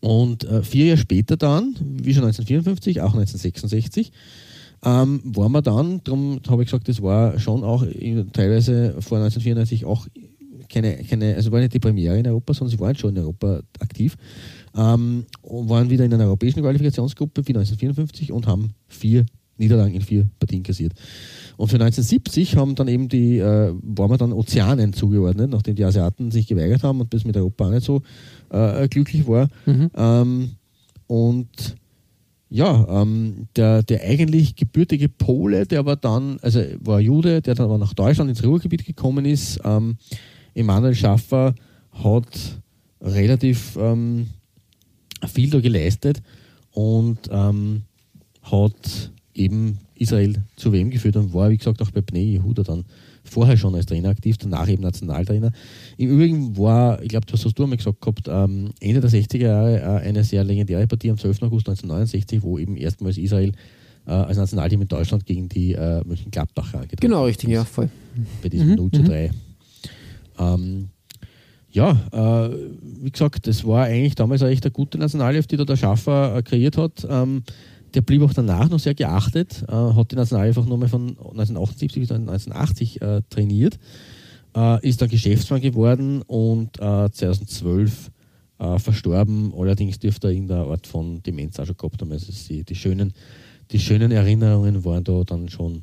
und 0.00 0.44
äh, 0.44 0.62
vier 0.62 0.86
Jahre 0.86 0.98
später 0.98 1.36
dann, 1.36 1.74
wie 1.80 2.14
schon 2.14 2.24
1954, 2.24 3.00
auch 3.00 3.14
1966, 3.14 4.12
ähm, 4.82 5.20
waren 5.24 5.52
wir 5.52 5.62
dann, 5.62 6.02
darum 6.04 6.40
habe 6.48 6.62
ich 6.62 6.70
gesagt, 6.70 6.88
das 6.88 7.02
war 7.02 7.38
schon 7.38 7.64
auch 7.64 7.82
in, 7.82 8.32
teilweise 8.32 8.94
vor 9.00 9.18
1994 9.18 9.84
auch 9.84 10.06
keine, 10.70 11.02
keine, 11.04 11.34
also 11.34 11.50
war 11.52 11.60
nicht 11.60 11.74
die 11.74 11.80
Premiere 11.80 12.18
in 12.18 12.26
Europa, 12.26 12.54
sondern 12.54 12.70
sie 12.70 12.80
waren 12.80 12.96
schon 12.96 13.16
in 13.16 13.22
Europa 13.22 13.60
aktiv 13.80 14.16
ähm, 14.76 15.26
und 15.42 15.68
waren 15.68 15.90
wieder 15.90 16.04
in 16.04 16.14
einer 16.14 16.24
europäischen 16.24 16.62
Qualifikationsgruppe 16.62 17.42
wie 17.46 17.52
1954 17.52 18.32
und 18.32 18.46
haben 18.46 18.72
vier 18.86 19.26
Niederlagen 19.60 19.94
in 19.94 20.02
vier 20.02 20.28
Partien 20.38 20.62
kassiert. 20.62 20.94
Und 21.56 21.68
für 21.68 21.76
1970 21.76 22.56
haben 22.56 22.74
dann 22.74 22.88
eben 22.88 23.08
die, 23.08 23.38
äh, 23.38 23.72
waren 23.82 24.10
wir 24.10 24.18
dann 24.18 24.32
Ozeanen 24.32 24.92
zugeordnet, 24.92 25.50
nachdem 25.50 25.76
die 25.76 25.84
Asiaten 25.84 26.30
sich 26.30 26.46
geweigert 26.46 26.82
haben 26.82 27.00
und 27.00 27.12
das 27.14 27.24
mit 27.24 27.36
Europa 27.36 27.66
auch 27.66 27.70
nicht 27.70 27.84
so 27.84 28.02
äh, 28.50 28.88
glücklich 28.88 29.28
war. 29.28 29.48
Mhm. 29.66 29.90
Ähm, 29.94 30.50
und 31.06 31.76
ja, 32.48 33.02
ähm, 33.02 33.46
der, 33.54 33.82
der 33.82 34.02
eigentlich 34.02 34.56
gebürtige 34.56 35.08
Pole, 35.08 35.66
der 35.66 35.86
war 35.86 35.96
dann, 35.96 36.38
also 36.40 36.60
war 36.80 36.98
Jude, 36.98 37.42
der 37.42 37.54
dann 37.54 37.66
aber 37.66 37.78
nach 37.78 37.94
Deutschland 37.94 38.28
ins 38.28 38.42
Ruhrgebiet 38.42 38.84
gekommen 38.84 39.24
ist. 39.24 39.60
Ähm, 39.64 39.98
Emanuel 40.54 40.94
Schaffer 40.94 41.54
hat 41.92 42.60
relativ 43.00 43.76
ähm, 43.80 44.28
viel 45.32 45.50
da 45.50 45.60
geleistet 45.60 46.22
und 46.72 47.18
ähm, 47.30 47.82
hat 48.42 49.12
eben 49.40 49.78
Israel 49.94 50.34
zu 50.56 50.72
WM 50.72 50.90
geführt 50.90 51.16
und 51.16 51.32
war, 51.32 51.50
wie 51.50 51.56
gesagt, 51.56 51.80
auch 51.82 51.90
bei 51.90 52.00
Bnei 52.00 52.20
Yehuda 52.20 52.62
dann 52.62 52.84
vorher 53.24 53.56
schon 53.56 53.74
als 53.74 53.86
Trainer 53.86 54.10
aktiv, 54.10 54.36
danach 54.38 54.68
eben 54.68 54.82
Nationaltrainer. 54.82 55.52
Im 55.96 56.10
Übrigen 56.10 56.56
war, 56.56 57.02
ich 57.02 57.08
glaube, 57.08 57.26
das 57.26 57.44
hast 57.44 57.58
du 57.58 57.64
einmal 57.64 57.76
gesagt 57.76 58.00
gehabt, 58.00 58.28
ähm, 58.28 58.70
Ende 58.80 59.00
der 59.00 59.10
60er 59.10 59.38
Jahre 59.38 59.80
äh, 59.80 60.08
eine 60.08 60.24
sehr 60.24 60.44
legendäre 60.44 60.86
Partie 60.86 61.10
am 61.10 61.18
12. 61.18 61.42
August 61.42 61.68
1969, 61.68 62.42
wo 62.42 62.58
eben 62.58 62.76
erstmals 62.76 63.18
Israel 63.18 63.52
äh, 64.06 64.10
als 64.10 64.36
Nationalteam 64.36 64.82
in 64.82 64.88
Deutschland 64.88 65.26
gegen 65.26 65.48
die 65.48 65.72
äh, 65.72 66.02
Mönchengladbacher 66.04 66.78
angetreten 66.78 67.00
Genau, 67.00 67.24
richtig, 67.24 67.50
ja, 67.50 67.64
voll. 67.64 67.90
Bei 68.42 68.48
diesem 68.48 68.70
mhm, 68.70 68.76
0 68.76 68.90
zu 68.92 69.02
3. 69.02 69.28
Mhm. 69.28 69.34
Ähm, 70.38 70.88
ja, 71.72 71.90
äh, 72.10 72.56
wie 73.02 73.10
gesagt, 73.10 73.46
das 73.46 73.64
war 73.64 73.84
eigentlich 73.84 74.16
damals 74.16 74.42
eine 74.42 74.50
echt 74.50 74.64
eine 74.64 74.72
gute 74.72 74.98
Nationalelf, 74.98 75.46
die 75.46 75.56
da 75.56 75.64
der 75.64 75.76
Schaffer 75.76 76.36
äh, 76.36 76.42
kreiert 76.42 76.76
hat. 76.76 77.06
Ähm, 77.08 77.44
der 77.94 78.00
blieb 78.02 78.22
auch 78.22 78.32
danach 78.32 78.68
noch 78.68 78.78
sehr 78.78 78.94
geachtet, 78.94 79.64
äh, 79.68 79.72
hat 79.72 80.12
die 80.12 80.16
Nationalelf 80.16 80.56
auch 80.58 80.66
nochmal 80.66 80.88
von 80.88 81.08
1978 81.10 82.00
bis 82.00 82.10
1980 82.10 83.02
äh, 83.02 83.22
trainiert, 83.30 83.78
äh, 84.56 84.86
ist 84.86 85.00
dann 85.00 85.08
Geschäftsmann 85.08 85.60
geworden 85.60 86.22
und 86.22 86.76
2012 86.76 88.10
äh, 88.60 88.78
verstorben. 88.78 89.52
Allerdings 89.56 89.98
dürfte 89.98 90.28
er 90.28 90.34
in 90.34 90.46
der 90.46 90.58
Art 90.58 90.86
von 90.86 91.22
Demenz 91.22 91.58
auch 91.58 91.66
schon 91.66 91.76
gehabt 91.76 92.00
haben. 92.00 92.12
Also 92.12 92.32
die, 92.48 92.62
die, 92.62 92.74
schönen, 92.74 93.12
die 93.70 93.78
schönen 93.78 94.12
Erinnerungen 94.12 94.84
waren 94.84 95.02
da 95.02 95.22
dann 95.24 95.48
schon 95.48 95.82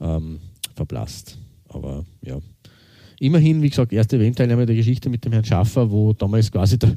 ähm, 0.00 0.40
verblasst. 0.74 1.38
Aber 1.68 2.04
ja, 2.22 2.38
immerhin, 3.20 3.62
wie 3.62 3.70
gesagt, 3.70 3.92
erste 3.92 4.18
WM-Teilnahme 4.18 4.66
der 4.66 4.76
Geschichte 4.76 5.08
mit 5.08 5.24
dem 5.24 5.32
Herrn 5.32 5.44
Schaffer, 5.44 5.90
wo 5.90 6.12
damals 6.12 6.50
quasi 6.50 6.78
der, 6.78 6.90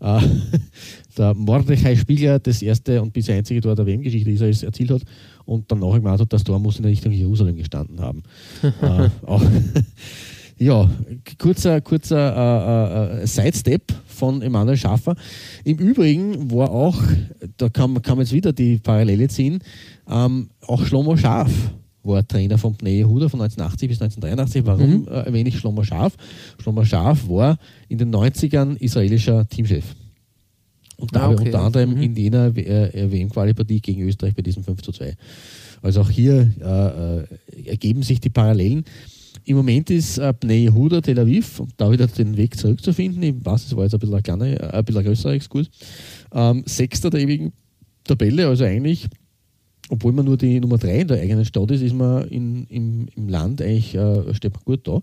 äh, 0.00 0.20
der 1.16 1.34
Mordechai 1.34 1.96
Spiegler 1.96 2.38
das 2.38 2.62
erste 2.62 3.00
und 3.02 3.12
bisher 3.12 3.36
einzige 3.36 3.60
Tor 3.60 3.74
der 3.74 3.86
WM-Geschichte 3.86 4.30
Israels 4.30 4.62
erzielt 4.62 4.90
hat 4.90 5.02
und 5.44 5.70
dann 5.70 5.80
nachher 5.80 6.00
gemacht 6.00 6.20
hat, 6.20 6.32
das 6.32 6.44
Tor 6.44 6.58
muss 6.58 6.78
in 6.78 6.84
Richtung 6.84 7.12
Jerusalem 7.12 7.56
gestanden 7.56 8.00
haben. 8.00 8.22
äh, 8.62 9.08
auch, 9.26 9.42
ja, 10.58 10.90
kurzer, 11.38 11.80
kurzer 11.80 13.20
äh, 13.20 13.22
äh, 13.22 13.26
Sidestep 13.26 13.92
von 14.06 14.42
Emanuel 14.42 14.76
Schaffer. 14.76 15.14
Im 15.64 15.78
Übrigen 15.78 16.50
war 16.50 16.70
auch, 16.70 17.00
da 17.56 17.68
kann, 17.68 18.02
kann 18.02 18.16
man 18.16 18.26
jetzt 18.26 18.32
wieder 18.32 18.52
die 18.52 18.78
Parallele 18.78 19.28
ziehen, 19.28 19.60
ähm, 20.08 20.50
auch 20.66 20.84
Schlomo 20.84 21.16
Schaf 21.16 21.50
war 22.02 22.26
Trainer 22.26 22.58
von 22.58 22.74
Bnei 22.74 22.98
Yehuda 22.98 23.28
von 23.28 23.40
1980 23.40 23.88
bis 23.88 24.02
1983. 24.02 24.66
Warum 24.66 25.02
mhm. 25.02 25.08
äh, 25.08 25.26
erwähne 25.26 25.48
ich 25.48 25.58
Shlomo 25.58 25.82
Schaf? 25.82 26.14
Shlomo 26.60 26.84
Schaf 26.84 27.28
war 27.28 27.58
in 27.88 27.98
den 27.98 28.14
90ern 28.14 28.76
israelischer 28.76 29.48
Teamchef. 29.48 29.84
Und 30.96 31.14
dabei 31.14 31.26
ah, 31.26 31.30
okay. 31.30 31.44
unter 31.46 31.60
anderem 31.60 31.94
mhm. 31.94 32.02
in 32.02 32.16
jener 32.16 32.46
äh, 32.56 33.10
WM-Quali-Partie 33.10 33.80
gegen 33.80 34.02
Österreich 34.02 34.34
bei 34.34 34.42
diesem 34.42 34.64
5 34.64 34.82
zu 34.82 34.92
2. 34.92 35.16
Also 35.80 36.00
auch 36.00 36.10
hier 36.10 36.50
äh, 36.60 37.20
äh, 37.20 37.68
ergeben 37.70 38.02
sich 38.02 38.20
die 38.20 38.30
Parallelen. 38.30 38.84
Im 39.44 39.56
Moment 39.56 39.90
ist 39.90 40.18
äh, 40.18 40.34
Bnei 40.38 40.64
Yehuda 40.64 41.00
Tel 41.00 41.18
Aviv, 41.18 41.60
um 41.60 41.68
da 41.76 41.90
wieder 41.90 42.06
den 42.08 42.36
Weg 42.36 42.58
zurückzufinden, 42.58 43.22
ich 43.22 43.34
weiß, 43.44 43.66
es 43.66 43.76
war 43.76 43.84
jetzt 43.84 43.94
ein 43.94 44.00
bisschen 44.00 44.16
ein, 44.16 44.22
kleiner, 44.22 44.74
ein, 44.74 44.84
bisschen 44.84 45.00
ein 45.00 45.06
größerer 45.06 45.32
Exkurs, 45.32 45.70
ähm, 46.32 46.64
Sechster 46.66 47.10
der 47.10 47.20
ewigen 47.20 47.52
Tabelle, 48.04 48.48
also 48.48 48.64
eigentlich 48.64 49.08
obwohl 49.88 50.12
man 50.12 50.24
nur 50.24 50.36
die 50.36 50.60
Nummer 50.60 50.78
3 50.78 51.00
in 51.00 51.08
der 51.08 51.20
eigenen 51.20 51.44
Stadt 51.44 51.70
ist, 51.70 51.82
ist 51.82 51.94
man 51.94 52.26
in, 52.28 52.66
im, 52.66 53.08
im 53.14 53.28
Land 53.28 53.62
eigentlich, 53.62 53.94
äh, 53.94 54.34
steht 54.34 54.54
man 54.54 54.62
gut 54.64 54.86
da. 54.86 55.00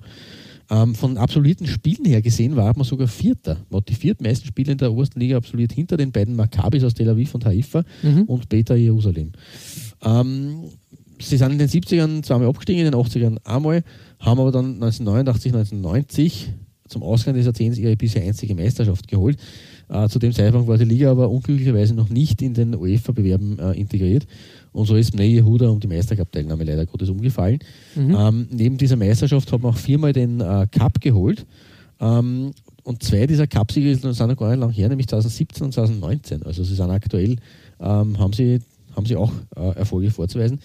Ähm, 0.69 0.95
von 0.95 1.17
absoluten 1.17 1.67
Spielen 1.67 2.06
her 2.06 2.21
gesehen 2.21 2.56
war 2.56 2.76
man 2.76 2.86
sogar 2.86 3.08
Vierter. 3.08 3.58
Man 3.69 3.82
hat 3.82 3.89
die 3.89 3.95
viertmeisten 3.95 4.48
Spiele 4.48 4.71
in 4.71 4.78
der 4.80 4.91
obersten 4.91 5.19
Liga 5.19 5.38
absolviert 5.38 5.74
hinter 5.74 5.95
den 5.95 6.12
beiden 6.12 6.36
Maccabis 6.36 6.84
aus 6.84 6.95
Tel 6.95 7.10
Aviv 7.10 7.36
und 7.36 7.45
Haifa 7.45 7.84
mhm. 8.02 8.24
und 8.24 8.50
Beta 8.50 8.74
Jerusalem. 8.74 9.32
Ähm, 10.04 10.63
sie 11.19 11.38
sind 11.38 11.52
in 11.52 11.60
den 11.60 11.69
70ern 11.69 12.24
zweimal 12.24 12.48
abgestiegen, 12.48 12.84
in 12.84 12.91
den 12.91 13.00
80ern 13.00 13.38
einmal, 13.43 13.84
haben 14.19 14.39
aber 14.39 14.52
dann 14.52 14.82
1989, 14.82 15.54
1990 15.54 16.50
zum 16.88 17.04
Ausgang 17.04 17.36
des 17.36 17.45
Jahrzehnts 17.45 17.78
ihre 17.78 17.95
bisher 17.95 18.24
einzige 18.24 18.56
Meisterschaft 18.56 19.08
geholt. 19.08 19.38
Äh, 19.89 20.08
zu 20.10 20.19
dem 20.19 20.34
Zeitpunkt 20.34 20.67
war 20.67 20.78
die 20.78 20.86
Liga 20.86 21.12
aber 21.12 21.30
unglücklicherweise 21.30 21.93
noch 21.93 22.10
nicht 22.10 22.41
in 22.41 22.54
den 22.54 22.76
UEFA-Bewerben 22.76 23.60
äh, 23.60 23.71
integriert. 23.74 24.26
Und 24.76 24.88
so 24.88 24.96
ist 24.96 25.12
Bnei 25.12 25.28
Yehuda 25.28 25.70
um 25.70 25.80
die 25.80 25.88
Meistercup-Teilnahme 25.88 26.64
leider 26.66 26.86
Gottes 26.86 27.10
umgefallen. 27.10 27.60
Mhm. 27.96 28.16
Ähm, 28.16 28.48
neben 28.52 28.78
dieser 28.78 28.98
Meisterschaft 28.98 29.52
hat 29.52 29.62
man 29.62 29.74
auch 29.74 29.78
viermal 29.78 30.12
den 30.12 30.42
äh, 30.42 30.68
Cup 30.70 31.00
geholt. 31.00 31.46
Ähm, 32.00 32.52
und 32.84 33.02
zwei 33.02 33.26
dieser 33.26 33.48
Cup-Siege 33.48 33.96
sind 33.96 34.04
noch 34.04 34.38
gar 34.38 34.50
nicht 34.50 34.60
lang 34.60 34.70
her, 34.72 34.90
nämlich 34.90 35.08
2017 35.08 35.66
und 35.66 35.74
2019. 35.74 36.44
Also 36.44 36.64
sie 36.64 36.76
sind 36.76 36.92
aktuell, 36.92 37.38
ähm, 37.80 38.20
haben, 38.20 38.34
sie, 38.34 38.60
haben 38.96 39.06
sie 39.06 39.16
auch 39.16 39.32
äh, 39.56 39.78
Erfolge 39.78 40.12
vorzuweisen. 40.12 40.60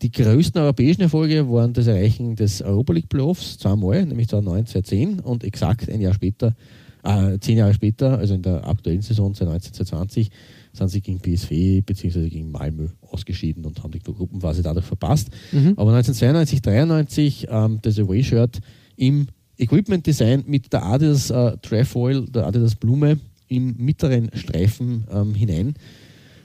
Die 0.00 0.10
größten 0.10 0.60
europäischen 0.60 1.02
Erfolge 1.02 1.48
waren 1.50 1.74
das 1.74 1.86
Erreichen 1.86 2.36
des 2.36 2.62
Europa 2.62 2.94
League 2.94 3.10
Playoffs 3.10 3.58
zweimal, 3.58 4.06
nämlich 4.06 4.28
2009, 4.28 4.66
2010 4.66 5.20
und 5.20 5.44
exakt 5.44 5.90
ein 5.90 6.00
Jahr 6.00 6.14
später 6.14 6.56
äh, 7.02 7.38
zehn 7.38 7.58
Jahre 7.58 7.74
später, 7.74 8.18
also 8.18 8.34
in 8.34 8.42
der 8.42 8.66
aktuellen 8.66 9.02
Saison 9.02 9.34
2019, 9.34 9.74
2020, 9.74 10.30
sind 10.72 10.88
sie 10.88 11.00
gegen 11.00 11.20
PSV 11.20 11.84
bzw. 11.84 12.28
gegen 12.28 12.50
Malmö 12.50 12.88
ausgeschieden 13.00 13.64
und 13.64 13.82
haben 13.82 13.92
die 13.92 13.98
Gruppenphase 14.00 14.62
dadurch 14.62 14.86
verpasst. 14.86 15.30
Mhm. 15.52 15.74
Aber 15.76 15.92
1992, 15.94 16.62
93 16.62 17.46
ähm, 17.50 17.78
das 17.82 17.98
Away-Shirt 17.98 18.60
im 18.96 19.26
Equipment 19.58 20.06
Design 20.06 20.44
mit 20.46 20.72
der 20.72 20.84
Adidas 20.84 21.30
äh, 21.30 21.56
Trefoil, 21.58 22.26
der 22.26 22.46
Adidas 22.46 22.74
Blume 22.74 23.18
im 23.48 23.76
mittleren 23.78 24.30
Streifen 24.34 25.04
ähm, 25.12 25.34
hinein 25.34 25.74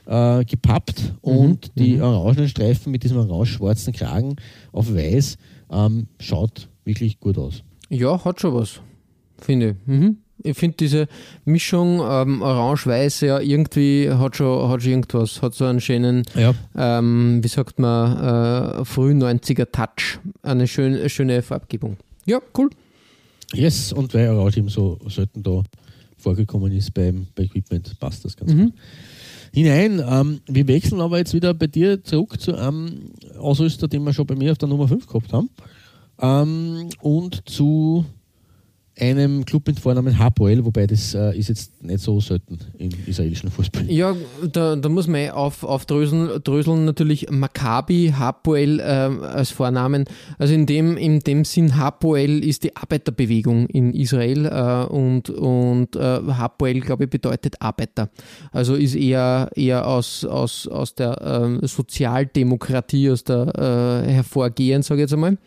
äh, 0.06 0.44
gepappt 0.44 1.14
mhm. 1.24 1.32
und 1.32 1.72
die 1.78 1.96
mhm. 1.96 2.02
orangenen 2.02 2.50
Streifen 2.50 2.92
mit 2.92 3.04
diesem 3.04 3.18
orange-schwarzen 3.18 3.94
Kragen 3.94 4.36
auf 4.72 4.94
weiß 4.94 5.38
ähm, 5.72 6.08
schaut 6.20 6.68
wirklich 6.84 7.20
gut 7.20 7.38
aus. 7.38 7.64
Ja, 7.90 8.24
hat 8.24 8.42
schon 8.42 8.54
was, 8.54 8.82
finde 9.38 9.70
ich. 9.70 9.88
Mhm 9.88 10.18
ich 10.46 10.58
finde 10.58 10.78
diese 10.78 11.08
Mischung 11.44 12.00
ähm, 12.00 12.42
orange-weiß 12.42 13.22
ja 13.22 13.40
irgendwie 13.40 14.10
hat 14.10 14.36
schon, 14.36 14.70
hat 14.70 14.82
schon 14.82 14.92
irgendwas, 14.92 15.42
hat 15.42 15.54
so 15.54 15.66
einen 15.66 15.82
schönen, 15.82 16.24
ja. 16.36 16.54
ähm, 16.76 17.44
wie 17.44 17.48
sagt 17.48 17.80
man, 17.80 18.82
äh, 18.82 18.86
früh 18.86 19.12
90er 19.12 19.72
Touch, 19.72 20.20
eine 20.44 20.68
schön, 20.68 21.10
schöne 21.10 21.42
Farbgebung. 21.42 21.98
Ja, 22.26 22.40
cool. 22.58 22.70
Yes, 23.54 23.94
und 23.94 24.14
weil 24.14 24.30
Orange 24.30 24.58
eben 24.58 24.70
so 24.70 25.00
selten 25.08 25.44
da 25.44 25.64
vorgekommen 26.18 26.72
ist 26.72 26.94
beim, 26.94 27.28
bei 27.36 27.44
Equipment, 27.44 28.00
passt 28.00 28.26
das 28.26 28.36
ganz 28.36 28.54
mhm. 28.54 28.66
gut. 28.66 28.74
Hinein, 29.54 30.04
ähm, 30.06 30.42
wir 30.48 30.68
wechseln 30.68 31.00
aber 31.00 31.20
jetzt 31.20 31.34
wieder 31.34 31.54
bei 31.54 31.68
dir 31.68 32.04
zurück 32.04 32.42
zu 32.42 32.56
einem 32.56 33.12
Ausrüster, 33.40 33.88
den 33.88 34.04
wir 34.04 34.14
schon 34.14 34.28
bei 34.28 34.36
mir 34.36 34.52
auf 34.52 34.58
der 34.58 34.68
Nummer 34.68 34.88
5 34.88 35.08
gehabt 35.08 35.32
haben. 35.32 35.50
Ähm, 36.20 36.90
und 37.02 37.48
zu 37.48 38.06
einem 39.00 39.46
Club 39.46 39.68
mit 39.68 39.80
Vornamen 39.80 40.18
Hapoel, 40.18 40.64
wobei 40.66 40.88
das 40.88 41.14
äh, 41.14 41.38
ist 41.38 41.50
jetzt 41.50 41.84
nicht 41.84 42.00
so 42.00 42.20
selten 42.20 42.60
im 42.78 42.90
israelischen 43.06 43.52
Fußball. 43.52 43.90
Ja, 43.92 44.16
da, 44.52 44.76
da 44.76 44.90
muss 44.90 45.08
man 45.08 45.22
eh 45.22 45.30
auf, 45.32 45.64
aufdröseln 45.64 46.42
dröseln 46.44 46.86
natürlich 46.86 47.30
Maccabi, 47.30 48.14
Hapoel 48.18 48.80
äh, 48.80 48.84
als 48.84 49.52
Vornamen. 49.52 50.06
Also 50.38 50.54
in 50.54 50.66
dem, 50.66 50.98
in 50.98 51.20
dem 51.20 51.44
Sinn, 51.46 51.78
Hapoel 51.78 52.44
ist 52.44 52.64
die 52.64 52.76
Arbeiterbewegung 52.76 53.68
in 53.68 53.94
Israel 53.94 54.46
äh, 54.46 54.86
und, 54.92 55.30
und 55.30 55.96
äh, 55.96 56.00
Hapoel, 56.00 56.80
glaube 56.80 57.06
ich, 57.06 57.10
bedeutet 57.10 57.62
Arbeiter. 57.62 58.10
Also 58.52 58.76
ist 58.76 58.96
eher, 58.96 59.50
eher 59.56 59.88
aus, 59.88 60.24
aus, 60.26 60.68
aus 60.68 60.96
der 60.96 61.60
äh, 61.62 61.68
Sozialdemokratie, 61.68 63.10
aus 63.10 63.24
der 63.24 64.04
äh, 64.06 64.12
hervorgehend, 64.12 64.86
sage 64.86 65.02
ich 65.02 65.04
jetzt 65.04 65.14
einmal. 65.14 65.38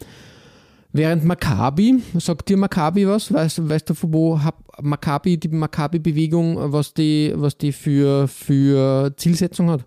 Während 0.99 1.25
Maccabi, 1.25 2.03
sagt 2.19 2.49
dir 2.49 2.57
Maccabi 2.57 3.07
was? 3.07 3.33
Weißt, 3.33 3.69
weißt 3.69 3.89
du, 3.89 3.95
von 3.95 4.13
wo 4.13 4.41
Maccabi, 4.83 5.39
die 5.39 5.47
Maccabi-Bewegung, 5.47 6.73
was 6.73 6.93
die, 6.93 7.33
was 7.37 7.57
die 7.57 7.71
für, 7.71 8.27
für 8.27 9.13
Zielsetzung 9.17 9.71
hat? 9.71 9.85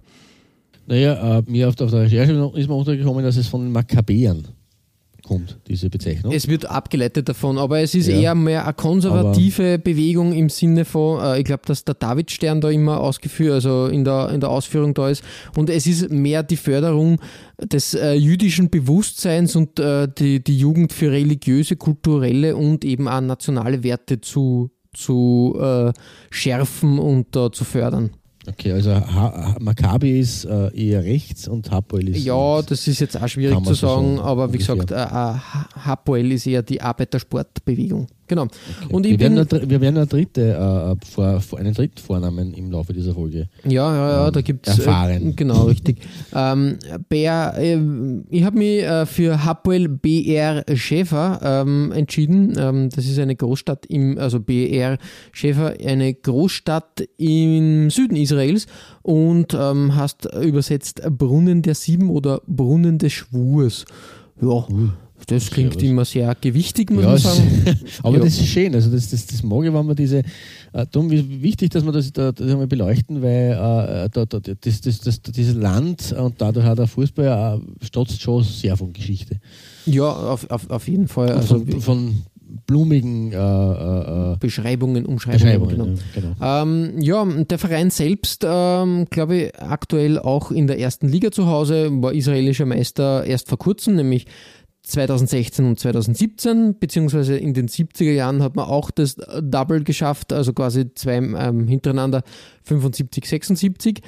Naja, 0.88 1.40
äh, 1.40 1.44
mir 1.48 1.68
auf 1.68 1.76
der, 1.76 1.92
Recherche 1.92 2.32
ist 2.56 2.70
mir 2.70 2.76
untergekommen, 2.76 3.26
dass 3.26 3.36
es 3.36 3.48
von 3.48 3.74
Makkabäern 3.74 4.48
kommt, 5.24 5.58
diese 5.68 5.90
Bezeichnung. 5.90 6.34
Es 6.34 6.48
wird 6.48 6.66
abgeleitet 6.66 7.30
davon, 7.30 7.58
aber 7.58 7.80
es 7.80 7.96
ist 7.96 8.08
ja. 8.08 8.20
eher 8.20 8.36
mehr 8.36 8.66
eine 8.66 8.74
konservative 8.74 9.74
aber 9.74 9.78
Bewegung 9.78 10.34
im 10.34 10.50
Sinne 10.50 10.86
von, 10.86 11.22
äh, 11.22 11.40
ich 11.40 11.46
glaube, 11.46 11.64
dass 11.66 11.86
der 11.86 11.96
Davidstern 11.96 12.62
da 12.62 12.70
immer 12.70 13.00
ausgeführt, 13.00 13.54
also 13.54 13.88
in 13.88 14.04
der, 14.04 14.30
in 14.30 14.40
der 14.40 14.50
Ausführung 14.50 14.94
da 14.94 15.10
ist. 15.10 15.24
Und 15.56 15.70
es 15.70 15.88
ist 15.88 16.10
mehr 16.10 16.44
die 16.44 16.58
Förderung 16.58 17.20
des 17.60 17.94
äh, 17.94 18.14
jüdischen 18.14 18.70
Bewusstseins 18.70 19.56
und 19.56 19.80
äh, 19.80 20.08
die, 20.08 20.44
die 20.44 20.58
Jugend 20.58 20.94
für 20.94 21.12
religiöse, 21.12 21.76
kulturelle 21.76 22.56
und 22.56 22.86
eben 22.86 23.08
auch 23.08 23.22
nationale 23.22 23.84
Werte 23.84 24.22
zu, 24.22 24.72
zu 24.94 25.58
äh, 25.60 25.92
schärfen 26.30 27.00
und 27.00 27.34
zu 27.34 27.64
fördern. 27.64 28.12
Okay, 28.48 28.72
also 28.72 28.92
ha 28.92 29.56
Maccabi 29.60 30.20
ist 30.20 30.46
äh, 30.46 30.76
eher 30.76 31.04
rechts 31.04 31.48
und 31.48 31.70
Hapoel 31.70 32.10
ist. 32.10 32.24
Ja, 32.24 32.56
links. 32.56 32.70
das 32.70 32.88
ist 32.88 33.00
jetzt 33.00 33.22
auch 33.22 33.28
schwierig 33.28 33.64
zu 33.64 33.76
sagen, 33.76 34.18
so 34.18 34.24
aber 34.24 34.52
wie 34.52 34.58
ungefähr. 34.58 34.76
gesagt, 34.78 34.92
äh, 34.92 34.96
äh 34.96 35.86
Hapoel 35.86 36.32
ist 36.32 36.48
eher 36.48 36.64
die 36.64 36.82
Arbeitersportbewegung. 36.82 38.08
Genau. 38.32 38.44
Okay. 38.44 38.94
Und 38.94 39.06
wir, 39.06 39.20
werden 39.20 39.40
eine, 39.40 39.70
wir 39.70 39.82
werden 39.82 39.98
eine 39.98 40.08
dritte, 40.08 40.54
äh, 40.54 41.06
vor, 41.06 41.60
einen 41.60 41.74
dritten 41.74 41.98
Vornamen 41.98 42.54
im 42.54 42.72
Laufe 42.72 42.94
dieser 42.94 43.14
Folge. 43.14 43.50
Ja, 43.66 43.94
ja, 43.94 43.94
ja, 43.94 44.28
ähm, 44.28 44.32
da 44.32 44.40
gibt 44.40 44.70
es. 44.70 44.80
Äh, 44.80 44.84
erfahren. 44.84 45.32
Äh, 45.32 45.34
genau, 45.34 45.64
richtig. 45.64 45.98
ähm, 46.34 46.78
BR, 47.10 47.56
äh, 47.58 47.78
ich 48.30 48.46
habe 48.46 48.58
mich 48.58 48.84
äh, 48.84 49.06
für 49.06 49.44
Hapoel 49.44 49.90
BR 49.90 50.64
Schäfer 50.76 51.42
ähm, 51.44 51.92
entschieden. 51.92 52.54
Ähm, 52.58 52.90
das 52.90 53.06
ist 53.06 53.20
eine 53.20 53.36
Großstadt 53.36 53.86
im, 53.88 54.18
also 54.18 54.40
BR 54.40 54.98
Schäfer, 55.34 55.74
eine 55.86 56.14
Großstadt 56.14 57.04
im 57.18 57.90
Süden 57.90 58.16
Israels 58.16 58.66
und 59.02 59.54
ähm, 59.54 59.94
hast 59.98 60.24
übersetzt 60.42 61.02
Brunnen 61.18 61.64
der 61.64 61.76
Sieben 61.76 62.10
oder 62.10 62.40
Brunnen 62.48 62.98
des 62.98 63.12
Schwurs. 63.12 63.84
Ja. 64.42 64.66
Cool. 64.70 64.94
Das 65.32 65.50
klingt 65.50 65.82
immer 65.82 66.04
sehr 66.04 66.36
gewichtig, 66.40 66.92
muss 66.92 67.04
ja, 67.04 67.10
man 67.12 67.18
sagen. 67.18 67.80
aber 68.04 68.18
ja. 68.18 68.24
das 68.24 68.34
ist 68.34 68.48
schön. 68.48 68.76
Also 68.76 68.92
das, 68.92 69.10
das, 69.10 69.26
das 69.28 69.44
mag 69.44 69.64
ich, 69.64 69.74
wenn 69.74 69.86
man 69.86 69.96
diese, 69.96 70.20
äh, 70.74 70.86
darum 70.92 71.10
ist 71.12 71.42
wichtig, 71.42 71.70
dass 71.70 71.86
wir 71.86 71.94
das, 71.94 72.12
da, 72.12 72.34
das 72.34 72.50
einmal 72.50 72.68
beleuchten, 72.68 73.22
weil 73.22 73.52
äh, 73.52 74.10
da, 74.10 74.26
da, 74.26 74.40
das, 74.40 74.82
das, 74.82 75.00
das, 75.00 75.22
dieses 75.22 75.56
Land 75.56 76.14
und 76.18 76.42
dadurch 76.42 76.66
hat 76.66 76.80
der 76.80 76.88
Fußball 76.88 77.62
äh, 77.62 77.86
stotzt 77.86 78.22
schon 78.22 78.44
sehr 78.44 78.76
von 78.76 78.92
Geschichte. 78.92 79.40
Ja, 79.86 80.12
auf, 80.12 80.50
auf, 80.50 80.70
auf 80.70 80.88
jeden 80.88 81.08
Fall. 81.08 81.32
Also 81.32 81.60
von, 81.60 81.82
von 81.82 82.16
blumigen 82.68 83.32
äh, 83.32 83.36
äh, 83.36 84.34
äh, 84.34 84.38
Beschreibungen, 84.40 85.06
Umschreibungen. 85.06 85.62
Beschreibungen, 85.62 85.96
genau. 86.16 86.26
Ja, 86.26 86.34
genau. 86.36 86.64
Ähm, 86.64 87.02
ja, 87.02 87.44
der 87.44 87.58
Verein 87.58 87.90
selbst, 87.90 88.46
ähm, 88.48 89.06
glaube 89.10 89.36
ich, 89.38 89.60
aktuell 89.60 90.20
auch 90.20 90.52
in 90.52 90.68
der 90.68 90.80
ersten 90.80 91.08
Liga 91.08 91.32
zu 91.32 91.48
Hause, 91.48 91.90
war 92.02 92.14
israelischer 92.14 92.66
Meister 92.66 93.24
erst 93.26 93.48
vor 93.48 93.58
kurzem, 93.58 93.96
nämlich 93.96 94.26
2016 94.92 95.66
und 95.66 95.80
2017, 95.80 96.80
beziehungsweise 96.80 97.38
in 97.38 97.54
den 97.54 97.68
70er 97.68 98.12
Jahren 98.12 98.44
hat 98.44 98.56
man 98.56 98.66
auch 98.66 98.92
das 98.92 99.16
Double 99.42 99.84
geschafft, 99.84 100.34
also 100.34 100.54
quasi 100.54 100.94
zwei 100.94 101.16
ähm, 101.16 101.68
hintereinander 101.68 102.24
75, 102.64 103.26
76. 103.26 104.02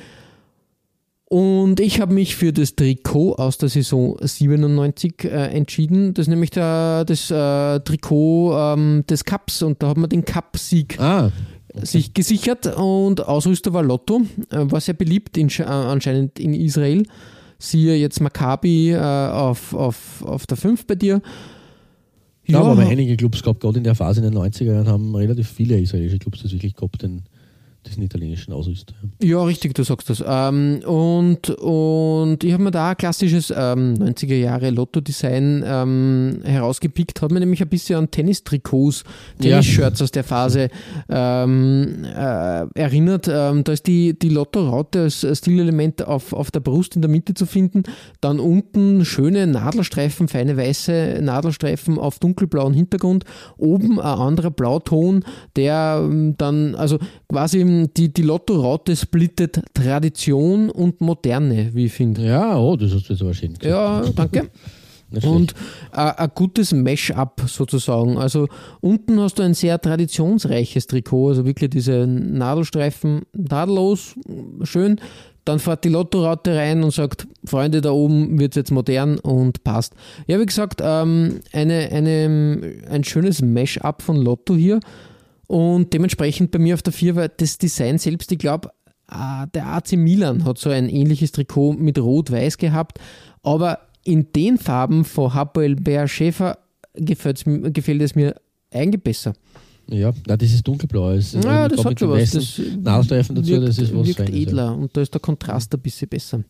Und 1.34 1.80
ich 1.80 2.00
habe 2.00 2.13
mich 2.13 2.36
für 2.36 2.54
das 2.54 2.76
Trikot 2.76 3.34
aus 3.38 3.58
der 3.58 3.67
Saison 3.67 4.17
97 4.22 5.24
äh, 5.24 5.48
entschieden. 5.48 6.13
Das 6.13 6.26
ist 6.26 6.30
nämlich 6.30 6.52
der, 6.52 7.06
das 7.06 7.32
äh, 7.32 7.80
Trikot 7.80 8.56
ähm, 8.56 9.04
des 9.10 9.26
Cups 9.26 9.63
und 9.63 9.82
da 9.82 9.88
hat 9.88 9.98
man 9.98 10.12
den 10.12 10.26
Cup-Sieg 10.26 11.00
ah, 11.00 11.32
okay. 11.74 11.86
sich 11.88 12.13
gesichert 12.13 12.67
und 12.78 13.26
Ausrüster 13.26 13.74
war 13.74 13.82
Lotto, 13.82 14.22
äh, 14.52 14.58
war 14.60 14.80
sehr 14.80 14.93
beliebt 14.93 15.36
in, 15.36 15.50
äh, 15.50 15.63
anscheinend 15.63 16.39
in 16.39 16.54
Israel. 16.54 17.04
Siehe 17.63 17.95
jetzt 17.95 18.19
Maccabi 18.19 18.91
äh, 18.91 18.97
auf, 18.97 19.73
auf, 19.73 20.21
auf 20.21 20.45
der 20.45 20.58
5 20.58 20.86
bei 20.86 20.95
dir. 20.95 21.21
Ja, 22.45 22.60
ja 22.60 22.65
aber 22.65 22.82
einige 22.82 23.15
Clubs 23.15 23.41
gehabt, 23.41 23.62
gerade 23.62 23.78
in 23.78 23.86
der 23.86 23.95
Phase 23.95 24.19
in 24.19 24.30
den 24.30 24.38
90er 24.38 24.65
Jahren 24.65 24.88
haben 24.88 25.15
relativ 25.15 25.47
viele 25.47 25.80
israelische 25.80 26.19
Clubs 26.19 26.41
das 26.41 26.52
wirklich 26.52 26.76
gehabt, 26.76 27.02
denn 27.04 27.23
diesen 27.86 28.04
italienischen 28.04 28.54
Ausrüster. 28.54 28.93
Ja, 29.22 29.43
richtig, 29.43 29.74
du 29.74 29.84
sagst 29.84 30.10
das. 30.10 30.24
Ähm, 30.26 30.82
und, 30.86 31.50
und 31.50 32.43
ich 32.43 32.54
habe 32.54 32.63
mir 32.63 32.72
da 32.72 32.91
ein 32.91 32.98
klassisches 32.98 33.52
ähm, 33.56 33.96
90er 33.96 34.36
Jahre 34.36 34.69
Lotto-Design 34.69 35.63
ähm, 35.65 36.39
herausgepickt, 36.43 37.22
hat 37.22 37.32
mir 37.32 37.39
nämlich 37.39 37.62
ein 37.62 37.69
bisschen 37.69 38.00
an 38.00 38.12
Tennistrikots, 38.12 39.04
Tennis-Shirts 39.39 40.00
ja. 40.00 40.04
aus 40.04 40.12
der 40.12 40.24
Phase 40.24 40.69
ähm, 41.10 42.06
äh, 42.06 42.65
erinnert. 42.76 43.28
Ähm, 43.28 43.63
da 43.63 43.74
ist 43.74 43.88
die, 43.88 44.17
die 44.17 44.30
Lotto-Raute 44.30 45.02
als 45.02 45.26
Stilelement 45.38 46.06
auf, 46.06 46.34
auf 46.34 46.52
der 46.52 46.62
Brust 46.62 46.96
in 46.96 47.02
der 47.02 47.12
Mitte 47.12 47.34
zu 47.34 47.46
finden, 47.46 47.84
dann 48.22 48.39
unten 48.39 49.06
schöne 49.06 49.46
Nadelstreifen, 49.48 50.28
feine 50.28 50.58
weiße 50.58 51.19
Nadelstreifen 51.22 51.98
auf 51.98 52.19
dunkelblauen 52.19 52.74
Hintergrund, 52.74 53.26
oben 53.58 54.00
ein 54.00 54.19
anderer 54.19 54.52
Blauton, 54.52 55.24
der 55.56 56.02
ähm, 56.02 56.36
dann, 56.38 56.76
also 56.76 57.00
quasi 57.28 57.73
die, 57.96 58.12
die 58.14 58.22
Lotto-Raute 58.22 58.96
splittet 58.96 59.62
Tradition 59.74 60.70
und 60.70 61.02
Moderne, 61.02 61.70
wie 61.74 61.86
ich 61.86 61.94
finde. 61.94 62.26
Ja, 62.26 62.58
oh, 62.58 62.76
das 62.76 62.94
hast 62.94 63.10
du 63.10 63.14
jetzt 63.14 63.22
aber 63.22 63.34
schön 63.34 63.54
gesagt. 63.54 63.66
Ja, 63.66 64.04
danke. 64.16 64.50
und 65.22 65.54
äh, 65.94 66.12
ein 66.18 66.32
gutes 66.34 66.74
Mash-up 66.74 67.42
sozusagen. 67.48 68.18
Also 68.18 68.48
unten 68.82 69.20
hast 69.20 69.40
du 69.40 69.44
ein 69.44 69.54
sehr 69.54 69.80
traditionsreiches 69.80 70.88
Trikot, 70.88 71.30
also 71.30 71.46
wirklich 71.46 71.70
diese 71.70 72.08
Nadelstreifen 72.08 73.22
tadellos, 73.48 74.16
schön. 74.64 75.00
Dann 75.46 75.60
fährt 75.60 75.84
die 75.84 75.90
Lottoraute 75.90 76.56
rein 76.56 76.84
und 76.84 76.94
sagt, 76.94 77.28
Freunde, 77.44 77.82
da 77.82 77.92
oben 77.92 78.40
wird 78.40 78.54
es 78.54 78.56
jetzt 78.56 78.72
modern 78.72 79.20
und 79.20 79.64
passt. 79.66 79.94
Ja, 80.26 80.40
wie 80.40 80.46
gesagt, 80.46 80.80
ähm, 80.82 81.42
eine, 81.52 81.90
eine, 81.92 82.76
ein 82.90 83.04
schönes 83.04 83.42
Mash-up 83.42 84.02
von 84.02 84.16
Lotto 84.16 84.56
hier. 84.56 84.80
Und 85.48 85.94
dementsprechend 85.94 86.52
bei 86.52 86.60
mir 86.60 86.74
auf 86.74 86.82
der 86.82 86.94
4 86.94 87.16
war 87.16 87.28
das 87.28 87.58
Design 87.58 87.98
selbst, 87.98 88.32
ich 88.32 88.40
glaube, 88.40 88.72
ah, 89.08 89.46
der 89.48 89.68
AC 89.68 89.94
Milan 89.94 90.46
hat 90.46 90.58
so 90.58 90.70
ein 90.70 90.90
ähnliches 90.90 91.32
Trikot 91.32 91.74
mit 91.74 92.00
Rot-Weiß 92.00 92.58
gehabt, 92.58 93.00
aber 93.42 93.80
in 94.06 94.32
den 94.34 94.58
Farben 94.58 95.06
von 95.06 95.34
Hapoel 95.34 95.76
Bär 95.76 96.08
Schäfer 96.08 96.58
gefällt 96.94 97.46
es 97.46 98.16
mir 98.16 98.36
eigentlich 98.72 99.04
besser. 99.04 99.34
Ja, 99.88 100.14
nein, 100.28 100.38
das 100.38 100.54
ist 100.54 100.66
dunkelblau. 100.66 101.16
Das 101.16 101.34
ja, 101.34 101.68
das 101.68 101.84
hat 101.84 102.00
schon 102.00 102.10
was. 102.10 102.32
Das 102.32 102.62
Nadelstreifen 102.82 103.36
dazu, 103.36 103.50
wirkt, 103.50 103.68
das 103.68 103.80
ist 103.80 103.94
was 103.94 104.08
wirkt 104.08 104.18
Feines, 104.18 104.36
edler 104.36 104.66
ja. 104.66 104.72
und 104.72 104.96
da 104.96 105.02
ist 105.02 105.14
der 105.14 105.20
Kontrast 105.20 105.74
ein 105.74 105.82
bisschen 105.82 106.08
besser. 106.08 106.44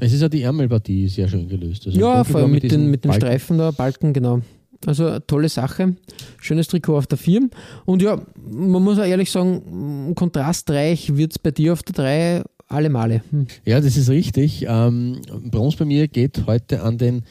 Es 0.00 0.12
ist 0.14 0.22
ja 0.22 0.28
die 0.30 0.42
Ärmelpartie 0.42 1.08
sehr 1.08 1.28
schön 1.28 1.46
gelöst. 1.46 1.86
Also 1.86 2.00
ja, 2.00 2.24
vor 2.24 2.40
allem 2.40 2.52
mit, 2.52 2.62
mit 2.62 2.72
den, 2.72 2.90
mit 2.90 3.04
den 3.04 3.12
Streifen 3.12 3.58
da, 3.58 3.70
Balken, 3.70 4.14
genau. 4.14 4.40
Also 4.86 5.18
tolle 5.20 5.48
Sache. 5.48 5.96
Schönes 6.40 6.68
Trikot 6.68 6.96
auf 6.96 7.06
der 7.06 7.18
4. 7.18 7.50
Und 7.84 8.02
ja, 8.02 8.20
man 8.50 8.82
muss 8.82 8.98
auch 8.98 9.04
ehrlich 9.04 9.30
sagen, 9.30 10.14
kontrastreich 10.14 11.16
wird 11.16 11.32
es 11.32 11.38
bei 11.38 11.50
dir 11.50 11.74
auf 11.74 11.82
der 11.82 11.94
3 11.94 12.42
alle 12.68 12.88
Male. 12.88 13.22
Hm. 13.30 13.46
Ja, 13.64 13.80
das 13.80 13.96
ist 13.96 14.08
richtig. 14.08 14.64
Ähm, 14.66 15.20
Bronze 15.50 15.78
bei 15.78 15.84
mir 15.84 16.08
geht 16.08 16.46
heute 16.46 16.82
an 16.82 16.98
den 16.98 17.22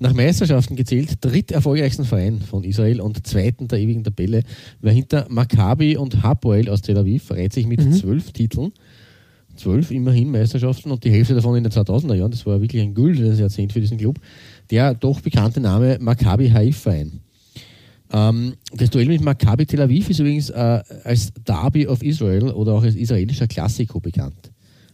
nach 0.00 0.14
Meisterschaften 0.14 0.76
gezählt 0.76 1.18
dritt 1.20 1.50
erfolgreichsten 1.50 2.04
Verein 2.04 2.40
von 2.40 2.64
Israel 2.64 3.00
und 3.00 3.26
zweiten 3.26 3.68
der 3.68 3.80
ewigen 3.80 4.04
Tabelle, 4.04 4.42
weil 4.80 4.94
hinter 4.94 5.26
Maccabi 5.28 5.96
und 5.96 6.22
Hapoel 6.22 6.68
aus 6.68 6.82
Tel 6.82 6.98
Aviv 6.98 7.30
reiht 7.30 7.52
sich 7.52 7.66
mit 7.66 7.84
mhm. 7.84 7.92
zwölf 7.92 8.32
Titeln. 8.32 8.72
Zwölf 9.56 9.90
immerhin 9.90 10.30
Meisterschaften 10.30 10.92
und 10.92 11.02
die 11.02 11.10
Hälfte 11.10 11.34
davon 11.34 11.56
in 11.56 11.64
den 11.64 11.72
2000er 11.72 12.14
Jahren. 12.14 12.30
Das 12.30 12.46
war 12.46 12.60
wirklich 12.60 12.80
ein 12.80 12.94
güldenes 12.94 13.40
Jahrzehnt 13.40 13.72
für 13.72 13.80
diesen 13.80 13.98
Club 13.98 14.20
der 14.70 14.94
doch 14.94 15.20
bekannte 15.20 15.60
Name 15.60 15.98
Maccabi 16.00 16.48
Haifa 16.50 16.90
ein. 16.90 17.20
Ähm, 18.10 18.54
das 18.72 18.90
Duell 18.90 19.06
mit 19.06 19.20
Maccabi 19.20 19.66
Tel 19.66 19.82
Aviv 19.82 20.08
ist 20.08 20.20
übrigens 20.20 20.50
äh, 20.50 20.82
als 21.04 21.32
Derby 21.46 21.86
of 21.86 22.02
Israel 22.02 22.50
oder 22.50 22.74
auch 22.74 22.82
als 22.82 22.94
israelischer 22.94 23.46
Klassiko 23.46 24.00
bekannt. 24.00 24.50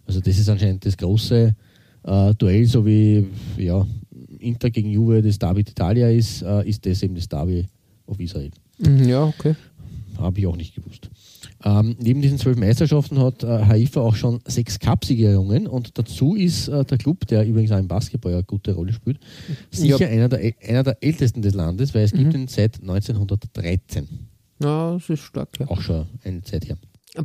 Also 0.06 0.20
das 0.20 0.38
ist 0.38 0.48
anscheinend 0.48 0.84
das 0.84 0.96
große 0.96 1.54
äh, 2.04 2.34
Duell, 2.34 2.66
so 2.66 2.84
wie 2.84 3.26
ja, 3.56 3.86
Inter 4.40 4.70
gegen 4.70 4.90
Juve 4.90 5.22
das 5.22 5.38
Derby 5.38 5.62
d'Italia 5.62 6.10
ist, 6.10 6.42
äh, 6.42 6.68
ist 6.68 6.84
das 6.84 7.02
eben 7.02 7.14
das 7.14 7.28
Derby 7.28 7.66
of 8.06 8.18
Israel. 8.20 8.50
Mhm, 8.78 9.08
Ja, 9.08 9.24
okay. 9.24 9.54
Habe 10.18 10.38
ich 10.38 10.46
auch 10.46 10.56
nicht 10.56 10.74
gewusst. 10.74 11.10
Ähm, 11.66 11.96
neben 11.98 12.20
diesen 12.20 12.38
zwölf 12.38 12.58
Meisterschaften 12.58 13.18
hat 13.18 13.42
äh, 13.42 13.46
Haifa 13.46 14.00
auch 14.02 14.14
schon 14.16 14.40
sechs 14.46 14.78
Cupsiege 14.78 15.28
errungen 15.28 15.66
und 15.66 15.96
dazu 15.98 16.34
ist 16.34 16.68
äh, 16.68 16.84
der 16.84 16.98
Club, 16.98 17.26
der 17.26 17.46
übrigens 17.46 17.72
auch 17.72 17.78
im 17.78 17.88
Basketball 17.88 18.34
eine 18.34 18.44
gute 18.44 18.72
Rolle 18.74 18.92
spielt, 18.92 19.18
sicher 19.70 19.98
Ja. 20.00 20.08
einer, 20.08 20.28
der, 20.28 20.52
einer 20.66 20.82
der 20.82 21.02
ältesten 21.02 21.40
des 21.40 21.54
Landes, 21.54 21.94
weil 21.94 22.02
es 22.04 22.12
gibt 22.12 22.34
Mhm. 22.34 22.40
ihn 22.42 22.48
seit 22.48 22.80
1913. 22.82 24.06
Ja, 24.62 24.92
das 24.92 25.08
ist 25.08 25.20
stark, 25.20 25.48
ja. 25.58 25.66
Auch 25.68 25.80
schon 25.80 26.06
eine 26.22 26.42
Zeit 26.42 26.68
her. 26.68 26.76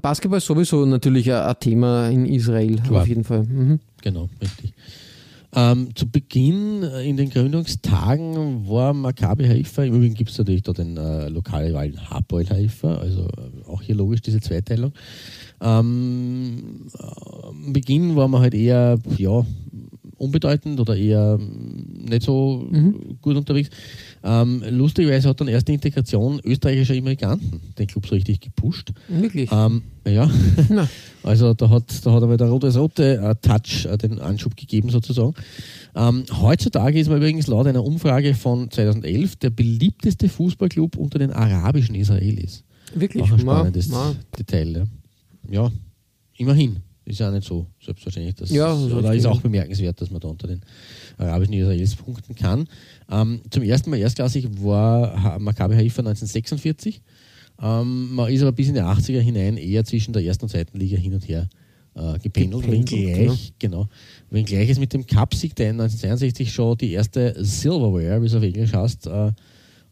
Basketball 0.02 0.38
ist 0.38 0.45
sowieso 0.45 0.86
natürlich 0.86 1.32
ein, 1.34 1.41
ein 1.41 1.56
Thema 1.60 2.10
in 2.10 2.25
Israel, 2.25 2.75
Klar. 2.78 3.02
auf 3.02 3.08
jeden 3.08 3.23
Fall. 3.23 3.43
Mhm. 3.43 3.80
Genau, 4.02 4.30
richtig. 4.41 4.73
Ähm, 5.55 5.95
zu 5.95 6.09
Beginn 6.09 6.83
äh, 6.83 7.09
in 7.09 7.17
den 7.17 7.31
Gründungstagen 7.31 8.69
war 8.69 8.93
Maccabi 8.93 9.47
Haifa, 9.47 9.83
im 9.83 9.95
Übrigen 9.95 10.13
gibt 10.13 10.29
es 10.29 10.38
natürlich 10.38 10.62
da 10.62 10.73
den 10.73 10.95
äh, 10.95 11.27
Lokalrivalen 11.29 12.09
Hapoel 12.09 12.47
Haifa, 12.47 12.97
also 12.97 13.23
äh, 13.23 13.67
auch 13.67 13.81
hier 13.81 13.95
logisch 13.95 14.21
diese 14.21 14.41
Zweiteilung. 14.41 14.93
Ähm, 15.59 16.88
äh, 16.93 17.47
am 17.47 17.73
Beginn 17.73 18.15
war 18.15 18.27
man 18.27 18.41
halt 18.41 18.53
eher 18.53 18.99
ja, 19.17 19.43
unbedeutend 20.17 20.79
oder 20.79 20.95
eher 20.95 21.39
nicht 22.09 22.23
so 22.23 22.67
gut 23.21 23.35
unterwegs. 23.35 23.69
Ähm, 24.23 24.63
lustigerweise 24.69 25.29
hat 25.29 25.39
dann 25.39 25.47
erst 25.47 25.67
die 25.67 25.73
Integration 25.73 26.39
österreichischer 26.43 26.93
Immigranten 26.95 27.61
den 27.77 27.87
Club 27.87 28.05
so 28.07 28.15
richtig 28.15 28.41
gepusht. 28.41 28.91
Wirklich? 29.07 29.49
Ähm, 29.51 29.83
ja, 30.07 30.29
also 31.23 31.53
da 31.53 31.69
hat, 31.69 32.05
da 32.05 32.11
hat 32.13 32.23
aber 32.23 32.35
der 32.37 32.47
rote-rote 32.49 33.17
äh, 33.17 33.35
Touch 33.41 33.85
äh, 33.85 33.97
den 33.97 34.19
Anschub 34.19 34.55
gegeben 34.57 34.89
sozusagen. 34.89 35.33
Ähm, 35.95 36.23
heutzutage 36.41 36.99
ist 36.99 37.07
man 37.09 37.17
übrigens 37.17 37.47
laut 37.47 37.67
einer 37.67 37.83
Umfrage 37.83 38.33
von 38.33 38.69
2011 38.71 39.35
der 39.37 39.49
beliebteste 39.51 40.29
Fußballclub 40.29 40.97
unter 40.97 41.19
den 41.19 41.31
arabischen 41.31 41.95
Israelis. 41.95 42.63
Wirklich? 42.95 43.23
Auch 43.23 43.31
ein 43.31 43.45
Ma- 43.45 43.55
spannendes 43.57 43.87
ma- 43.89 44.15
Detail. 44.37 44.87
Ja. 45.49 45.63
ja, 45.65 45.71
immerhin. 46.37 46.77
Ist 47.05 47.19
ja 47.19 47.29
auch 47.29 47.33
nicht 47.33 47.47
so 47.47 47.65
selbstverständlich. 47.83 48.35
Das 48.35 48.51
Ja, 48.51 48.71
ist 48.71 48.91
richtig, 48.93 49.15
ist 49.17 49.25
auch 49.25 49.41
bemerkenswert, 49.41 49.99
dass 49.99 50.11
man 50.11 50.21
da 50.21 50.27
unter 50.27 50.45
den 50.47 50.61
arabischen 51.19 51.53
Israelis 51.53 51.95
punkten 51.95 52.36
kann. 52.36 52.67
Ähm, 53.10 53.41
zum 53.49 53.63
ersten 53.63 53.89
Mal 53.89 53.97
erstklassig 53.97 54.47
war 54.62 55.39
Maccabi 55.39 55.75
Haifa 55.75 56.01
1946. 56.01 57.01
Ähm, 57.62 58.15
man 58.15 58.32
ist 58.32 58.41
aber 58.41 58.51
bis 58.51 58.69
in 58.69 58.75
die 58.75 58.82
80er 58.82 59.19
hinein 59.19 59.58
eher 59.58 59.84
zwischen 59.84 60.13
der 60.13 60.23
ersten 60.23 60.45
und 60.45 60.49
zweiten 60.49 60.77
Liga 60.77 60.97
hin 60.97 61.13
und 61.13 61.27
her 61.27 61.49
äh, 61.95 62.17
gependelt. 62.19 62.69
Wenngleich, 62.69 63.53
genau. 63.60 63.88
Wenngleich 64.29 64.69
es 64.69 64.79
mit 64.79 64.93
dem 64.93 65.05
Cupsieg, 65.05 65.55
der 65.55 65.71
in 65.71 65.82
1962 65.82 66.51
schon 66.51 66.77
die 66.77 66.93
erste 66.93 67.36
Silverware, 67.38 68.21
wie 68.21 68.27
es 68.27 68.36
auf 68.36 68.43
Englisch 68.43 68.73
heißt, 68.73 69.08
äh, 69.08 69.32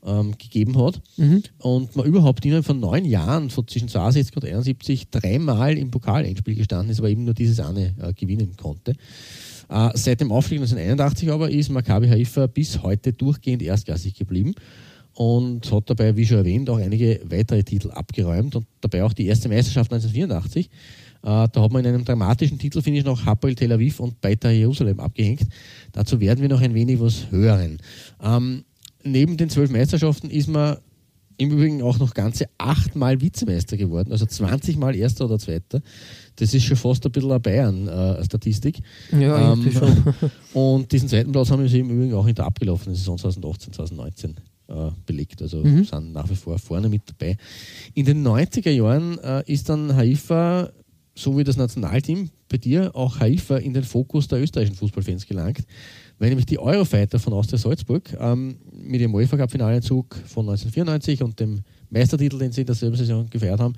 ähm, 0.06 0.38
gegeben 0.38 0.78
hat. 0.82 1.02
Mhm. 1.18 1.44
Und 1.60 1.96
man 1.96 2.06
überhaupt 2.06 2.46
innerhalb 2.46 2.66
von 2.66 2.80
neun 2.80 3.06
Jahren, 3.06 3.50
von 3.50 3.68
zwischen 3.68 3.90
62 3.90 4.36
und 4.36 4.46
71, 4.46 5.10
dreimal 5.10 5.78
im 5.78 5.92
Pokalendspiel 5.92 6.56
gestanden 6.56 6.92
ist, 6.92 7.00
aber 7.00 7.10
eben 7.10 7.26
nur 7.26 7.34
dieses 7.34 7.60
eine 7.60 7.94
äh, 8.02 8.13
gewinnen 8.13 8.56
konnte. 8.56 8.94
Äh, 9.69 9.89
seit 9.95 10.21
dem 10.21 10.32
Aufstieg 10.32 10.60
1981 10.60 11.32
aber 11.32 11.49
ist 11.49 11.69
Maccabi 11.69 12.08
Haifa 12.08 12.47
bis 12.47 12.82
heute 12.84 13.13
durchgehend 13.13 13.62
erstklassig 13.62 14.15
geblieben 14.15 14.53
und 15.13 15.71
hat 15.71 15.89
dabei, 15.89 16.15
wie 16.15 16.25
schon 16.25 16.38
erwähnt, 16.38 16.69
auch 16.69 16.77
einige 16.77 17.19
weitere 17.25 17.63
Titel 17.63 17.89
abgeräumt 17.89 18.56
und 18.56 18.67
dabei 18.82 19.03
auch 19.03 19.13
die 19.13 19.25
erste 19.25 19.49
Meisterschaft 19.49 19.91
1984. 19.91 20.67
Äh, 20.67 20.69
da 21.23 21.49
hat 21.56 21.71
man 21.71 21.84
in 21.84 21.93
einem 21.93 22.06
dramatischen 22.06 22.60
Titelfinish 22.60 23.03
noch 23.03 23.25
Hapoel 23.25 23.56
Tel 23.56 23.71
Aviv 23.71 23.99
und 23.99 24.21
Beitar 24.21 24.51
Jerusalem 24.51 24.99
abgehängt. 24.99 25.47
Dazu 25.91 26.19
werden 26.19 26.41
wir 26.41 26.49
noch 26.49 26.62
ein 26.62 26.73
wenig 26.73 26.99
was 26.99 27.32
hören. 27.32 27.80
Ähm, 28.23 28.63
neben 29.03 29.38
den 29.38 29.49
zwölf 29.49 29.71
Meisterschaften 29.71 30.30
ist 30.30 30.47
man 30.47 30.77
im 31.38 31.52
Übrigen 31.52 31.82
auch 31.84 32.00
noch 32.00 32.13
ganze 32.13 32.47
achtmal 32.58 33.21
Vizemeister 33.21 33.78
geworden, 33.78 34.12
also 34.12 34.26
20 34.26 34.78
Mal 34.78 34.95
Erster 34.95 35.26
oder 35.26 35.38
Zweiter. 35.39 35.82
Das 36.38 36.54
ist 36.54 36.63
schon 36.63 36.78
fast 36.78 37.06
ein 37.06 37.12
bisschen 37.12 37.32
eine 37.32 37.39
Bayern-Statistik. 37.39 38.80
Ja, 39.12 39.54
Ähm, 39.54 39.71
schon. 39.71 40.04
Und 40.54 40.91
diesen 40.91 41.10
zweiten 41.10 41.32
Platz 41.32 41.50
haben 41.52 41.67
sie 41.67 41.80
im 41.80 41.89
Übrigen 41.89 42.13
auch 42.13 42.28
in 42.28 42.36
der 42.36 42.45
abgelaufenen 42.45 42.95
Saison 42.95 43.17
2018, 43.17 43.73
2019 43.73 44.36
äh, 44.69 44.91
belegt. 45.06 45.41
Also 45.41 45.63
Mhm. 45.63 45.86
sind 45.86 46.13
nach 46.13 46.30
wie 46.30 46.36
vor 46.36 46.58
vorne 46.60 46.89
mit 46.89 47.04
dabei. 47.06 47.38
In 47.93 48.06
den 48.06 48.26
90er 48.26 48.71
Jahren 48.71 49.17
äh, 49.19 49.43
ist 49.52 49.69
dann 49.69 49.95
Haifa, 49.95 50.71
so 51.15 51.38
wie 51.38 51.43
das 51.43 51.58
Nationalteam 51.58 52.30
bei 52.50 52.58
dir, 52.58 52.95
auch 52.95 53.19
Haifa 53.19 53.58
in 53.58 53.73
den 53.73 53.84
Fokus 53.84 54.28
der 54.28 54.41
österreichischen 54.41 54.78
Fußballfans 54.78 55.26
gelangt, 55.26 55.63
weil 56.19 56.30
nämlich 56.30 56.45
die 56.45 56.60
Eurofighter 56.60 57.19
von 57.19 57.34
Austria 57.34 57.58
Salzburg 57.58 58.15
ähm, 58.19 58.58
mit 58.71 59.01
dem 59.01 59.13
UEFA 59.13 59.38
Cup 59.38 59.51
Finalenzug 59.51 60.15
von 60.25 60.49
1994 60.49 61.23
und 61.23 61.39
dem 61.39 61.62
Meistertitel, 61.89 62.39
den 62.39 62.51
sie 62.51 62.62
in 62.62 62.67
derselben 62.67 62.95
Saison 62.95 63.30
gefeiert 63.30 63.60
haben, 63.60 63.75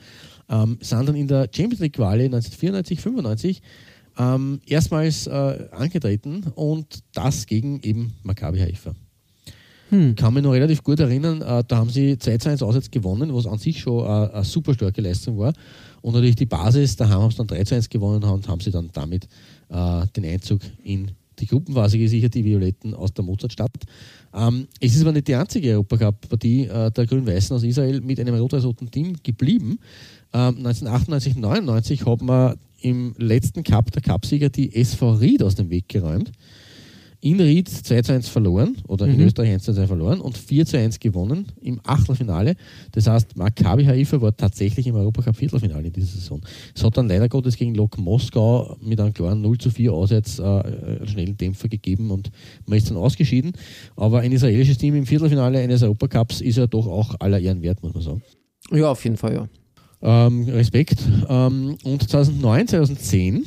ähm, 0.50 0.78
sind 0.82 1.08
dann 1.08 1.16
in 1.16 1.28
der 1.28 1.50
Champions 1.54 1.80
League 1.82 1.94
Quali 1.94 2.26
1994, 2.26 3.02
95 3.02 3.62
ähm, 4.18 4.60
erstmals 4.66 5.28
äh, 5.28 5.68
angetreten 5.72 6.44
und 6.56 7.00
das 7.14 7.46
gegen 7.46 7.82
eben 7.82 8.14
Maccabi 8.24 8.60
Haifa. 8.60 8.94
Hm. 9.90 10.16
Kann 10.16 10.34
mich 10.34 10.44
noch 10.44 10.54
relativ 10.54 10.84
gut 10.84 11.00
erinnern, 11.00 11.42
äh, 11.42 11.64
da 11.68 11.78
haben 11.78 11.90
sie 11.90 12.18
2 12.18 12.38
zu 12.38 12.50
1 12.50 12.62
auswärts 12.62 12.92
gewonnen, 12.92 13.34
was 13.34 13.48
an 13.48 13.58
sich 13.58 13.80
schon 13.80 14.06
äh, 14.06 14.34
eine 14.34 14.44
super 14.44 14.74
starke 14.74 15.02
Leistung 15.02 15.38
war. 15.38 15.54
Und 16.02 16.14
natürlich 16.14 16.36
die 16.36 16.46
Basis, 16.46 16.96
daheim 16.96 17.22
haben 17.22 17.32
sie 17.32 17.38
dann 17.38 17.48
3 17.48 17.64
zu 17.64 17.76
1 17.76 17.90
gewonnen 17.90 18.24
und 18.24 18.48
haben 18.48 18.62
sie 18.62 18.72
dann 18.72 18.90
damit 18.94 19.28
äh, 19.70 20.06
den 20.16 20.26
Einzug 20.26 20.62
in 20.84 21.12
die 21.40 21.48
Gruppenphase 21.48 21.98
gesichert, 21.98 22.34
die 22.34 22.46
Violetten 22.46 22.94
aus 22.94 23.14
der 23.14 23.24
Mozartstadt. 23.24 23.86
Ähm, 24.34 24.68
es 24.80 24.96
ist 24.96 25.02
aber 25.02 25.12
nicht 25.12 25.28
die 25.28 25.36
einzige 25.36 25.72
Europacup-Partie 25.72 26.66
äh, 26.68 26.92
der 26.92 27.06
Grün-Weißen 27.08 27.56
aus 27.56 27.64
Israel 27.64 28.02
mit 28.02 28.20
einem 28.20 28.36
rot-weiß-roten 28.36 28.92
Team 28.92 29.16
geblieben. 29.24 29.80
Ähm, 30.34 30.58
1998, 30.58 31.36
99 31.36 32.06
hat 32.06 32.22
man 32.22 32.56
im 32.82 33.14
letzten 33.18 33.64
Cup 33.64 33.92
der 33.92 34.02
Cupsieger 34.02 34.50
die 34.50 34.76
SV 34.76 35.14
Ried 35.14 35.44
aus 35.44 35.56
dem 35.56 35.70
Weg 35.70 35.90
geräumt. 35.90 36.32
In 37.22 37.40
Ried 37.42 37.68
2 37.68 38.02
zu 38.02 38.14
1 38.14 38.30
verloren 38.30 38.78
oder 38.88 39.06
in 39.06 39.18
Mhm. 39.18 39.26
Österreich 39.28 39.52
1 39.52 39.64
zu 39.64 39.74
2 39.74 39.88
verloren 39.88 40.22
und 40.22 40.38
4 40.38 40.66
zu 40.66 40.78
1 40.78 41.00
gewonnen 41.02 41.48
im 41.62 41.82
Achtelfinale. 41.84 42.56
Das 42.94 43.08
heißt, 43.08 43.36
Maccabi 43.36 43.84
Haifa 43.84 44.22
war 44.22 44.36
tatsächlich 44.38 44.88
im 44.88 44.96
Europacup 44.96 45.36
Viertelfinale 45.36 45.88
in 45.88 45.94
dieser 45.94 46.08
Saison. 46.08 46.42
Es 46.74 46.82
hat 46.82 46.96
dann 46.96 47.10
leider 47.10 47.28
Gottes 47.28 47.58
gegen 47.58 47.76
Lok 47.76 47.98
Moskau 47.98 48.78
mit 48.82 49.02
einem 49.02 49.14
klaren 49.14 49.42
0 49.42 49.58
zu 49.58 49.70
4 49.70 49.92
Auswärts 49.92 50.40
äh, 50.40 50.44
einen 50.44 51.08
schnellen 51.08 51.36
Dämpfer 51.36 51.68
gegeben 51.68 52.10
und 52.12 52.30
man 52.66 52.78
ist 52.78 52.90
dann 52.90 52.96
ausgeschieden. 52.98 53.52
Aber 53.98 54.20
ein 54.22 54.32
israelisches 54.32 54.78
Team 54.78 54.96
im 54.96 55.06
Viertelfinale 55.06 55.60
eines 55.60 55.84
Europacups 55.84 56.40
ist 56.40 56.56
ja 56.58 56.68
doch 56.68 56.88
auch 56.88 57.16
aller 57.20 57.40
Ehren 57.40 57.62
wert, 57.62 57.84
muss 57.84 57.94
man 57.94 58.04
sagen. 58.04 58.24
Ja, 58.72 58.92
auf 58.92 59.04
jeden 59.04 59.18
Fall, 59.18 59.34
ja. 59.34 59.48
Ähm, 60.02 60.44
Respekt. 60.48 61.00
Ähm, 61.28 61.76
und 61.84 62.10
2009, 62.10 62.68
2010, 62.70 63.44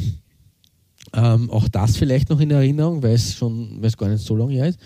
ähm, 1.14 1.50
auch 1.50 1.68
das 1.68 1.96
vielleicht 1.96 2.30
noch 2.30 2.40
in 2.40 2.50
Erinnerung, 2.50 3.02
weil 3.02 3.14
es 3.14 3.34
schon, 3.34 3.76
weil 3.80 3.88
es 3.88 3.96
gar 3.96 4.08
nicht 4.08 4.24
so 4.24 4.36
lange 4.36 4.54
her 4.54 4.68
ist, 4.68 4.78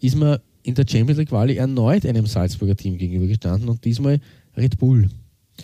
ist 0.00 0.16
man 0.16 0.38
in 0.62 0.74
der 0.74 0.86
Champions 0.88 1.18
League 1.18 1.28
Quali 1.28 1.56
erneut 1.56 2.06
einem 2.06 2.26
Salzburger 2.26 2.74
Team 2.74 2.96
gegenübergestanden 2.96 3.68
und 3.68 3.84
diesmal 3.84 4.18
Red 4.56 4.78
Bull. 4.78 5.08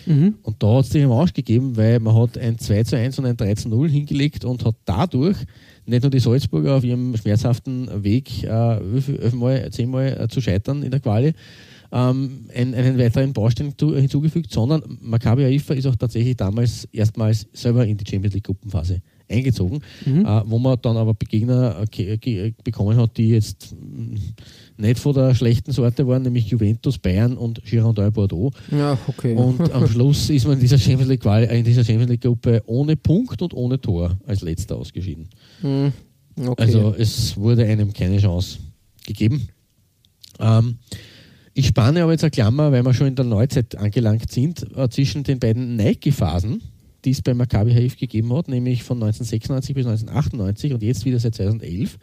Mhm. 0.05 0.35
Und 0.43 0.63
da 0.63 0.77
hat 0.77 0.85
es 0.85 0.91
die 0.91 1.01
Revanche 1.01 1.33
gegeben, 1.33 1.75
weil 1.75 1.99
man 1.99 2.15
hat 2.15 2.37
ein 2.37 2.57
2 2.57 2.83
zu 2.83 2.97
1 2.97 3.19
und 3.19 3.25
ein 3.25 3.35
3 3.35 3.55
zu 3.55 3.69
0 3.69 3.89
hingelegt 3.89 4.45
und 4.45 4.63
hat 4.63 4.75
dadurch 4.85 5.37
nicht 5.85 6.01
nur 6.01 6.11
die 6.11 6.19
Salzburger 6.19 6.77
auf 6.77 6.83
ihrem 6.83 7.15
schmerzhaften 7.17 8.03
Weg, 8.03 8.43
äh, 8.43 8.47
elfmal, 8.47 9.69
zehnmal 9.71 10.17
äh, 10.17 10.27
zu 10.27 10.39
scheitern 10.39 10.83
in 10.83 10.91
der 10.91 10.99
Quali, 10.99 11.33
ähm, 11.91 12.45
einen, 12.55 12.73
einen 12.73 12.97
weiteren 12.97 13.33
Baustein 13.33 13.73
zu, 13.77 13.95
hinzugefügt, 13.95 14.51
sondern 14.51 14.97
Maccabi 15.01 15.43
Haifa 15.43 15.73
ist 15.73 15.87
auch 15.87 15.95
tatsächlich 15.95 16.37
damals 16.37 16.85
erstmals 16.93 17.47
selber 17.51 17.85
in 17.85 17.97
die 17.97 18.09
Champions 18.09 18.33
League 18.35 18.45
Gruppenphase 18.45 19.01
eingezogen, 19.31 19.79
Mhm. 20.05 20.25
äh, 20.25 20.41
wo 20.45 20.59
man 20.59 20.77
dann 20.81 20.97
aber 20.97 21.13
Gegner 21.15 21.77
äh, 21.81 21.85
ge- 21.87 22.17
ge- 22.17 22.53
bekommen 22.63 22.97
hat, 22.97 23.17
die 23.17 23.29
jetzt 23.29 23.73
mm, 23.73 24.15
nicht 24.77 24.99
von 24.99 25.13
der 25.13 25.33
schlechten 25.35 25.71
Sorte 25.71 26.05
waren, 26.07 26.23
nämlich 26.23 26.47
Juventus, 26.47 26.97
Bayern 26.97 27.37
und 27.37 27.63
Girondin 27.63 28.11
Bordeaux. 28.11 28.51
Ja, 28.71 28.97
okay. 29.07 29.35
Und 29.35 29.71
am 29.73 29.87
Schluss 29.87 30.29
ist 30.29 30.45
man 30.45 30.55
in 30.55 30.59
dieser 30.59 30.77
Champions 30.77 31.09
League, 31.09 31.25
äh, 31.25 31.57
in 31.59 31.63
dieser 31.65 31.83
Champions 31.85 32.09
League 32.11 32.21
Gruppe 32.21 32.61
ohne 32.65 32.95
Punkt 32.95 33.41
und 33.41 33.53
ohne 33.53 33.79
Tor 33.79 34.17
als 34.25 34.41
letzter 34.41 34.75
ausgeschieden. 34.77 35.27
Hm, 35.61 35.91
okay. 36.45 36.61
Also 36.63 36.93
es 36.97 37.37
wurde 37.37 37.65
einem 37.65 37.93
keine 37.93 38.17
Chance 38.19 38.57
gegeben. 39.05 39.47
Ähm, 40.39 40.77
ich 41.53 41.67
spanne 41.67 42.01
aber 42.03 42.13
jetzt 42.13 42.23
eine 42.23 42.31
Klammer, 42.31 42.71
weil 42.71 42.83
wir 42.83 42.93
schon 42.93 43.07
in 43.07 43.15
der 43.15 43.25
Neuzeit 43.25 43.75
angelangt 43.75 44.31
sind, 44.31 44.65
äh, 44.75 44.87
zwischen 44.89 45.23
den 45.23 45.37
beiden 45.39 45.75
Nike-Phasen, 45.75 46.61
die 47.05 47.11
es 47.11 47.21
bei 47.21 47.33
Maccabi 47.33 47.73
Haifa 47.73 47.95
gegeben 47.95 48.33
hat, 48.33 48.47
nämlich 48.47 48.83
von 48.83 48.97
1996 48.97 49.75
bis 49.75 49.85
1998 49.85 50.73
und 50.73 50.83
jetzt 50.83 51.05
wieder 51.05 51.19
seit 51.19 51.35
2011. 51.35 51.97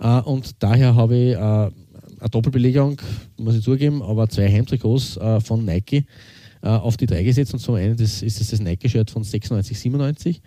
Äh, 0.00 0.20
und 0.20 0.62
daher 0.62 0.94
habe 0.94 1.16
ich 1.16 1.32
äh, 1.32 1.38
eine 1.38 2.30
Doppelbelegung, 2.30 3.00
muss 3.36 3.56
ich 3.56 3.62
zugeben, 3.62 4.02
aber 4.02 4.28
zwei 4.28 4.50
Heimtrikots 4.50 5.16
äh, 5.16 5.40
von 5.40 5.64
Nike 5.64 6.06
äh, 6.62 6.68
auf 6.68 6.96
die 6.96 7.06
drei 7.06 7.22
gesetzt. 7.22 7.52
Und 7.52 7.60
zum 7.60 7.74
einen 7.74 7.96
das 7.96 8.22
ist 8.22 8.40
das, 8.40 8.48
das 8.48 8.60
Nike-Shirt 8.60 9.10
von 9.10 9.22
96, 9.22 9.78
97 9.78 10.42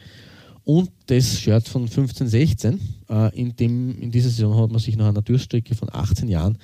und 0.63 0.91
das 1.05 1.39
Shirt 1.39 1.67
von 1.67 1.87
15, 1.87 2.27
16. 2.27 2.79
Äh, 3.09 3.39
in, 3.39 3.55
dem, 3.55 3.97
in 4.01 4.11
dieser 4.11 4.29
Saison 4.29 4.61
hat 4.61 4.69
man 4.69 4.79
sich 4.79 4.97
nach 4.97 5.07
einer 5.07 5.21
Durststrecke 5.21 5.75
von 5.75 5.89
18 5.91 6.27
Jahren 6.27 6.57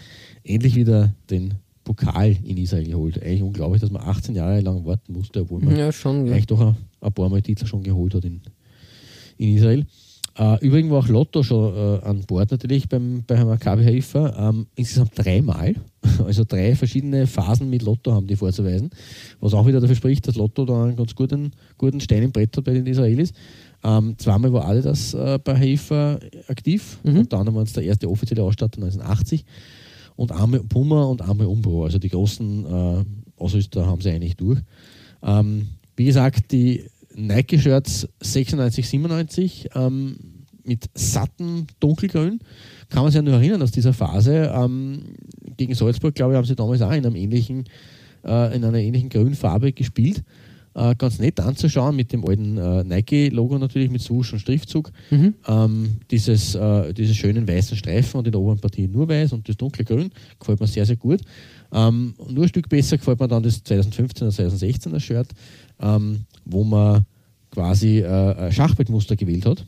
endlich 0.44 0.76
wieder 0.76 1.16
den 1.30 1.54
Pokal 1.84 2.38
in 2.44 2.58
Israel 2.58 2.86
geholt. 2.86 3.22
Eigentlich 3.22 3.44
unglaublich, 3.44 3.82
dass 3.82 3.92
man 3.92 4.04
18 4.04 4.36
Jahre 4.36 4.62
lang 4.62 4.86
warten 4.86 5.14
musste, 5.14 5.42
obwohl 5.42 5.62
man 5.62 5.78
Ja, 5.78 5.92
schon. 5.92 6.26
Ja. 6.26 6.34
eigentlich 6.34 6.48
doch 6.48 6.60
ein, 6.60 6.76
ein 7.02 7.14
paar 7.14 7.30
Mal 7.30 7.42
Titel 7.42 7.66
schon 7.66 7.84
geholt 7.84 8.14
hat 8.14 8.26
in, 8.26 8.42
in 9.38 9.58
Israel. 9.58 9.86
Äh, 10.36 10.66
übrigens 10.66 10.90
war 10.90 11.00
auch 11.00 11.08
Lotto 11.08 11.44
schon 11.44 11.76
äh, 11.76 12.06
an 12.06 12.22
Bord 12.22 12.50
natürlich 12.50 12.90
beim, 12.90 13.24
bei 13.28 13.44
Maccabi 13.44 13.84
Haifa. 13.84 14.50
Ähm, 14.50 14.68
insgesamt 14.76 15.12
dreimal. 15.16 15.76
Also 16.26 16.44
drei 16.44 16.76
verschiedene 16.76 17.26
Phasen 17.28 17.70
mit 17.70 17.82
Lotto 17.82 18.12
haben 18.12 18.28
die 18.28 18.36
vorzuweisen. 18.36 18.90
Was 19.40 19.54
auch 19.54 19.66
wieder 19.66 19.80
dafür 19.80 19.96
spricht, 19.96 20.28
dass 20.28 20.36
Lotto 20.36 20.66
da 20.66 20.84
einen 20.84 20.96
ganz 20.98 21.16
guten, 21.16 21.52
guten 21.78 22.02
Stein 22.02 22.24
im 22.24 22.32
Brett 22.32 22.56
hat 22.56 22.66
bei 22.66 22.74
den 22.74 22.86
Israelis. 22.86 23.32
Ähm, 23.84 24.16
zweimal 24.18 24.52
war 24.54 24.68
Adidas 24.68 25.14
äh, 25.14 25.40
bei 25.44 25.58
Haifa 25.58 26.20
aktiv. 26.48 27.00
Mhm. 27.04 27.20
Und 27.20 27.34
dann 27.34 27.48
waren 27.48 27.64
es 27.64 27.74
der 27.74 27.84
erste 27.84 28.10
offizielle 28.10 28.44
Ausstatter 28.44 28.82
1980. 28.82 29.46
Und 30.16 30.32
einmal 30.32 30.62
Puma 30.62 31.04
und 31.04 31.22
einmal 31.22 31.48
Umbro. 31.48 31.86
Also 31.86 32.00
die 32.00 32.10
großen 32.10 32.66
äh, 32.66 33.06
Ausrüster 33.38 33.86
haben 33.86 34.02
sie 34.02 34.12
eigentlich 34.12 34.36
durch. 34.36 34.60
Ähm, 35.22 35.68
wie 35.96 36.06
gesagt, 36.06 36.52
die 36.52 36.84
Nike-Shirts 37.16 38.08
96, 38.22 38.88
97 38.88 39.70
ähm, 39.76 40.18
mit 40.64 40.90
satten 40.94 41.68
Dunkelgrün. 41.80 42.40
Kann 42.90 43.04
man 43.04 43.12
sich 43.12 43.18
ja 43.18 43.22
nur 43.22 43.36
erinnern 43.36 43.62
aus 43.62 43.72
dieser 43.72 43.94
Phase. 43.94 44.52
Ähm, 44.56 45.16
gegen 45.58 45.76
Salzburg, 45.76 46.16
glaube 46.16 46.34
ich, 46.34 46.38
haben 46.38 46.46
sie 46.46 46.56
damals 46.56 46.82
auch 46.82 46.92
in, 46.92 47.06
einem 47.06 47.16
ähnlichen, 47.16 47.66
äh, 48.24 48.56
in 48.56 48.64
einer 48.64 48.80
ähnlichen 48.80 49.10
Grünfarbe 49.10 49.74
gespielt. 49.74 50.24
Äh, 50.76 50.96
ganz 50.96 51.20
nett 51.20 51.40
anzuschauen 51.40 51.96
mit 51.96 52.12
dem 52.12 52.28
alten 52.28 52.58
äh, 52.58 52.84
Nike-Logo 52.84 53.60
natürlich 53.60 53.92
mit 53.92 54.02
Swoosh 54.02 54.34
und 54.34 54.40
Schriftzug. 54.40 54.92
Mhm. 55.12 55.36
Ähm, 55.48 55.98
dieses, 56.10 56.56
äh, 56.56 56.94
diese 56.94 57.14
schönen 57.14 57.48
weißen 57.48 57.78
Streifen 57.78 58.18
und 58.18 58.26
in 58.26 58.32
der 58.32 58.42
oberen 58.42 58.58
Partie 58.58 58.88
nur 58.88 59.08
weiß 59.08 59.34
und 59.34 59.48
das 59.48 59.56
dunkle 59.56 59.86
Grün 59.86 60.10
gefällt 60.40 60.60
mir 60.60 60.66
sehr, 60.66 60.88
sehr 60.88 60.96
gut. 60.96 61.22
Ähm, 61.72 62.16
nur 62.28 62.46
ein 62.46 62.50
Stück 62.50 62.70
besser 62.70 62.98
gefällt 62.98 63.20
mir 63.20 63.28
dann 63.28 63.44
das 63.44 63.64
2015er, 63.64 64.30
2016er 64.30 65.00
Shirt, 65.00 65.28
ähm, 65.80 66.22
wo 66.44 66.64
man 66.64 67.06
quasi 67.52 68.00
äh, 68.00 68.52
Schachbrettmuster 68.52 69.16
gewählt 69.16 69.46
hat. 69.46 69.66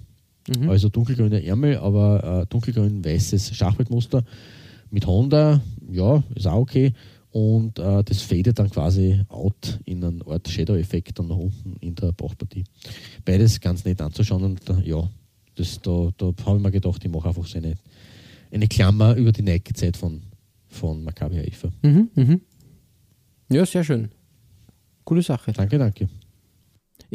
Mhm. 0.58 0.70
Also 0.70 0.90
dunkelgrüne 0.90 1.46
Ärmel, 1.46 1.78
aber 1.78 2.42
äh, 2.42 2.46
dunkelgrün-weißes 2.48 3.54
Schachbrettmuster 3.54 4.24
mit 4.90 5.06
Honda, 5.06 5.62
ja, 5.92 6.24
ist 6.34 6.48
auch 6.48 6.62
okay. 6.62 6.94
Und 7.36 7.80
äh, 7.80 8.02
das 8.02 8.22
fadet 8.22 8.60
dann 8.60 8.70
quasi 8.70 9.22
out 9.28 9.82
in 9.84 10.02
einen 10.06 10.22
Art 10.22 10.48
Shadow-Effekt 10.48 11.20
dann 11.20 11.28
nach 11.28 11.36
unten 11.36 11.76
in 11.82 11.94
der 11.94 12.14
Bauchpartie. 12.14 12.64
Beides 13.26 13.60
ganz 13.60 13.84
nett 13.84 14.00
anzuschauen 14.00 14.42
und 14.42 14.70
äh, 14.70 14.82
ja, 14.86 15.06
das, 15.56 15.82
da, 15.82 16.12
da 16.16 16.32
habe 16.46 16.58
ich 16.58 16.64
mir 16.64 16.72
gedacht, 16.72 17.04
ich 17.04 17.12
mache 17.12 17.28
einfach 17.28 17.46
so 17.46 17.58
eine, 17.58 17.76
eine 18.54 18.70
Klammer 18.70 19.16
über 19.16 19.34
die 19.34 19.42
Nike-Zeit 19.42 19.98
von, 19.98 20.22
von 20.70 21.04
Maccabi 21.04 21.36
Haifa. 21.36 21.74
Mhm. 21.82 22.10
Mhm. 22.16 22.42
Ja, 23.50 23.66
sehr 23.66 23.84
schön. 23.84 24.12
Coole 25.04 25.22
Sache. 25.22 25.52
Danke, 25.52 25.78
danke. 25.78 26.08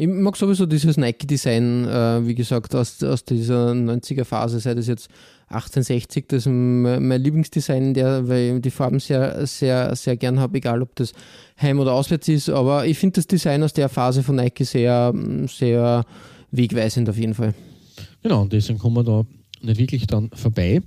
Ich 0.01 0.07
mag 0.07 0.35
sowieso 0.35 0.65
dieses 0.65 0.97
Nike-Design, 0.97 1.85
äh, 1.85 2.25
wie 2.25 2.33
gesagt, 2.33 2.73
aus, 2.73 3.03
aus 3.03 3.23
dieser 3.23 3.73
90er-Phase, 3.73 4.59
sei 4.59 4.73
das 4.73 4.87
jetzt 4.87 5.09
1860, 5.49 6.25
das 6.27 6.47
ist 6.47 6.51
mein, 6.51 7.21
Lieblingsdesign, 7.21 7.93
der, 7.93 8.27
weil 8.27 8.55
ich 8.55 8.61
die 8.63 8.71
Farben 8.71 8.99
sehr, 8.99 9.45
sehr, 9.45 9.95
sehr 9.95 10.17
gern 10.17 10.39
habe, 10.39 10.57
egal 10.57 10.81
ob 10.81 10.95
das 10.95 11.13
heim 11.61 11.79
oder 11.79 11.93
auswärts 11.93 12.27
ist. 12.29 12.49
Aber 12.49 12.87
ich 12.87 12.97
finde 12.97 13.17
das 13.17 13.27
Design 13.27 13.61
aus 13.61 13.73
der 13.73 13.89
Phase 13.89 14.23
von 14.23 14.37
Nike 14.37 14.63
sehr, 14.63 15.13
sehr 15.47 16.03
wegweisend 16.49 17.07
auf 17.07 17.17
jeden 17.17 17.35
Fall. 17.35 17.53
Genau, 18.23 18.41
und 18.41 18.53
deswegen 18.53 18.79
kommen 18.79 18.95
wir 18.95 19.03
da 19.03 19.23
nicht 19.61 19.79
wirklich 19.79 20.07
dran 20.07 20.31
vorbei. 20.33 20.81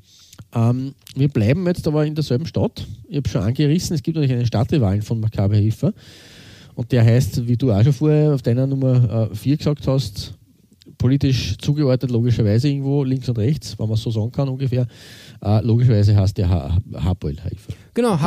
Ähm, 0.52 0.96
wir 1.14 1.28
bleiben 1.28 1.64
jetzt 1.68 1.86
aber 1.86 2.04
in 2.04 2.16
derselben 2.16 2.46
Stadt. 2.46 2.84
Ich 3.08 3.18
habe 3.18 3.28
schon 3.28 3.42
angerissen, 3.42 3.94
es 3.94 4.02
gibt 4.02 4.16
natürlich 4.16 4.36
einen 4.36 4.46
Stadtrivalen 4.46 5.02
von 5.02 5.20
Maccabi 5.20 5.54
Haifa. 5.58 5.92
Und 6.74 6.92
der 6.92 7.04
heißt, 7.04 7.46
wie 7.46 7.56
du 7.56 7.72
auch 7.72 7.82
schon 7.82 7.92
vorher 7.92 8.34
auf 8.34 8.42
deiner 8.42 8.66
Nummer 8.66 9.30
4 9.32 9.56
gesagt 9.56 9.86
hast, 9.86 10.34
politisch 10.98 11.56
zugeordnet, 11.58 12.10
logischerweise 12.10 12.68
irgendwo 12.68 13.04
links 13.04 13.28
und 13.28 13.38
rechts, 13.38 13.78
wenn 13.78 13.88
man 13.88 13.96
so 13.96 14.10
sagen 14.10 14.32
kann 14.32 14.48
ungefähr. 14.48 14.86
Äh, 15.44 15.60
logischerweise 15.64 16.16
heißt 16.16 16.38
der 16.38 16.48
Ha- 16.48 16.78
Hapoel 16.96 17.36
Haifa. 17.42 17.72
Genau, 17.94 18.14
ist 18.14 18.20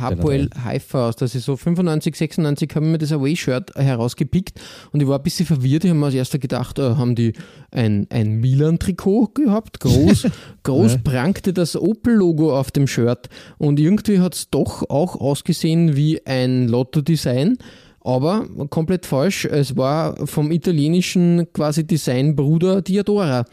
Hapoel, 0.00 0.48
Haifa 0.64 1.08
aus 1.08 1.16
der 1.16 1.28
Saison 1.28 1.56
95, 1.58 2.14
96 2.16 2.70
haben 2.74 2.90
wir 2.90 2.98
das 2.98 3.12
Away-Shirt 3.12 3.74
herausgepickt 3.74 4.58
und 4.92 5.00
ich 5.02 5.08
war 5.08 5.18
ein 5.18 5.22
bisschen 5.22 5.44
verwirrt. 5.46 5.84
Ich 5.84 5.90
habe 5.90 5.98
mir 5.98 6.06
als 6.06 6.14
erster 6.14 6.38
gedacht, 6.38 6.78
äh, 6.78 6.94
haben 6.94 7.14
die 7.14 7.32
ein, 7.70 8.06
ein 8.10 8.40
Milan-Trikot 8.40 9.28
gehabt? 9.34 9.80
Groß, 9.80 10.28
groß 10.62 10.92
Ja. 10.94 10.98
prangte 11.04 11.52
das 11.52 11.76
Opel-Logo 11.76 12.56
auf 12.58 12.70
dem 12.70 12.86
Shirt 12.86 13.28
und 13.58 13.78
irgendwie 13.80 14.20
hat 14.20 14.34
es 14.34 14.50
doch 14.50 14.88
auch 14.88 15.16
ausgesehen 15.16 15.96
wie 15.96 16.24
ein 16.26 16.68
Lotto-Design. 16.68 17.58
Aber 18.06 18.46
komplett 18.70 19.04
falsch. 19.04 19.46
Es 19.46 19.76
war 19.76 20.28
vom 20.28 20.52
italienischen 20.52 21.48
quasi 21.52 21.84
Designbruder 21.84 22.80
Diadora. 22.80 23.44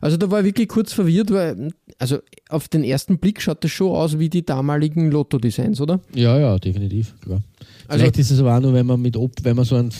Also 0.00 0.16
da 0.16 0.30
war 0.30 0.40
ich 0.40 0.46
wirklich 0.46 0.68
kurz 0.68 0.94
verwirrt, 0.94 1.30
weil 1.30 1.68
also 1.98 2.16
auf 2.48 2.68
den 2.68 2.84
ersten 2.84 3.18
Blick 3.18 3.42
schaut 3.42 3.62
das 3.64 3.70
schon 3.70 3.90
aus 3.94 4.18
wie 4.18 4.30
die 4.30 4.46
damaligen 4.46 5.10
Lotto-Designs, 5.10 5.78
oder? 5.82 6.00
Ja, 6.14 6.38
ja, 6.38 6.58
definitiv, 6.58 7.14
klar. 7.20 7.42
Also- 7.86 8.00
Vielleicht 8.00 8.18
ist 8.18 8.30
es 8.30 8.40
aber 8.40 8.56
auch 8.56 8.60
nur, 8.60 8.72
wenn 8.72 8.86
man 8.86 8.98
mit 9.02 9.14
Op 9.14 9.32
wenn 9.42 9.56
man 9.56 9.66
so 9.66 9.76
einen, 9.76 9.90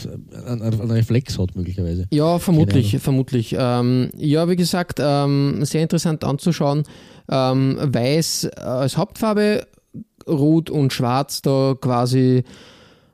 einen, 0.47 0.63
einen 0.63 0.91
Reflex 0.91 1.39
hat, 1.39 1.55
möglicherweise. 1.55 2.07
Ja, 2.11 2.39
vermutlich, 2.39 2.97
vermutlich. 3.01 3.55
Ähm, 3.59 4.09
ja, 4.17 4.49
wie 4.49 4.57
gesagt, 4.57 5.01
ähm, 5.03 5.63
sehr 5.67 5.83
interessant 5.83 6.25
anzuschauen. 6.25 6.85
Ähm, 7.31 7.77
Weiß 7.79 8.47
als 8.57 8.97
Hauptfarbe, 8.97 9.67
Rot 10.27 10.71
und 10.71 10.95
Schwarz 10.95 11.43
da 11.43 11.75
quasi 11.79 12.45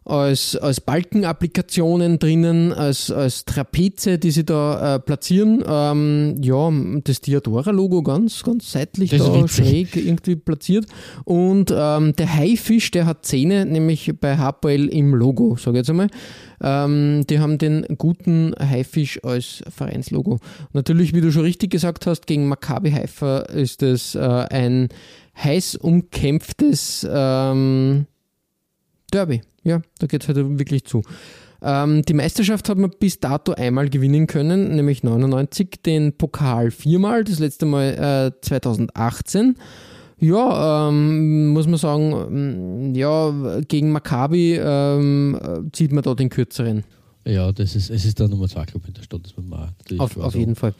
als, 0.05 0.55
als 0.57 0.81
Balkenapplikationen 0.81 2.19
drinnen, 2.19 2.73
als, 2.73 3.11
als 3.11 3.45
Trapeze, 3.45 4.19
die 4.19 4.31
sie 4.31 4.45
da 4.45 4.97
äh, 4.97 4.99
platzieren. 5.01 5.65
Ähm, 5.67 6.37
ja, 6.43 6.71
das 7.05 7.21
Diadora-Logo 7.23 8.03
ganz, 8.03 8.43
ganz 8.43 8.73
seitlich 8.73 9.11
Das 9.11 9.25
da 9.25 9.49
schräg 9.49 9.97
irgendwie 9.97 10.37
platziert. 10.37 10.87
Und 11.25 11.73
ähm, 11.75 12.15
der 12.17 12.35
Haifisch, 12.35 12.91
der 12.91 13.07
hat 13.07 13.25
Zähne, 13.25 13.65
nämlich 13.65 14.13
bei 14.21 14.37
Hapoel 14.37 14.89
im 14.89 15.15
Logo, 15.15 15.57
sage 15.57 15.79
ich 15.79 15.81
jetzt 15.81 15.91
einmal. 15.91 16.09
Ähm, 16.63 17.27
die 17.29 17.39
haben 17.39 17.59
den 17.59 17.87
guten 17.97 18.55
Haifisch 18.59 19.25
als 19.25 19.63
Vereinslogo. 19.75 20.39
Natürlich, 20.73 21.15
wie 21.15 21.21
du 21.23 21.33
schon 21.33 21.43
richtig 21.43 21.71
gesagt 21.71 22.07
hast, 22.07 22.27
gegen 22.27 22.47
Maccabi 22.47 22.91
Haifa 22.91 23.39
ist 23.41 23.83
es 23.83 24.15
äh, 24.15 24.21
ein 24.21 24.89
heiß 25.37 25.77
umkämpftes 25.77 27.07
ähm, 27.11 28.07
Derby. 29.15 29.43
Ja, 29.63 29.81
da 29.99 30.07
geht 30.07 30.23
es 30.23 30.29
halt 30.29 30.59
wirklich 30.59 30.85
zu. 30.85 31.03
Ähm, 31.63 32.03
die 32.03 32.15
Meisterschaft 32.15 32.69
hat 32.69 32.77
man 32.77 32.91
bis 32.99 33.21
dato 33.21 33.53
einmal 33.53 33.89
gewinnen 33.89 34.27
können, 34.27 34.75
nämlich 34.77 35.03
99, 35.03 35.83
den 35.87 36.13
Pokal 36.13 36.71
viermal, 36.71 37.25
das 37.25 37.39
letzte 37.39 37.65
Mal 37.65 38.33
äh, 38.35 38.41
2018. 38.43 39.57
Ja, 40.21 40.89
ähm, 40.89 41.49
muss 41.49 41.67
man 41.67 41.79
sagen, 41.79 42.91
mm, 42.91 42.95
ja, 42.95 43.61
gegen 43.67 43.93
Maccabi 43.93 44.57
ähm, 44.57 45.39
äh, 45.41 45.71
zieht 45.73 45.93
man 45.93 46.03
da 46.03 46.15
den 46.15 46.29
kürzeren. 46.29 46.85
Ja, 47.27 47.53
das 47.53 47.75
ist, 47.75 47.91
es 47.91 48.05
ist 48.05 48.19
der 48.21 48.29
Nummer 48.29 48.49
2 48.49 48.65
Club 48.67 48.87
in 48.87 48.95
der 48.95 49.03
Stadt, 49.03 49.21
das 49.25 49.35
man 49.37 49.73
natürlich 49.79 50.01
Auf, 50.01 50.17
auf 50.19 50.35
jeden 50.35 50.55
Fall. 50.55 50.75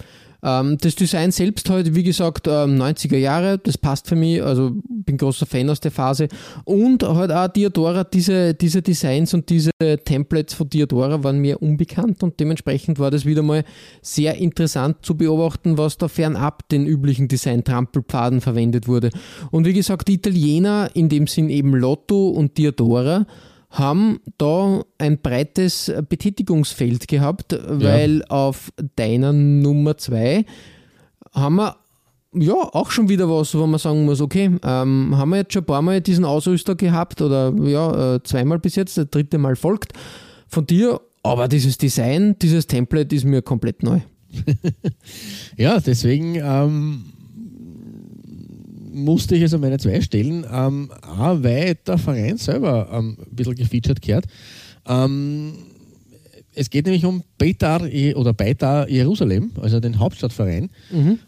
Ähm, 0.45 0.77
das 0.79 0.95
Design 0.95 1.31
selbst 1.33 1.71
halt, 1.71 1.95
wie 1.95 2.03
gesagt, 2.03 2.47
ähm, 2.47 2.77
90er 2.77 3.17
Jahre, 3.17 3.59
das 3.59 3.79
passt 3.79 4.07
für 4.09 4.15
mich, 4.15 4.43
also 4.43 4.73
bin 4.89 5.17
großer 5.17 5.47
Fan 5.47 5.71
aus 5.71 5.81
der 5.81 5.91
Phase. 5.91 6.29
Und 6.65 7.03
halt 7.03 7.33
auch 7.33 7.49
Diadora, 7.49 8.05
diese, 8.05 8.53
diese 8.55 8.83
Designs 8.83 9.33
und 9.33 9.49
diese 9.49 9.71
Templates 10.05 10.55
von 10.55 10.69
Diadora 10.69 11.25
waren 11.25 11.39
mir 11.39 11.63
unbekannt 11.63 12.23
und 12.23 12.39
dementsprechend 12.39 12.99
war 12.99 13.11
das 13.11 13.25
wieder 13.25 13.43
mal 13.43 13.65
sehr 14.03 14.37
interessant 14.37 14.99
zu 15.03 15.17
beobachten, 15.17 15.79
was 15.79 15.97
da 15.97 16.09
fernab 16.09 16.69
den 16.69 16.87
üblichen 16.87 17.29
Design-Trampelpfaden 17.29 18.41
verwendet 18.41 18.87
wurde. 18.87 19.11
Und 19.51 19.67
wie 19.67 19.73
gesagt, 19.73 20.09
die 20.09 20.15
Italiener, 20.15 20.91
in 20.95 21.09
dem 21.09 21.27
Sinn 21.27 21.49
eben 21.49 21.75
Lotto 21.75 22.29
und 22.29 22.59
Diadora, 22.59 23.27
haben 23.75 24.21
da 24.39 24.83
ein 24.99 25.19
breites 25.19 25.93
Betätigungsfeld 26.09 27.09
gehabt, 27.09 27.59
weil 27.67 28.25
auf 28.29 28.73
deiner 28.97 29.33
Nummer 29.33 29.97
zwei 29.97 30.45
haben 31.33 31.57
wir 31.57 31.77
ja 32.35 32.55
auch 32.55 32.91
schon 32.91 33.09
wieder 33.09 33.29
was, 33.29 33.55
wo 33.55 33.67
man 33.67 33.79
sagen 33.79 34.05
muss, 34.05 34.21
okay, 34.21 34.51
ähm, 34.63 35.17
haben 35.17 35.31
wir 35.31 35.39
jetzt 35.39 35.53
schon 35.53 35.63
ein 35.63 35.67
paar 35.67 35.83
Mal 35.83 36.01
diesen 36.01 36.25
Ausrüster 36.25 36.77
gehabt 36.77 37.21
oder 37.21 37.53
ja, 37.63 38.15
äh, 38.15 38.23
zweimal 38.23 38.59
bis 38.61 38.77
jetzt, 38.77 38.97
der 38.97 39.07
dritte 39.07 39.39
Mal 39.39 39.57
folgt 39.57 39.93
von 40.47 40.67
dir, 40.67 41.01
aber 41.25 41.49
dieses 41.49 41.77
Design, 41.77 42.37
dieses 42.41 42.69
Template 42.69 43.15
ist 43.15 43.25
mir 43.25 43.43
komplett 43.43 43.83
neu. 43.83 44.01
Ja, 45.57 45.79
deswegen 45.79 46.35
ähm, 46.37 47.14
musste 48.95 49.37
ich 49.37 49.43
also 49.43 49.59
meine 49.59 49.79
zwei 49.79 50.01
stellen, 50.01 50.47
ähm, 50.51 50.91
auch 51.03 51.43
weil 51.43 51.75
der 51.87 51.99
Verein 51.99 52.39
selber 52.39 52.89
ähm, 52.93 53.17
ein 53.21 53.35
bisschen 53.35 53.55
gefeatured 53.57 54.01
gehört. 54.01 54.27
Ähm, 54.87 55.53
es 56.55 56.71
geht 56.71 56.87
nämlich 56.87 57.05
um 57.05 57.23
Beitar 57.37 57.83
oder 58.15 58.33
Beitar 58.33 58.89
Jerusalem, 58.89 59.51
also 59.61 59.81
den 59.81 59.99
Hauptstadtverein. 59.99 60.71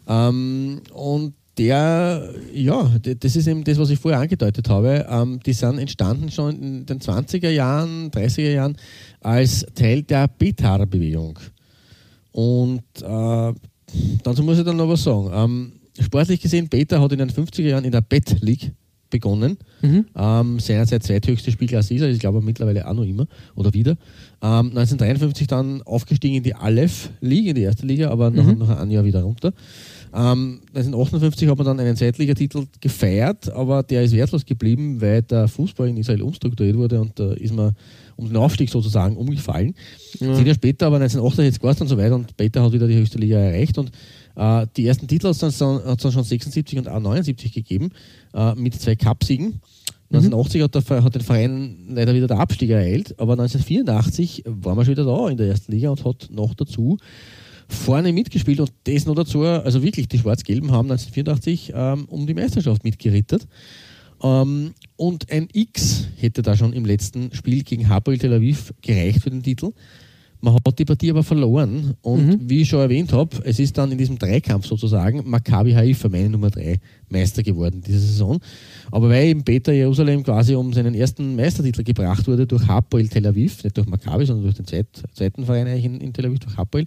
Ähm, 0.07 0.81
und 0.93 1.33
der, 1.57 2.29
ja, 2.53 2.91
das 3.01 3.35
ist 3.35 3.47
eben 3.47 3.63
das, 3.63 3.77
was 3.79 3.89
ich 3.89 3.99
vorher 3.99 4.19
angedeutet 4.19 4.69
habe. 4.69 5.05
Ähm, 5.09 5.39
die 5.45 5.53
sind 5.53 5.79
entstanden 5.79 6.29
schon 6.31 6.61
in 6.61 6.85
den 6.85 6.99
20er 6.99 7.49
Jahren, 7.49 8.11
30er 8.11 8.51
Jahren 8.51 8.77
als 9.21 9.65
Teil 9.73 10.03
der 10.03 10.27
Betar-Bewegung. 10.27 11.39
Und 12.31 12.83
äh, 13.01 13.53
dazu 14.23 14.43
muss 14.43 14.59
ich 14.59 14.65
dann 14.65 14.77
noch 14.77 14.87
was 14.87 15.03
sagen. 15.03 15.31
Ähm, 15.33 15.71
sportlich 16.01 16.41
gesehen, 16.41 16.69
Beta 16.69 17.01
hat 17.01 17.11
in 17.11 17.19
den 17.19 17.29
50er 17.29 17.63
Jahren 17.63 17.85
in 17.85 17.91
der 17.91 18.01
Bet 18.01 18.41
League 18.41 18.71
begonnen. 19.09 19.57
Mhm. 19.81 20.05
Ähm, 20.15 20.59
seinerzeit 20.59 21.03
zweithöchste 21.03 21.51
Spielklasse 21.51 21.93
ist 21.93 22.01
er, 22.01 22.09
ich 22.09 22.19
glaube 22.19 22.41
mittlerweile 22.41 22.87
auch 22.87 22.93
noch 22.93 23.05
immer 23.05 23.27
oder 23.55 23.73
wieder. 23.73 23.91
Ähm, 24.41 24.69
1953 24.75 25.47
dann 25.47 25.81
aufgestiegen 25.83 26.35
in 26.35 26.43
die 26.43 26.55
Aleph 26.55 27.09
League, 27.21 27.47
in 27.47 27.55
die 27.55 27.61
erste 27.61 27.85
Liga, 27.85 28.09
aber 28.09 28.29
mhm. 28.29 28.35
noch, 28.35 28.55
noch 28.57 28.69
ein 28.69 28.91
Jahr 28.91 29.05
wieder 29.05 29.23
runter. 29.23 29.53
Ähm, 30.13 30.61
1958 30.69 31.49
hat 31.49 31.57
man 31.57 31.65
dann 31.65 31.79
einen 31.79 31.95
Zweitligatitel 31.95 32.65
gefeiert, 32.79 33.51
aber 33.51 33.83
der 33.83 34.03
ist 34.03 34.13
wertlos 34.13 34.45
geblieben, 34.45 35.01
weil 35.01 35.21
der 35.21 35.47
Fußball 35.47 35.89
in 35.89 35.97
Israel 35.97 36.21
umstrukturiert 36.21 36.77
wurde 36.77 37.01
und 37.01 37.19
da 37.19 37.33
ist 37.33 37.53
man 37.53 37.73
um 38.15 38.27
den 38.27 38.37
Aufstieg 38.37 38.69
sozusagen 38.69 39.15
umgefallen. 39.15 39.75
Ja. 40.19 40.33
Zehn 40.33 40.45
Jahre 40.45 40.55
später, 40.55 40.87
aber 40.87 40.95
1988 40.95 41.61
war 41.61 41.71
es 41.71 41.77
dann 41.77 41.87
soweit 41.87 42.11
und 42.11 42.35
Beta 42.35 42.63
hat 42.63 42.71
wieder 42.71 42.87
die 42.87 42.95
höchste 42.95 43.19
Liga 43.19 43.37
erreicht 43.37 43.77
und 43.77 43.91
äh, 44.37 44.67
die 44.77 44.85
ersten 44.85 45.07
Titel 45.07 45.27
hat 45.27 45.41
es 45.41 45.57
dann, 45.57 45.81
dann, 45.83 46.11
schon 46.11 46.23
76 46.23 46.77
und 46.77 46.87
auch 46.87 46.99
79 46.99 47.51
gegeben 47.51 47.89
äh, 48.33 48.53
mit 48.55 48.79
zwei 48.79 48.95
Cupsiegen. 48.95 49.61
1980 50.09 50.61
hat, 50.61 50.75
der, 50.75 51.03
hat 51.03 51.15
den 51.15 51.21
Verein 51.21 51.87
leider 51.89 52.13
wieder 52.13 52.27
der 52.27 52.39
Abstieg 52.39 52.69
ereilt, 52.69 53.19
aber 53.19 53.33
1984 53.33 54.43
war 54.45 54.75
man 54.75 54.85
schon 54.85 54.93
wieder 54.93 55.03
da 55.03 55.27
in 55.27 55.37
der 55.37 55.47
ersten 55.47 55.71
Liga 55.73 55.89
und 55.89 56.05
hat 56.05 56.29
noch 56.31 56.53
dazu 56.53 56.97
vorne 57.67 58.13
mitgespielt 58.13 58.61
und 58.61 58.71
das 58.85 59.05
noch 59.05 59.15
dazu, 59.15 59.41
also 59.41 59.83
wirklich, 59.83 60.07
die 60.07 60.19
Schwarz-Gelben 60.19 60.71
haben 60.71 60.89
1984 60.89 61.73
ähm, 61.75 62.05
um 62.05 62.25
die 62.25 62.33
Meisterschaft 62.33 62.85
mitgerittert. 62.85 63.45
Ähm, 64.23 64.73
und 64.95 65.29
ein 65.29 65.49
X 65.51 66.07
hätte 66.15 66.41
da 66.41 66.55
schon 66.55 66.71
im 66.71 66.85
letzten 66.85 67.33
Spiel 67.33 67.63
gegen 67.63 67.89
Hapoel 67.89 68.17
Tel 68.17 68.33
Aviv 68.33 68.73
gereicht 68.81 69.21
für 69.21 69.29
den 69.29 69.43
Titel. 69.43 69.73
Man 70.39 70.53
hat 70.53 70.79
die 70.79 70.85
Partie 70.85 71.09
aber 71.09 71.23
verloren 71.23 71.95
und 72.01 72.27
mhm. 72.27 72.39
wie 72.49 72.61
ich 72.61 72.69
schon 72.69 72.79
erwähnt 72.79 73.11
habe, 73.11 73.37
es 73.43 73.59
ist 73.59 73.77
dann 73.77 73.91
in 73.91 73.97
diesem 73.97 74.19
Dreikampf 74.19 74.67
sozusagen 74.67 75.27
Maccabi 75.27 75.73
Haifa, 75.73 76.09
meine 76.09 76.29
Nummer 76.29 76.51
3, 76.51 76.79
Meister 77.09 77.41
geworden 77.41 77.81
diese 77.85 77.99
Saison. 77.99 78.39
Aber 78.91 79.09
weil 79.09 79.27
eben 79.27 79.43
Peter 79.43 79.73
Jerusalem 79.73 80.23
quasi 80.23 80.53
um 80.55 80.73
seinen 80.73 80.93
ersten 80.93 81.35
Meistertitel 81.35 81.83
gebracht 81.83 82.27
wurde 82.27 82.45
durch 82.45 82.67
Hapoel 82.67 83.07
Tel 83.07 83.25
Aviv, 83.25 83.63
nicht 83.63 83.77
durch 83.77 83.87
Maccabi, 83.87 84.25
sondern 84.25 84.43
durch 84.43 84.55
den 84.55 84.67
zweit, 84.67 84.87
zweiten 85.13 85.45
Verein 85.45 85.67
eigentlich 85.67 85.85
in, 85.85 86.01
in, 86.01 86.13
Tel 86.13 86.27
Aviv, 86.27 86.39
durch 86.39 86.55
Hapoel, 86.55 86.85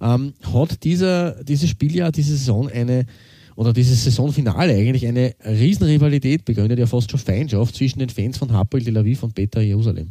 ähm, 0.00 0.32
hat 0.52 0.82
dieser, 0.82 1.42
dieses 1.44 1.70
Spieljahr, 1.70 2.10
diese 2.10 2.36
Saison 2.36 2.68
eine 2.68 3.06
oder 3.54 3.72
dieses 3.72 4.04
Saisonfinale 4.04 4.72
eigentlich 4.72 5.04
eine 5.04 5.34
Riesenrivalität 5.44 6.44
begründet, 6.44 6.78
ja 6.78 6.86
fast 6.86 7.10
schon 7.10 7.18
Feindschaft 7.18 7.74
zwischen 7.74 7.98
den 7.98 8.08
Fans 8.08 8.38
von 8.38 8.52
Hapoel 8.52 8.84
Tel 8.84 8.96
Aviv 8.96 9.24
und 9.24 9.34
Peter 9.34 9.60
Jerusalem. 9.60 10.10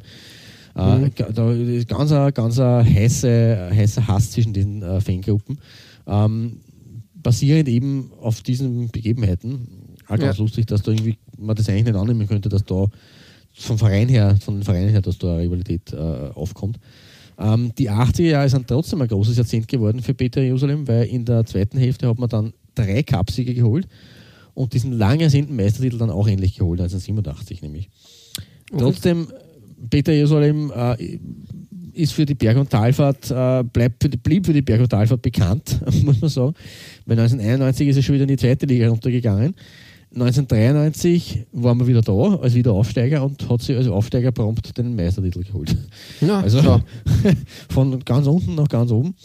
Äh, 0.77 0.97
mhm. 0.97 1.11
da 1.33 1.51
ist 1.51 1.87
ganz 1.87 2.11
ein, 2.11 2.33
ganz 2.33 2.59
ein 2.59 2.85
heißer, 2.85 3.71
heißer 3.71 4.07
Hass 4.07 4.31
zwischen 4.31 4.53
den 4.53 4.83
äh, 4.83 5.01
Fangruppen. 5.01 5.59
Ähm, 6.05 6.59
basierend 7.15 7.67
eben 7.67 8.11
auf 8.21 8.41
diesen 8.41 8.89
Begebenheiten. 8.89 9.95
Auch 10.05 10.17
ganz 10.17 10.37
ja. 10.37 10.43
lustig, 10.43 10.67
dass 10.67 10.83
da 10.83 10.91
irgendwie 10.91 11.17
man 11.37 11.55
das 11.55 11.67
eigentlich 11.67 11.85
nicht 11.85 11.95
annehmen 11.95 12.27
könnte, 12.27 12.49
dass 12.49 12.63
da 12.63 12.85
vom 13.53 13.77
Verein 13.77 14.07
her, 14.07 14.37
von 14.39 14.55
den 14.55 14.63
Vereinen 14.63 14.89
her, 14.89 15.01
dass 15.01 15.17
da 15.17 15.33
eine 15.33 15.43
Rivalität 15.43 15.91
äh, 15.93 15.97
aufkommt. 15.97 16.79
Ähm, 17.39 17.71
die 17.77 17.89
80er 17.89 18.21
Jahre 18.23 18.49
sind 18.49 18.67
trotzdem 18.67 19.01
ein 19.01 19.07
großes 19.07 19.37
Jahrzehnt 19.37 19.67
geworden 19.67 20.01
für 20.01 20.13
Peter 20.13 20.41
Jerusalem, 20.41 20.87
weil 20.87 21.05
in 21.07 21.25
der 21.25 21.45
zweiten 21.45 21.77
Hälfte 21.77 22.07
hat 22.07 22.19
man 22.19 22.29
dann 22.29 22.53
drei 22.75 23.03
Cupsiege 23.03 23.53
geholt 23.53 23.87
und 24.53 24.73
diesen 24.73 24.93
lang 24.93 25.19
ersehnten 25.19 25.55
Meistertitel 25.55 25.97
dann 25.97 26.09
auch 26.09 26.27
endlich 26.27 26.55
geholt, 26.55 26.79
1987 26.79 27.61
nämlich. 27.61 27.89
Okay. 28.71 28.83
Trotzdem 28.83 29.27
Peter 29.89 30.13
Jerusalem 30.13 30.71
äh, 30.75 31.19
ist 31.93 32.13
für 32.13 32.25
die 32.25 32.35
Berg- 32.35 32.57
und 32.57 32.69
Talfahrt, 32.69 33.31
äh, 33.31 33.63
bleibt 33.63 34.03
für 34.03 34.09
die, 34.09 34.17
blieb 34.17 34.45
für 34.45 34.53
die 34.53 34.61
Berg- 34.61 34.81
und 34.81 34.89
Talfahrt 34.89 35.21
bekannt, 35.21 35.79
muss 36.03 36.21
man 36.21 36.29
sagen. 36.29 36.53
Weil 37.05 37.19
1991 37.19 37.87
ist 37.87 37.97
er 37.97 38.03
schon 38.03 38.15
wieder 38.15 38.23
in 38.23 38.29
die 38.29 38.37
zweite 38.37 38.65
Liga 38.65 38.89
runtergegangen. 38.89 39.55
1993 40.13 41.45
waren 41.51 41.79
wir 41.79 41.87
wieder 41.87 42.01
da 42.01 42.13
als 42.13 42.55
Wiederaufsteiger 42.55 43.23
und 43.23 43.47
hat 43.49 43.61
sich 43.61 43.75
als 43.75 43.87
Aufsteiger 43.87 44.31
prompt 44.31 44.77
den 44.77 44.95
Meistertitel 44.95 45.43
geholt. 45.43 45.75
Ja, 46.21 46.39
also 46.41 46.61
so. 46.61 46.81
von 47.69 47.99
ganz 48.05 48.25
unten 48.25 48.55
nach 48.55 48.69
ganz 48.69 48.91
oben. 48.91 49.15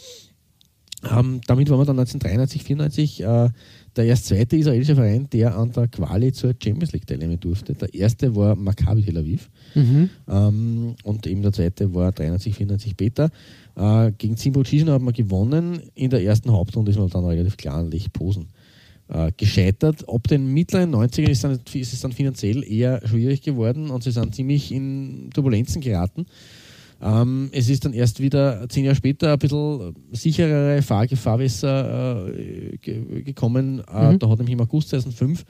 Ähm, 1.09 1.41
damit 1.47 1.69
waren 1.69 1.79
wir 1.79 1.85
dann 1.85 1.99
1993, 1.99 2.63
94 2.63 3.23
äh, 3.23 3.49
der 3.95 4.05
erst 4.05 4.25
zweite 4.25 4.57
israelische 4.57 4.95
Verein, 4.95 5.27
der 5.31 5.55
an 5.55 5.71
der 5.71 5.87
Quali 5.87 6.31
zur 6.31 6.53
Champions 6.61 6.93
League 6.93 7.05
teilnehmen 7.05 7.39
durfte. 7.39 7.73
Der 7.73 7.93
erste 7.93 8.35
war 8.35 8.55
Maccabi 8.55 9.03
Tel 9.03 9.17
Aviv 9.17 9.49
mhm. 9.75 10.09
ähm, 10.27 10.95
und 11.03 11.27
eben 11.27 11.41
der 11.41 11.53
zweite 11.53 11.93
war 11.93 12.11
93, 12.11 12.55
94 12.55 12.95
Beta. 12.95 13.29
Äh, 13.75 14.11
gegen 14.17 14.37
Zimbo 14.37 14.63
Chisin 14.63 14.89
hat 14.89 15.01
man 15.01 15.13
gewonnen. 15.13 15.81
In 15.95 16.09
der 16.09 16.23
ersten 16.23 16.51
Hauptrunde 16.51 16.91
ist 16.91 16.97
man 16.97 17.09
dann 17.09 17.25
relativ 17.25 17.57
klar 17.57 17.77
an 17.77 17.91
Lech 17.91 18.11
Posen 18.11 18.47
äh, 19.09 19.31
gescheitert. 19.35 20.07
Ab 20.09 20.27
den 20.27 20.47
mittleren 20.53 20.93
90ern 20.93 21.29
ist, 21.29 21.43
dann, 21.43 21.59
ist 21.73 21.93
es 21.93 22.01
dann 22.01 22.11
finanziell 22.11 22.63
eher 22.63 23.01
schwierig 23.07 23.41
geworden 23.41 23.89
und 23.89 24.03
sie 24.03 24.11
sind 24.11 24.33
ziemlich 24.35 24.71
in 24.71 25.29
Turbulenzen 25.33 25.81
geraten. 25.81 26.25
Ähm, 27.03 27.49
es 27.51 27.67
ist 27.67 27.83
dann 27.83 27.91
erst 27.91 28.21
wieder 28.21 28.67
zehn 28.69 28.85
Jahre 28.85 28.95
später 28.95 29.33
ein 29.33 29.39
bisschen 29.39 29.93
sicherere 30.13 30.81
Fahrgefährwässer 30.81 32.29
äh, 32.33 32.77
gekommen. 32.77 33.83
Äh, 33.93 34.13
mhm. 34.13 34.19
Da 34.19 34.29
hat 34.29 34.37
nämlich 34.37 34.53
im 34.53 34.61
August 34.61 34.89
2005 34.89 35.43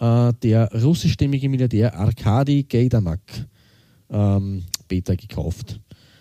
äh, 0.00 0.32
der 0.42 0.70
russischstämmige 0.72 1.50
Milliardär 1.50 1.94
Arkadi 1.94 2.62
Gaidamak 2.62 3.20
ähm, 4.08 4.62
Beta 4.88 5.14
gekauft. 5.14 5.78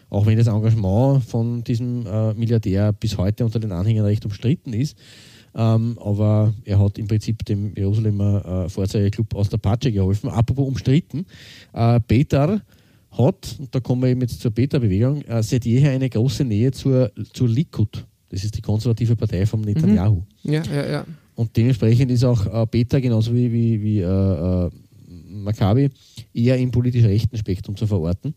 Auch 0.10 0.26
wenn 0.26 0.38
das 0.38 0.48
Engagement 0.48 1.24
von 1.24 1.64
diesem 1.64 2.06
äh, 2.06 2.34
Milliardär 2.34 2.92
bis 2.92 3.18
heute 3.18 3.46
unter 3.46 3.60
den 3.60 3.72
Anhängern 3.72 4.06
recht 4.06 4.26
umstritten 4.26 4.74
ist. 4.74 4.98
Ähm, 5.56 5.98
aber 6.04 6.54
er 6.66 6.80
hat 6.80 6.98
im 6.98 7.08
Prinzip 7.08 7.46
dem 7.46 7.74
Jerusalemer 7.74 8.66
äh, 8.66 8.70
Vorzeigeklub 8.70 9.34
aus 9.34 9.48
der 9.48 9.60
Patsche 9.60 9.94
geholfen. 9.94 10.30
Apropos 10.30 10.68
umstritten, 10.68 11.26
äh, 11.72 12.02
Petar 12.02 12.62
hat, 13.18 13.56
und 13.60 13.74
da 13.74 13.80
kommen 13.80 14.02
wir 14.02 14.10
eben 14.10 14.22
jetzt 14.22 14.42
zur 14.42 14.52
Beta-Bewegung, 14.52 15.22
äh, 15.24 15.44
seit 15.44 15.66
jeher 15.66 15.92
eine 15.92 16.10
große 16.10 16.44
Nähe 16.44 16.72
zur, 16.72 17.12
zur 17.34 17.48
Likud. 17.48 18.06
Das 18.30 18.44
ist 18.44 18.58
die 18.58 18.62
konservative 18.62 19.16
Partei 19.16 19.46
von 19.46 19.62
Netanyahu. 19.62 20.24
Mhm. 20.44 20.54
Ja, 20.54 20.64
ja, 20.64 20.90
ja. 20.90 21.06
Und 21.36 21.56
dementsprechend 21.56 22.12
ist 22.12 22.24
auch 22.24 22.46
äh, 22.46 22.66
Beta 22.70 23.00
genauso 23.00 23.34
wie, 23.34 23.52
wie, 23.52 23.82
wie 23.82 24.00
äh, 24.00 24.66
äh 24.66 24.70
Maccabi 25.34 25.90
eher 26.34 26.58
im 26.58 26.72
politisch 26.72 27.04
rechten 27.04 27.38
Spektrum 27.38 27.76
zu 27.76 27.88
verorten. 27.88 28.34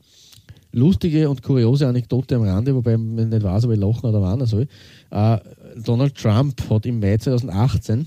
Lustige 0.73 1.29
und 1.31 1.43
kuriose 1.43 1.87
Anekdote 1.87 2.37
am 2.37 2.43
Rande, 2.43 2.75
wobei 2.75 2.97
man 2.97 3.29
nicht 3.29 3.43
weiß, 3.43 3.67
ob 3.67 3.73
ich 3.73 3.79
lachen 3.79 4.07
oder 4.07 4.21
warnen 4.21 4.47
soll. 4.47 4.67
Äh, 5.11 5.39
Donald 5.85 6.15
Trump 6.15 6.69
hat 6.69 6.87
im 6.87 6.99
Mai 6.99 7.17
2018 7.19 8.07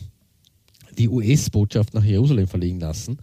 die 0.97 1.07
US-Botschaft 1.07 1.93
nach 1.93 2.03
Jerusalem 2.03 2.47
verlegen 2.47 2.80
lassen 2.80 3.20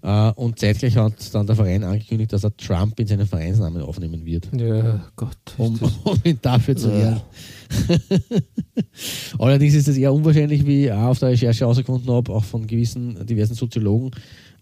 und 0.00 0.58
zeitgleich 0.58 0.96
hat 0.96 1.34
dann 1.34 1.46
der 1.46 1.56
Verein 1.56 1.82
angekündigt, 1.82 2.32
dass 2.32 2.44
er 2.44 2.56
Trump 2.56 2.98
in 3.00 3.06
seinen 3.06 3.26
Vereinsnamen 3.26 3.82
aufnehmen 3.82 4.24
wird. 4.24 4.48
Ja, 4.56 5.04
Gott. 5.16 5.36
Um, 5.56 5.78
um 6.04 6.18
ihn 6.22 6.38
dafür 6.40 6.76
zu 6.76 6.90
ehren. 6.90 7.20
Allerdings 9.38 9.74
ist 9.74 9.88
es 9.88 9.96
eher 9.96 10.12
unwahrscheinlich, 10.12 10.64
wie 10.66 10.86
ich 10.86 10.92
auch 10.92 11.08
auf 11.08 11.18
der 11.18 11.30
Recherche 11.30 11.60
herausgefunden 11.60 12.12
habe, 12.12 12.32
auch 12.32 12.44
von 12.44 12.66
gewissen 12.66 13.26
diversen 13.26 13.54
Soziologen, 13.54 14.12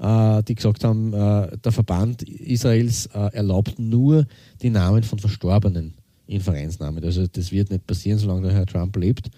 uh, 0.00 0.40
die 0.42 0.54
gesagt 0.54 0.84
haben, 0.84 1.12
uh, 1.12 1.46
der 1.56 1.72
Verband 1.72 2.22
Israels 2.22 3.06
erlaubt 3.06 3.78
nur 3.78 4.26
die 4.62 4.70
Namen 4.70 5.02
von 5.02 5.18
Verstorbenen 5.18 5.94
in 6.26 6.40
Vereinsnamen. 6.40 7.04
Also 7.04 7.26
das 7.26 7.52
wird 7.52 7.70
nicht 7.70 7.86
passieren, 7.86 8.18
solange 8.18 8.48
der 8.48 8.52
Herr 8.52 8.66
Trump 8.66 8.96
lebt. 8.96 9.30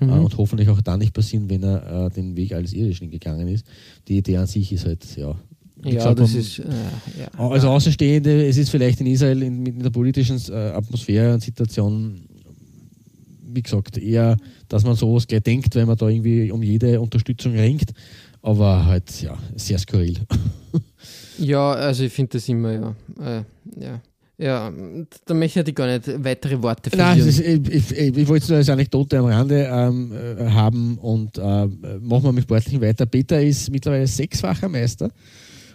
Mhm. 0.00 0.24
und 0.24 0.36
hoffentlich 0.38 0.68
auch 0.68 0.80
dann 0.80 1.00
nicht 1.00 1.12
passieren, 1.12 1.48
wenn 1.48 1.62
er 1.62 2.06
äh, 2.06 2.10
den 2.10 2.36
Weg 2.36 2.52
alles 2.52 2.72
Irdischen 2.72 3.10
gegangen 3.10 3.48
ist. 3.48 3.66
Die 4.08 4.18
Idee 4.18 4.38
an 4.38 4.46
sich 4.46 4.72
ist 4.72 4.86
halt, 4.86 5.04
ja. 5.16 5.34
Ja, 5.82 5.92
gesagt, 5.92 6.20
das 6.20 6.34
ist, 6.34 6.58
äh, 6.58 6.64
ja. 7.20 7.28
Also 7.38 7.68
Außenstehende, 7.68 8.46
es 8.46 8.58
ist 8.58 8.68
vielleicht 8.68 9.00
in 9.00 9.06
Israel 9.06 9.42
in, 9.42 9.64
in 9.64 9.82
der 9.82 9.90
politischen 9.90 10.38
äh, 10.50 10.54
Atmosphäre 10.54 11.32
und 11.32 11.42
Situation, 11.42 12.20
wie 13.52 13.62
gesagt, 13.62 13.96
eher, 13.96 14.36
dass 14.68 14.84
man 14.84 14.94
sowas 14.94 15.26
gleich 15.26 15.42
denkt, 15.42 15.74
weil 15.74 15.86
man 15.86 15.96
da 15.96 16.08
irgendwie 16.08 16.50
um 16.52 16.62
jede 16.62 17.00
Unterstützung 17.00 17.52
ringt. 17.52 17.92
Aber 18.42 18.84
halt, 18.86 19.22
ja, 19.22 19.36
sehr 19.56 19.78
skurril. 19.78 20.18
ja, 21.38 21.72
also 21.72 22.04
ich 22.04 22.12
finde 22.12 22.32
das 22.32 22.48
immer, 22.48 22.72
ja. 22.72 22.94
Äh, 23.18 23.44
ja. 23.82 24.00
Ja, 24.40 24.72
da 25.26 25.34
möchte 25.34 25.60
ich 25.60 25.74
gar 25.74 25.86
nicht 25.86 26.24
weitere 26.24 26.62
Worte 26.62 26.88
verlieren. 26.88 27.18
Nein, 27.18 27.28
ist, 27.28 27.40
ich, 27.40 27.92
ich, 27.92 28.16
ich, 28.16 28.28
wollte 28.28 28.44
es 28.44 28.48
nur 28.48 28.56
als 28.56 28.70
Anekdote 28.70 29.18
am 29.18 29.26
Rande 29.26 29.68
ähm, 29.70 30.12
äh, 30.12 30.48
haben 30.48 30.96
und 30.96 31.36
äh, 31.36 31.66
machen 32.00 32.24
wir 32.24 32.32
mit 32.32 32.44
Sportlichen 32.44 32.80
weiter. 32.80 33.04
Peter 33.04 33.42
ist 33.42 33.70
mittlerweile 33.70 34.06
sechsfacher 34.06 34.70
Meister 34.70 35.10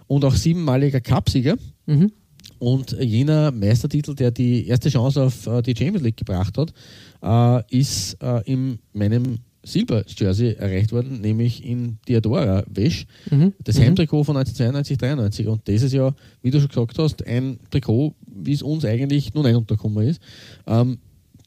und 0.08 0.26
auch 0.26 0.34
siebenmaliger 0.34 1.00
Cupsieger. 1.00 1.58
Mhm. 1.86 2.12
Und 2.58 2.98
jener 3.00 3.52
Meistertitel, 3.52 4.16
der 4.16 4.32
die 4.32 4.66
erste 4.68 4.90
Chance 4.90 5.22
auf 5.24 5.46
äh, 5.46 5.62
die 5.62 5.76
Champions 5.76 6.04
League 6.04 6.18
gebracht 6.18 6.58
hat, 6.58 6.74
äh, 7.22 7.78
ist 7.78 8.18
äh, 8.24 8.42
in 8.52 8.80
meinem 8.94 9.40
Silber-Jersey 9.66 10.54
erreicht 10.54 10.92
worden, 10.92 11.22
nämlich 11.22 11.66
in 11.66 11.98
Diadora 12.08 12.64
Wäsch, 12.68 13.08
Mhm. 13.30 13.54
das 13.64 13.80
Heimtrikot 13.80 14.24
von 14.24 14.38
1992, 14.38 14.98
93. 14.98 15.48
Und 15.48 15.68
das 15.68 15.82
ist 15.82 15.94
ja, 15.94 16.14
wie 16.42 16.52
du 16.52 16.60
schon 16.60 16.70
gesagt 16.70 16.98
hast, 17.00 17.26
ein 17.26 17.60
Trikot, 17.72 18.14
wie 18.36 18.54
es 18.54 18.62
uns 18.62 18.86
eigentlich 18.86 19.34
nur 19.34 19.44
nicht 19.44 19.56
untergekommen 19.56 20.08
ist. 20.08 20.22
Ähm, 20.68 20.98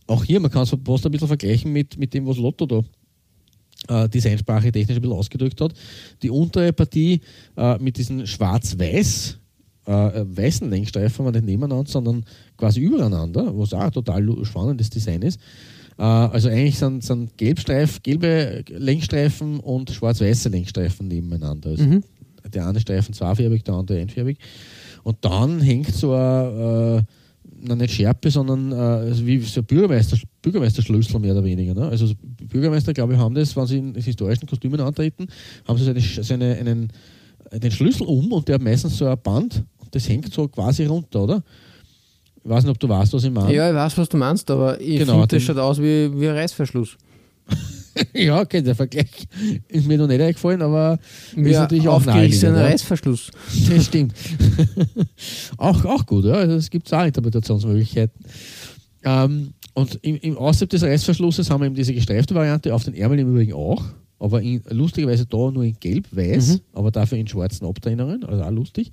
auch 0.07 0.25
hier, 0.25 0.41
man 0.41 0.51
kann 0.51 0.63
es 0.63 0.71
fast 0.71 1.07
ein 1.07 1.13
bisschen 1.13 1.29
vergleichen 1.29 1.73
mit, 1.73 1.99
mit 1.99 2.15
dem, 2.15 2.27
was 2.27 2.39
Lotto 2.39 2.67
da 2.67 2.83
äh, 3.89 4.09
Designsprache 4.09 4.73
technisch 4.73 4.97
ein 4.97 5.03
bisschen 5.03 5.17
ausgedrückt 5.17 5.61
hat. 5.61 5.75
Die 6.23 6.31
untere 6.31 6.73
Partie 6.73 7.21
äh, 7.57 7.79
mit 7.79 7.97
diesen 7.97 8.27
schwarz-weiß 8.27 9.39
äh, 9.87 9.91
weißen 9.91 10.69
Längsstreifen, 10.69 11.25
aber 11.27 11.33
nicht 11.33 11.47
nebeneinander, 11.47 11.91
sondern 11.91 12.25
quasi 12.57 12.81
übereinander, 12.81 13.57
was 13.57 13.73
auch 13.73 13.81
ein 13.81 13.93
total 13.93 14.27
spannendes 14.45 14.91
Design 14.91 15.23
ist. 15.23 15.41
Äh, 15.99 16.03
also 16.03 16.49
eigentlich 16.49 16.79
sind, 16.79 17.03
sind 17.05 17.37
Gelbstreif, 17.37 18.03
gelbe 18.03 18.65
Längsstreifen 18.69 19.61
und 19.61 19.91
schwarz-weiße 19.91 20.49
Längsstreifen 20.49 21.09
nebeneinander. 21.09 21.71
Also 21.71 21.85
Mhm. 21.85 22.03
Der 22.55 22.67
eine 22.67 22.81
Streifen 22.81 23.13
zweifarbig, 23.13 23.63
der 23.65 23.75
andere 23.75 23.99
einfärbig. 23.99 24.39
Und 25.03 25.17
dann 25.23 25.61
hängt 25.61 25.95
so 25.95 26.13
ein, 26.15 27.05
äh, 27.67 27.75
nicht 27.77 27.95
Schärpe, 27.95 28.31
sondern 28.31 28.73
äh, 28.73 28.75
also 28.75 29.27
wie 29.27 29.41
so 29.41 29.61
ein 29.61 29.67
Bürgermeister, 29.67 30.17
Bürgermeisterschlüssel 30.43 31.19
mehr 31.21 31.33
oder 31.33 31.45
weniger. 31.45 31.75
Ne? 31.75 31.89
Also 31.89 32.13
Bürgermeister, 32.49 32.93
glaube 32.93 33.15
ich, 33.15 33.19
haben 33.19 33.35
das, 33.35 33.57
wenn 33.57 33.67
sie 33.67 33.79
in 33.79 33.95
historischen 33.95 34.47
Kostümen 34.47 34.81
antreten, 34.81 35.27
haben 35.67 35.79
sie 35.79 35.85
seine, 35.85 36.01
seine, 36.01 36.57
einen, 36.57 36.89
den 37.53 37.71
Schlüssel 37.71 38.07
um 38.07 38.33
und 38.33 38.47
der 38.49 38.57
hat 38.57 38.63
meistens 38.63 38.99
so 38.99 39.07
ein 39.07 39.19
Band 39.23 39.65
und 39.79 39.95
das 39.95 40.09
hängt 40.09 40.33
so 40.33 40.49
quasi 40.49 40.85
runter, 40.85 41.23
oder? 41.23 41.43
Ich 42.45 42.49
weiß 42.51 42.65
nicht, 42.65 42.71
ob 42.71 42.79
du 42.79 42.89
weißt, 42.89 43.13
was 43.13 43.25
ich 43.25 43.31
meine. 43.31 43.55
Ja, 43.55 43.69
ich 43.69 43.75
weiß, 43.75 43.99
was 43.99 44.09
du 44.09 44.17
meinst, 44.17 44.51
aber 44.51 44.81
ich 44.81 44.99
Genau, 45.01 45.15
finde, 45.15 45.27
das 45.29 45.43
schaut 45.43 45.59
aus 45.59 45.79
wie, 45.79 46.11
wie 46.19 46.29
ein 46.29 46.35
Reißverschluss. 46.37 46.97
ja, 48.15 48.41
okay, 48.41 48.63
der 48.63 48.75
Vergleich 48.75 49.29
ist 49.69 49.87
mir 49.87 49.99
noch 49.99 50.07
nicht 50.07 50.21
eingefallen, 50.21 50.63
aber 50.63 50.99
Wie 51.35 51.51
ist 51.51 51.57
ein 51.57 51.63
natürlich 51.63 51.89
auch 51.89 52.05
naheliegend, 52.05 52.43
ja. 52.43 52.53
Reißverschluss. 52.53 53.31
Das 53.69 53.87
stimmt. 53.87 54.15
auch, 55.57 55.85
auch 55.85 56.07
gut, 56.07 56.25
ja. 56.25 56.35
Also 56.35 56.57
es 56.57 56.71
gibt 56.71 56.93
auch 56.93 57.05
Interpretationsmöglichkeiten. 57.05 58.25
Ähm, 59.05 59.55
und 59.75 59.99
im, 60.03 60.17
im 60.17 60.39
außerhalb 60.39 60.71
des 60.71 60.83
Reißverschlusses 60.83 61.51
haben 61.51 61.61
wir 61.61 61.67
eben 61.67 61.75
diese 61.75 61.95
gestreifte 61.95 62.35
Variante, 62.35 62.75
auf 62.75 62.85
den 62.85 62.95
Ärmeln 62.95 63.21
im 63.21 63.31
Übrigen 63.31 63.53
auch, 63.53 63.85
aber 64.21 64.43
in, 64.43 64.63
lustigerweise 64.71 65.27
da 65.27 65.51
nur 65.51 65.65
in 65.65 65.77
gelb-weiß, 65.79 66.55
Mhm. 66.55 66.61
aber 66.73 66.91
dafür 66.91 67.19
in 67.19 67.27
schwarzen 67.29 67.67
Abtrennungen, 67.67 68.25
also 68.25 68.43
auch 68.43 68.51
lustig. 68.51 68.91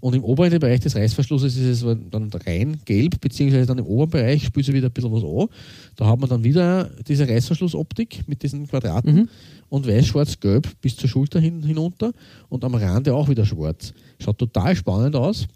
Und 0.00 0.14
im 0.14 0.24
oberen 0.24 0.58
Bereich 0.58 0.80
des 0.80 0.96
Reißverschlusses 0.96 1.56
ist 1.56 1.82
es 1.82 1.96
dann 2.10 2.30
rein 2.46 2.78
gelb, 2.84 3.20
beziehungsweise 3.20 3.66
dann 3.66 3.78
im 3.78 3.86
oberen 3.86 4.10
Bereich 4.10 4.44
spült 4.44 4.66
sich 4.66 4.74
wieder 4.74 4.88
ein 4.88 4.92
bisschen 4.92 5.12
was 5.12 5.22
an. 5.24 5.48
Da 5.96 6.06
hat 6.06 6.18
man 6.20 6.28
dann 6.28 6.42
wieder 6.44 6.90
diese 7.06 7.28
Reißverschlussoptik 7.28 8.24
mit 8.26 8.42
diesen 8.42 8.66
Quadraten 8.66 9.14
Mhm. 9.14 9.28
und 9.68 9.86
weiß, 9.86 10.06
schwarz, 10.06 10.38
gelb 10.40 10.68
bis 10.80 10.96
zur 10.96 11.08
Schulter 11.08 11.40
hin, 11.40 11.62
hinunter 11.62 12.12
und 12.48 12.64
am 12.64 12.74
Rande 12.74 13.14
auch 13.14 13.28
wieder 13.28 13.44
schwarz. 13.46 13.92
Schaut 14.18 14.38
total 14.38 14.74
spannend 14.74 15.14
aus. 15.16 15.46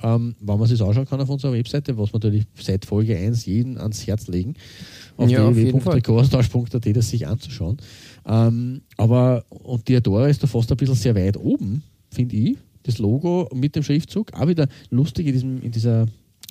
Ähm, 0.00 0.36
wenn 0.40 0.58
man 0.60 0.68
sich 0.68 0.80
anschauen 0.80 1.06
kann 1.06 1.20
auf 1.20 1.28
unserer 1.28 1.52
Webseite, 1.52 1.98
was 1.98 2.10
wir 2.12 2.18
natürlich 2.20 2.44
seit 2.60 2.84
Folge 2.84 3.16
1 3.16 3.46
jeden 3.46 3.78
ans 3.78 4.06
Herz 4.06 4.28
legen, 4.28 4.54
auf 5.16 5.28
Ja, 5.28 5.52
www.trikotaustausch.at 5.56 6.96
das 6.96 7.10
sich 7.10 7.26
anzuschauen. 7.26 7.78
Ähm, 8.28 8.82
aber, 8.98 9.44
und 9.48 9.88
Diadora 9.88 10.28
ist 10.28 10.42
da 10.42 10.46
fast 10.46 10.70
ein 10.70 10.76
bisschen 10.76 10.94
sehr 10.94 11.14
weit 11.14 11.36
oben, 11.36 11.82
finde 12.10 12.36
ich. 12.36 12.58
Das 12.82 12.98
Logo 12.98 13.48
mit 13.54 13.74
dem 13.74 13.82
Schriftzug, 13.82 14.32
auch 14.34 14.46
wieder 14.46 14.68
lustig 14.90 15.26
in, 15.26 15.32
diesem, 15.32 15.62
in 15.62 15.72
dieser, 15.72 16.06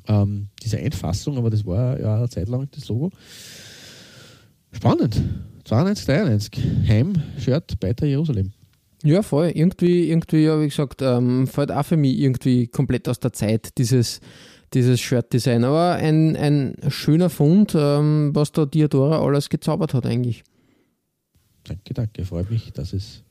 ähm, 0.08 0.48
dieser 0.64 0.80
Einfassung, 0.80 1.38
aber 1.38 1.50
das 1.50 1.66
war 1.66 2.00
ja 2.00 2.18
eine 2.18 2.30
Zeit 2.30 2.50
lang 2.50 2.68
das 2.72 2.88
Logo. 2.88 3.12
Spannend. 4.72 5.22
92, 5.66 6.06
93. 6.06 6.64
Heim-Shirt 6.88 7.80
bei 7.80 7.94
der 7.94 8.08
Jerusalem. 8.08 8.52
Ja, 9.04 9.22
voll. 9.22 9.52
Irgendwie, 9.54 10.10
irgendwie, 10.10 10.44
ja, 10.44 10.60
wie 10.60 10.68
gesagt, 10.68 11.02
ähm, 11.02 11.46
fällt 11.48 11.72
auch 11.72 11.86
für 11.86 11.98
mich 11.98 12.18
irgendwie 12.18 12.68
komplett 12.68 13.08
aus 13.08 13.20
der 13.20 13.34
Zeit, 13.34 13.78
dieses, 13.78 14.22
dieses 14.74 15.00
Shirt-Design. 15.00 15.64
Aber 15.64 15.94
ein, 15.94 16.36
ein 16.36 16.76
schöner 16.90 17.30
Fund, 17.30 17.74
ähm, 17.76 18.32
was 18.34 18.52
da 18.52 18.66
Diadora 18.66 19.22
alles 19.22 19.50
gezaubert 19.50 19.94
hat 19.94 20.06
eigentlich. 20.06 20.44
Danke, 21.68 21.94
danke. 21.94 22.26
Freut 22.26 22.50
mich, 22.50 22.72
dass 22.72 22.94
es 22.94 23.24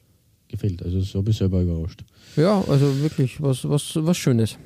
gefällt. 0.48 0.82
Also 0.82 1.00
so 1.00 1.22
bin 1.22 1.32
ich 1.32 1.38
selber 1.38 1.62
überrascht. 1.62 2.04
Ja, 2.36 2.62
also 2.68 3.00
wirklich 3.00 3.40
was, 3.42 3.68
was, 3.68 3.92
was 3.96 4.16
Schönes. 4.16 4.56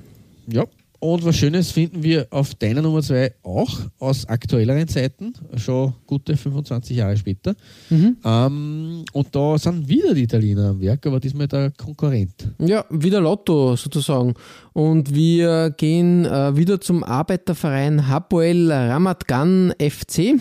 Ja. 0.47 0.67
Und 1.03 1.25
was 1.25 1.37
Schönes 1.37 1.71
finden 1.71 2.03
wir 2.03 2.27
auf 2.29 2.55
deiner 2.57 2.83
Nummer 2.83 3.01
2 3.01 3.33
auch 3.43 3.71
aus 3.99 4.27
aktuelleren 4.27 4.87
Zeiten, 4.87 5.33
schon 5.57 5.95
gute 6.07 6.37
25 6.37 6.95
Jahre 6.95 7.17
später. 7.17 7.55
Mhm. 7.89 8.19
Ähm, 8.23 9.05
und 9.15 9.35
da 9.35 9.57
sind 9.57 9.89
wieder 9.89 10.13
die 10.13 10.25
Italiener 10.25 10.69
am 10.69 10.81
Werk, 10.83 11.07
aber 11.07 11.19
diesmal 11.19 11.49
der 11.49 11.71
Konkurrent. 11.71 12.51
Ja, 12.59 12.85
wieder 12.91 13.23
Lotto 13.23 13.77
sozusagen. 13.77 14.35
Und 14.75 15.15
wir 15.15 15.71
gehen 15.71 16.27
äh, 16.27 16.55
wieder 16.55 16.79
zum 16.83 17.03
Arbeiterverein 17.03 18.07
Hapoel 18.07 18.71
Ramat 18.71 19.27
Gan 19.27 19.73
FC. 19.81 20.35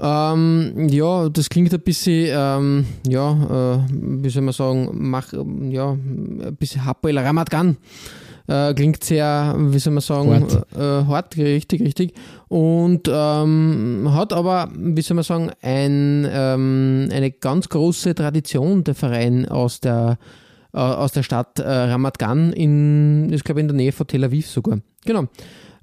Ähm, 0.00 0.88
ja, 0.88 1.28
das 1.28 1.48
klingt 1.48 1.74
ein 1.74 1.80
bisschen, 1.80 2.28
ähm, 2.30 2.86
ja, 3.06 3.32
äh, 3.74 3.78
wie 3.90 4.30
soll 4.30 4.42
man 4.42 4.54
sagen, 4.54 4.90
mach, 4.92 5.32
ja, 5.32 5.90
ein 5.92 6.56
bisschen 6.58 6.84
Hapoel 6.84 7.18
Ramat 7.18 7.50
Gan. 7.50 7.76
Äh, 8.46 8.72
klingt 8.74 9.04
sehr, 9.04 9.54
wie 9.58 9.78
soll 9.78 9.92
man 9.92 10.00
sagen, 10.00 10.30
Hart. 10.30 10.66
Äh, 10.74 11.06
hart, 11.06 11.36
richtig, 11.36 11.82
richtig. 11.82 12.14
Und 12.48 13.08
ähm, 13.12 14.08
hat 14.12 14.32
aber, 14.32 14.70
wie 14.74 15.02
soll 15.02 15.16
man 15.16 15.24
sagen, 15.24 15.50
ein, 15.60 16.26
ähm, 16.30 17.08
eine 17.12 17.30
ganz 17.30 17.68
große 17.68 18.14
Tradition, 18.14 18.84
der 18.84 18.94
Verein 18.94 19.46
aus 19.48 19.80
der, 19.80 20.16
äh, 20.72 20.78
aus 20.78 21.12
der 21.12 21.24
Stadt 21.24 21.58
äh, 21.58 21.68
Ramat 21.68 22.18
Gan, 22.18 22.54
in, 22.54 23.30
ich 23.32 23.44
glaube 23.44 23.60
in 23.60 23.68
der 23.68 23.76
Nähe 23.76 23.92
von 23.92 24.06
Tel 24.06 24.24
Aviv 24.24 24.48
sogar. 24.48 24.78
Genau. 25.04 25.26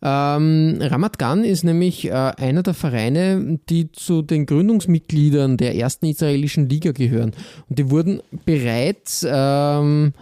Ähm, 0.07 0.77
Ramat 0.81 1.17
Gan 1.17 1.43
ist 1.43 1.63
nämlich 1.63 2.05
äh, 2.05 2.11
einer 2.11 2.61
der 2.61 2.75
Vereine, 2.75 3.57
die 3.67 3.91
zu 3.91 4.21
den 4.21 4.45
Gründungsmitgliedern 4.45 5.57
der 5.57 5.75
ersten 5.75 6.05
israelischen 6.05 6.69
Liga 6.69 6.91
gehören. 6.91 7.31
Und 7.67 7.79
die 7.79 7.89
wurden 7.89 8.21
bereits 8.45 9.25
ähm, 9.27 10.13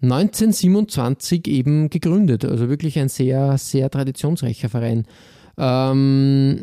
1927 0.00 1.48
eben 1.48 1.90
gegründet. 1.90 2.44
Also 2.44 2.68
wirklich 2.68 2.96
ein 3.00 3.08
sehr, 3.08 3.58
sehr 3.58 3.90
traditionsreicher 3.90 4.68
Verein. 4.68 5.06
Ähm, 5.58 6.62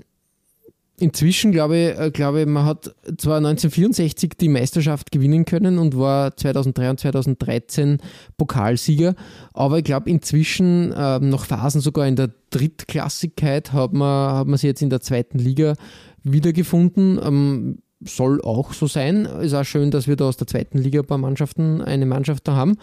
inzwischen 1.02 1.52
glaube 1.52 1.78
ich, 1.78 2.00
äh, 2.00 2.12
glaube 2.12 2.42
ich, 2.42 2.48
man 2.48 2.66
hat 2.66 2.94
zwar 3.18 3.38
1964 3.38 4.34
die 4.40 4.50
Meisterschaft 4.50 5.12
gewinnen 5.12 5.46
können 5.46 5.80
und 5.80 5.98
war 5.98 6.36
2003 6.36 6.90
und 6.90 7.00
2013 7.00 7.98
Pokalsieger, 8.38 9.16
aber 9.54 9.80
ich 9.80 9.84
glaube 9.84 10.10
inzwischen 10.10 10.94
ähm, 10.96 11.30
nach 11.30 11.46
Phasen 11.46 11.82
sogar 11.82 12.08
in 12.08 12.16
der 12.16 12.30
Drittklassigkeit 12.52 13.74
hat 13.74 13.94
man, 13.94 14.36
hat 14.36 14.48
man 14.48 14.58
sie 14.58 14.68
jetzt 14.68 14.82
in 14.82 14.90
der 14.90 15.02
zweiten 15.02 15.40
Liga 15.40 15.76
wiedergefunden. 16.24 17.20
Ähm, 17.24 17.80
soll 18.04 18.42
auch 18.42 18.74
so 18.74 18.88
sein. 18.88 19.26
Ist 19.26 19.54
auch 19.54 19.64
schön, 19.64 19.92
dass 19.92 20.08
wir 20.08 20.16
da 20.16 20.26
aus 20.26 20.38
der 20.38 20.48
zweiten 20.48 20.78
Liga 20.78 21.02
ein 21.02 21.08
paar 21.08 21.18
Mannschaften 21.18 21.82
eine 21.82 22.06
Mannschaft 22.06 22.48
da 22.48 22.56
haben. 22.56 22.78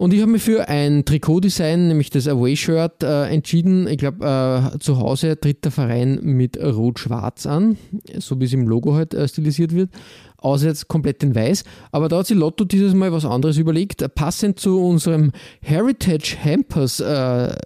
Und 0.00 0.14
ich 0.14 0.20
habe 0.20 0.30
mich 0.30 0.44
für 0.44 0.68
ein 0.68 1.04
Trikotdesign, 1.04 1.88
nämlich 1.88 2.08
das 2.10 2.28
Away-Shirt, 2.28 3.02
äh, 3.02 3.24
entschieden. 3.30 3.88
Ich 3.88 3.98
glaube, 3.98 4.24
äh, 4.24 4.78
zu 4.78 4.98
Hause 4.98 5.40
tritt 5.40 5.64
der 5.64 5.72
Verein 5.72 6.20
mit 6.22 6.56
Rot-Schwarz 6.56 7.46
an, 7.46 7.76
so 8.16 8.40
wie 8.40 8.44
es 8.44 8.52
im 8.52 8.68
Logo 8.68 8.94
halt 8.94 9.12
äh, 9.12 9.26
stilisiert 9.26 9.74
wird. 9.74 9.90
Außer 10.36 10.68
jetzt 10.68 10.86
komplett 10.86 11.24
in 11.24 11.34
Weiß. 11.34 11.64
Aber 11.90 12.08
da 12.08 12.18
hat 12.18 12.28
sich 12.28 12.36
Lotto 12.36 12.64
dieses 12.64 12.94
Mal 12.94 13.10
was 13.10 13.24
anderes 13.24 13.58
überlegt. 13.58 14.14
Passend 14.14 14.60
zu 14.60 14.80
unserem 14.80 15.32
Heritage 15.62 16.36
Hampers 16.44 17.00
äh, 17.00 17.56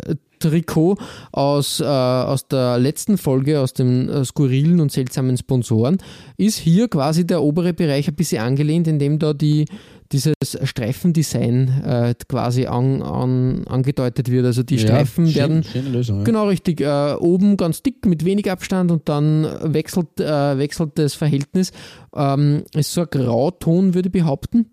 Trikot 0.43 0.97
aus, 1.31 1.81
äh, 1.81 1.85
aus 1.85 2.49
der 2.49 2.79
letzten 2.79 3.19
Folge, 3.19 3.61
aus 3.61 3.73
den 3.73 4.09
äh, 4.09 4.25
skurrilen 4.25 4.81
und 4.81 4.91
seltsamen 4.91 5.37
Sponsoren, 5.37 5.99
ist 6.37 6.59
hier 6.59 6.89
quasi 6.89 7.27
der 7.27 7.43
obere 7.43 7.73
Bereich 7.73 8.09
ein 8.09 8.15
bisschen 8.15 8.43
angelehnt, 8.43 8.89
indem 8.89 9.19
da 9.19 9.33
die, 9.33 9.67
dieses 10.13 10.35
Streifendesign 10.63 11.83
äh, 11.85 12.15
quasi 12.29 12.67
an, 12.67 13.03
an, 13.03 13.65
angedeutet 13.67 14.31
wird. 14.31 14.47
Also 14.47 14.63
die 14.63 14.79
Streifen 14.79 15.27
schön, 15.27 15.65
werden 15.65 15.93
Lösung. 15.93 16.19
Ja. 16.19 16.25
Genau, 16.25 16.47
richtig. 16.47 16.81
Äh, 16.81 17.15
oben 17.15 17.57
ganz 17.57 17.83
dick 17.83 18.07
mit 18.07 18.25
wenig 18.25 18.51
Abstand 18.51 18.91
und 18.91 19.09
dann 19.09 19.45
wechselt, 19.63 20.21
äh, 20.21 20.59
wechselt 20.59 20.93
das 20.97 21.15
Verhältnis. 21.15 21.73
Ähm, 22.15 22.65
ist 22.75 22.93
so 22.93 23.03
ein 23.03 23.09
Grauton, 23.11 23.95
würde 23.95 24.09
ich 24.09 24.13
behaupten. 24.13 24.67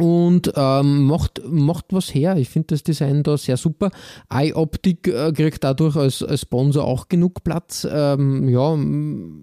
Und 0.00 0.52
ähm, 0.56 1.04
macht, 1.04 1.42
macht 1.46 1.86
was 1.90 2.14
her. 2.14 2.36
Ich 2.36 2.48
finde 2.48 2.68
das 2.68 2.82
Design 2.82 3.22
da 3.22 3.36
sehr 3.36 3.58
super. 3.58 3.90
iOptic 4.32 5.08
äh, 5.08 5.30
kriegt 5.32 5.62
dadurch 5.62 5.94
als, 5.94 6.22
als 6.22 6.40
Sponsor 6.40 6.84
auch 6.84 7.08
genug 7.08 7.44
Platz. 7.44 7.86
Ähm, 7.90 8.48
ja, 8.48 8.78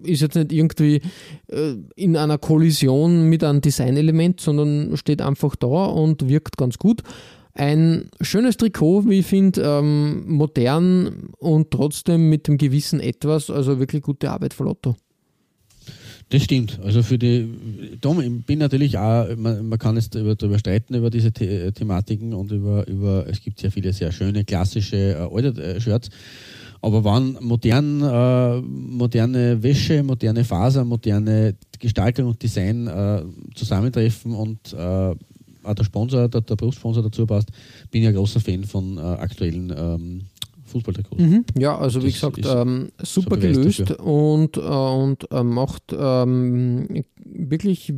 ist 0.02 0.20
jetzt 0.20 0.34
nicht 0.34 0.52
irgendwie 0.52 1.00
äh, 1.46 1.74
in 1.94 2.16
einer 2.16 2.38
Kollision 2.38 3.28
mit 3.28 3.44
einem 3.44 3.60
Designelement, 3.60 4.40
sondern 4.40 4.96
steht 4.96 5.22
einfach 5.22 5.54
da 5.54 5.66
und 5.66 6.28
wirkt 6.28 6.56
ganz 6.56 6.76
gut. 6.76 7.02
Ein 7.54 8.10
schönes 8.20 8.56
Trikot, 8.56 9.08
wie 9.08 9.20
ich 9.20 9.26
finde, 9.26 9.62
ähm, 9.62 10.24
modern 10.26 11.30
und 11.38 11.70
trotzdem 11.70 12.28
mit 12.28 12.48
dem 12.48 12.58
gewissen 12.58 13.00
Etwas, 13.00 13.48
also 13.48 13.78
wirklich 13.78 14.02
gute 14.02 14.30
Arbeit 14.30 14.54
von 14.54 14.66
Lotto. 14.66 14.96
Das 16.30 16.42
stimmt. 16.42 16.78
Also 16.82 17.02
für 17.02 17.18
die, 17.18 17.48
Tom, 18.02 18.20
ich 18.20 18.44
bin 18.44 18.58
natürlich 18.58 18.98
auch, 18.98 19.34
man, 19.36 19.66
man 19.66 19.78
kann 19.78 19.96
jetzt 19.96 20.14
darüber 20.14 20.58
streiten 20.58 20.94
über 20.94 21.08
diese 21.08 21.32
The 21.36 21.72
Thematiken 21.72 22.34
und 22.34 22.52
über, 22.52 22.86
über, 22.86 23.26
es 23.26 23.40
gibt 23.40 23.58
sehr 23.60 23.72
viele 23.72 23.94
sehr 23.94 24.12
schöne 24.12 24.44
klassische 24.44 24.96
äh, 24.96 25.34
alte 25.34 25.62
äh, 25.62 25.80
Shirts. 25.80 26.10
Aber 26.82 27.02
wann 27.02 27.38
modern, 27.40 28.02
äh, 28.02 28.60
moderne 28.60 29.62
Wäsche, 29.62 30.02
moderne 30.02 30.44
Faser, 30.44 30.84
moderne 30.84 31.56
Gestaltung 31.78 32.26
und 32.26 32.42
Design 32.42 32.86
äh, 32.86 33.22
zusammentreffen 33.54 34.34
und 34.34 34.74
äh, 34.74 34.76
auch 34.76 35.74
der 35.74 35.84
Sponsor, 35.84 36.28
der, 36.28 36.42
der 36.42 36.56
Berufssponsor 36.56 37.02
dazu 37.02 37.26
passt, 37.26 37.50
bin 37.90 38.02
ich 38.02 38.08
ein 38.08 38.14
großer 38.14 38.40
Fan 38.40 38.64
von 38.64 38.98
äh, 38.98 39.00
aktuellen 39.00 39.72
ähm, 39.76 40.20
Fußballtrikots. 40.68 41.20
Mhm. 41.20 41.44
Ja, 41.58 41.76
also 41.76 42.02
wie 42.02 42.12
gesagt, 42.12 42.40
ähm, 42.44 42.90
super 43.02 43.36
gelöst 43.36 43.90
und, 43.98 44.56
äh, 44.56 44.60
und 44.60 45.30
äh, 45.30 45.42
macht 45.42 45.94
ähm, 45.98 47.04
wirklich 47.24 47.92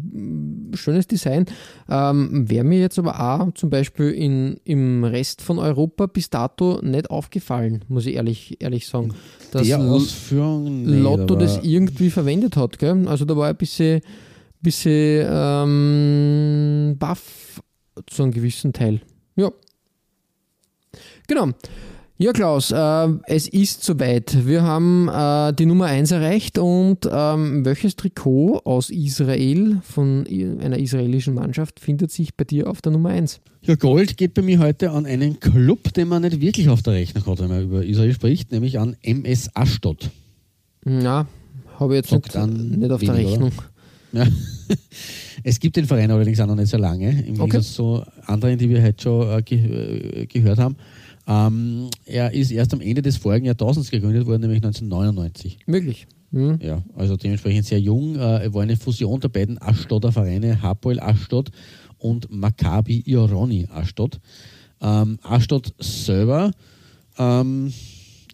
schönes 0.74 1.06
Design. 1.06 1.46
Ähm, 1.88 2.48
Wäre 2.48 2.64
mir 2.64 2.80
jetzt 2.80 2.98
aber 2.98 3.20
auch 3.20 3.52
zum 3.54 3.70
Beispiel 3.70 4.10
in, 4.10 4.60
im 4.64 5.04
Rest 5.04 5.42
von 5.42 5.58
Europa 5.58 6.06
bis 6.06 6.30
dato 6.30 6.80
nicht 6.82 7.10
aufgefallen, 7.10 7.84
muss 7.88 8.06
ich 8.06 8.14
ehrlich, 8.14 8.56
ehrlich 8.60 8.86
sagen. 8.86 9.14
Dass 9.52 9.66
Der 9.66 9.80
Ausführung 9.80 10.82
nee, 10.84 10.98
Lotto 10.98 11.34
da 11.34 11.40
das 11.40 11.60
irgendwie 11.62 12.10
verwendet 12.10 12.56
hat. 12.56 12.78
Gell? 12.78 13.06
Also 13.08 13.24
da 13.24 13.36
war 13.36 13.48
ein 13.48 13.56
bisschen, 13.56 14.00
bisschen 14.60 15.26
ähm, 15.28 16.96
baff 16.98 17.62
zu 18.06 18.22
einem 18.22 18.32
gewissen 18.32 18.72
Teil. 18.72 19.00
Ja. 19.36 19.50
Genau. 21.26 21.50
Ja, 22.22 22.32
Klaus, 22.34 22.70
äh, 22.70 23.08
es 23.28 23.48
ist 23.48 23.82
soweit. 23.82 24.46
Wir 24.46 24.62
haben 24.62 25.08
äh, 25.08 25.54
die 25.54 25.64
Nummer 25.64 25.86
1 25.86 26.10
erreicht 26.10 26.58
und 26.58 27.08
ähm, 27.10 27.64
welches 27.64 27.96
Trikot 27.96 28.60
aus 28.64 28.90
Israel 28.90 29.80
von 29.82 30.26
einer 30.60 30.76
israelischen 30.76 31.32
Mannschaft 31.32 31.80
findet 31.80 32.10
sich 32.10 32.34
bei 32.34 32.44
dir 32.44 32.68
auf 32.68 32.82
der 32.82 32.92
Nummer 32.92 33.08
1? 33.08 33.40
Ja, 33.62 33.74
Gold 33.74 34.18
geht 34.18 34.34
bei 34.34 34.42
mir 34.42 34.58
heute 34.58 34.90
an 34.90 35.06
einen 35.06 35.40
Club, 35.40 35.94
den 35.94 36.08
man 36.08 36.20
nicht 36.20 36.42
wirklich 36.42 36.68
auf 36.68 36.82
der 36.82 36.92
Rechnung 36.92 37.24
hat, 37.24 37.38
wenn 37.38 37.48
man 37.48 37.62
über 37.62 37.86
Israel 37.86 38.12
spricht, 38.12 38.52
nämlich 38.52 38.78
an 38.78 38.98
MS 39.00 39.48
Ashdod. 39.54 40.10
Ja, 40.84 41.26
habe 41.78 41.96
ich 41.96 42.02
jetzt 42.02 42.12
nicht, 42.12 42.34
nicht, 42.34 42.92
auf 42.92 43.00
weniger, 43.00 43.16
der 43.16 43.30
Rechnung. 43.30 43.52
Ja. 44.12 44.26
Es 45.42 45.58
gibt 45.58 45.76
den 45.76 45.86
Verein 45.86 46.10
allerdings 46.10 46.38
auch 46.40 46.46
noch 46.46 46.54
nicht 46.54 46.68
so 46.68 46.76
lange, 46.76 47.12
im 47.22 47.40
okay. 47.40 47.44
Gegensatz 47.44 47.72
zu 47.72 48.02
anderen, 48.26 48.58
die 48.58 48.68
wir 48.68 48.82
heute 48.82 49.02
schon 49.02 49.30
äh, 49.30 49.42
ge 49.42 50.22
äh, 50.22 50.26
gehört 50.26 50.58
haben. 50.58 50.76
Ähm, 51.30 51.90
er 52.06 52.32
ist 52.32 52.50
erst 52.50 52.74
am 52.74 52.80
Ende 52.80 53.02
des 53.02 53.16
vorigen 53.16 53.46
Jahrtausends 53.46 53.90
gegründet 53.90 54.26
worden, 54.26 54.40
nämlich 54.40 54.58
1999. 54.64 55.58
Möglich. 55.66 56.08
Mhm. 56.32 56.58
Ja, 56.60 56.82
also 56.96 57.16
dementsprechend 57.16 57.66
sehr 57.66 57.80
jung. 57.80 58.16
Äh, 58.16 58.44
er 58.44 58.54
war 58.54 58.62
eine 58.62 58.76
Fusion 58.76 59.20
der 59.20 59.28
beiden 59.28 59.62
Aschdodder 59.62 60.10
Vereine, 60.10 60.60
Hapoel 60.60 60.98
Aschdod 60.98 61.50
und 61.98 62.32
Maccabi 62.32 63.04
Ironi 63.06 63.68
Aschdod. 63.70 64.18
Ähm, 64.80 65.20
Aschdod 65.22 65.72
selber, 65.78 66.50
ähm, 67.16 67.72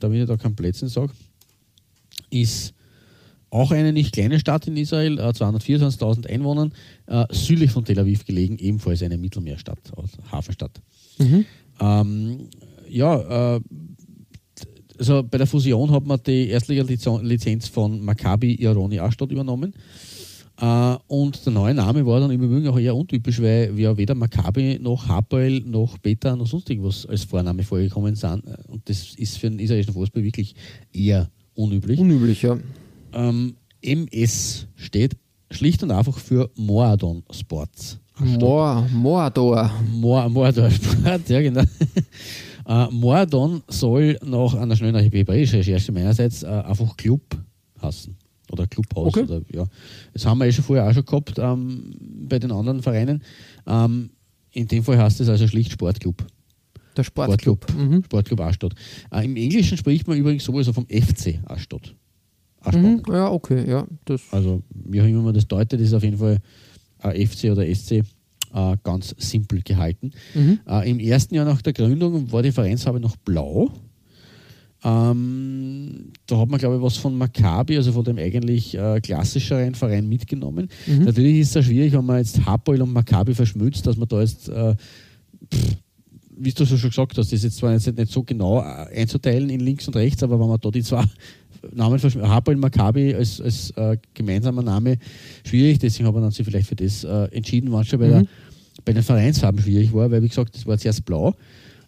damit 0.01 0.23
ich 0.23 0.27
da 0.27 0.39
keinen 0.39 0.57
Plätzchen 0.57 0.89
sage, 0.89 1.13
ist 2.31 2.73
auch 3.51 3.73
eine 3.73 3.93
nicht 3.93 4.13
kleine 4.13 4.41
Stadt 4.41 4.67
in 4.69 4.77
Israel, 4.77 5.19
äh, 5.19 5.33
224.000 5.33 6.29
Einwohnern, 6.29 6.73
äh, 7.07 7.27
südlich 7.31 7.73
von 7.73 7.85
Tel 7.85 7.99
Aviv 7.99 8.25
gelegen, 8.25 8.59
ebenfalls 8.59 9.03
eine 9.03 9.19
Mittelmeerstadt, 9.19 9.79
Hafenstadt. 10.33 10.81
Mhm. 11.19 11.45
Ähm, 11.79 12.49
ja, 12.89 13.57
äh, 13.57 13.61
also 14.99 15.23
bei 15.23 15.39
der 15.39 15.47
Fusion 15.47 15.91
hat 15.91 16.07
man 16.07 16.21
die 16.27 16.49
Erstliga-Lizenz 16.49 17.69
von 17.69 18.03
Maccabi 18.05 18.55
Ironi 18.55 18.99
Ashdod 18.99 19.31
übernommen. 19.31 19.75
Uh, 20.59 20.97
und 21.09 21.45
der 21.45 21.53
neue 21.53 21.75
Name 21.75 22.07
war 22.07 22.19
dann 22.19 22.31
im 22.31 22.43
Übrigen 22.43 22.69
auch 22.69 22.79
eher 22.79 22.97
untypisch, 22.97 23.43
weil 23.43 23.79
ja 23.79 23.95
weder 23.95 24.15
Maccabi 24.15 24.79
noch 24.81 25.07
Hapoel 25.07 25.61
noch 25.61 25.99
Beta 25.99 26.35
noch 26.35 26.47
sonst 26.47 26.71
irgendwas 26.71 27.05
als 27.05 27.25
Vorname 27.25 27.63
vorgekommen 27.63 28.15
sind. 28.15 28.43
Und 28.67 28.89
das 28.89 29.15
ist 29.17 29.37
für 29.37 29.51
den 29.51 29.59
israelischen 29.59 29.93
Fußball 29.93 30.23
wirklich 30.23 30.55
eher 30.95 31.29
unüblich. 31.55 32.01
Unüblich, 32.01 32.41
ja. 32.41 32.57
Ähm, 33.13 33.57
MS 33.83 34.67
steht 34.77 35.19
schlicht 35.51 35.83
und 35.83 35.91
einfach 35.91 36.17
für 36.17 36.51
Moadon 36.57 37.23
Sports. 37.31 37.99
Moor, 38.19 38.89
Moador. 38.91 39.71
Moor, 39.93 40.27
Moador 40.31 40.71
Sport, 40.71 41.29
ja 41.29 41.43
genau. 41.43 41.65
Äh, 42.67 42.87
Mordon 42.91 43.63
soll 43.69 44.19
nach 44.25 44.55
einer 44.55 44.77
schnellen 44.77 44.97
hebräischen 44.97 45.59
Recherche 45.59 45.93
meinerseits 45.93 46.43
äh, 46.43 46.47
einfach 46.47 46.97
Club 46.97 47.23
hassen. 47.81 48.17
Oder 48.51 48.67
Clubhaus. 48.67 49.09
Okay. 49.09 49.23
Oder, 49.23 49.41
ja. 49.53 49.65
Das 50.13 50.25
haben 50.27 50.39
wir 50.39 50.47
eh 50.47 50.53
schon 50.53 50.65
vorher 50.65 50.89
auch 50.89 50.93
schon 50.93 51.05
gehabt 51.05 51.35
ähm, 51.39 51.95
bei 52.29 52.39
den 52.39 52.53
anderen 52.53 52.83
Vereinen. 52.83 53.23
Ähm, 53.67 54.11
in 54.53 54.69
dem 54.69 54.83
Fall 54.85 54.99
heißt 54.99 55.21
es 55.21 55.29
also 55.29 55.47
schlicht 55.47 55.73
Sportclub. 55.73 56.25
Der 56.97 57.05
Sportclub. 57.05 57.65
Sportclub, 57.65 57.91
mhm. 57.91 58.05
Sportclub 58.05 58.41
Aschdod. 58.41 58.75
Äh, 59.11 59.25
Im 59.25 59.37
Englischen 59.37 59.77
spricht 59.77 60.07
man 60.09 60.17
übrigens 60.17 60.45
sowieso 60.45 60.73
vom 60.73 60.87
FC 60.87 61.41
Aschdod. 61.45 61.95
Mhm, 62.73 63.03
ja, 63.09 63.31
okay, 63.31 63.69
ja. 63.69 63.87
Das 64.05 64.23
also, 64.33 64.63
wie 64.71 65.01
auch 65.01 65.07
immer 65.07 65.23
man 65.23 65.35
das 65.35 65.47
deutet, 65.47 65.81
ist 65.81 65.93
auf 65.93 66.03
jeden 66.03 66.19
Fall 66.19 66.39
äh, 67.03 67.27
FC 67.27 67.45
oder 67.51 67.63
SC 67.73 68.03
äh, 68.57 68.77
ganz 68.83 69.15
simpel 69.19 69.61
gehalten. 69.63 70.13
Mhm. 70.35 70.61
Äh, 70.67 70.91
Im 70.91 70.99
ersten 70.99 71.35
Jahr 71.35 71.45
nach 71.45 71.63
der 71.63 71.75
Gründung 71.75 72.33
war 72.33 72.43
die 72.43 72.53
Vereinsfarbe 72.53 73.01
noch 73.01 73.17
blau. 73.17 73.71
Ähm, 74.83 76.13
da 76.27 76.39
hat 76.39 76.49
man, 76.49 76.59
glaube 76.59 76.77
ich, 76.77 76.83
was 76.83 76.97
von 76.97 77.17
Maccabi, 77.17 77.77
also 77.77 77.93
von 77.93 78.05
dem 78.05 78.19
eigentlich 78.19 78.77
äh, 78.77 79.01
klassischeren 79.01 79.75
Verein 79.75 80.09
mitgenommen. 80.09 80.69
Mhm. 80.87 81.05
Natürlich 81.05 81.41
ist 81.41 81.57
es 81.57 81.65
schwierig, 81.67 81.93
wenn 81.93 82.05
man 82.05 82.19
jetzt 82.19 82.45
Hapoel 82.45 82.83
und 82.83 82.93
Maccabi 82.93 83.35
verschmützt, 83.35 83.87
dass 83.87 83.97
man 83.97 84.09
da 84.09 84.21
jetzt, 84.21 84.49
äh, 84.49 84.75
pff, 85.53 85.77
wie 86.39 86.53
du 86.53 86.65
so 86.65 86.77
schon 86.77 86.91
gesagt 86.91 87.17
hast, 87.17 87.33
das 87.33 87.33
ist 87.33 87.45
jetzt 87.45 87.57
zwar 87.57 87.73
nicht, 87.73 87.97
nicht 87.97 88.13
so 88.13 88.23
genau 88.23 88.61
äh, 88.61 89.01
einzuteilen 89.01 89.49
in 89.49 89.61
links 89.61 89.89
und 89.89 89.97
rechts, 89.97 90.23
aber 90.23 90.39
wenn 90.39 90.49
man 90.49 90.61
da 90.61 90.71
die 90.71 90.83
zwei 90.83 91.05
Namen 91.75 91.99
Hapoel 91.99 92.57
Maccabi 92.57 93.15
als, 93.15 93.41
als 93.41 93.71
äh, 93.73 93.97
gemeinsamer 94.15 94.63
Name 94.63 94.99
schwierig, 95.45 95.79
deswegen 95.79 96.07
hat 96.07 96.15
man 96.15 96.31
sich 96.31 96.45
vielleicht 96.45 96.69
für 96.69 96.77
das 96.77 97.05
äh, 97.05 97.25
entschieden, 97.33 97.73
schon 97.85 97.99
bei, 97.99 98.07
mhm. 98.07 98.11
der, 98.11 98.27
bei 98.85 98.93
den 98.93 99.03
Vereinsfarben 99.03 99.61
schwierig 99.61 99.93
war, 99.93 100.11
weil 100.11 100.23
wie 100.23 100.29
gesagt, 100.29 100.55
das 100.55 100.67
war 100.67 100.79
zuerst 100.79 101.05
blau. 101.05 101.35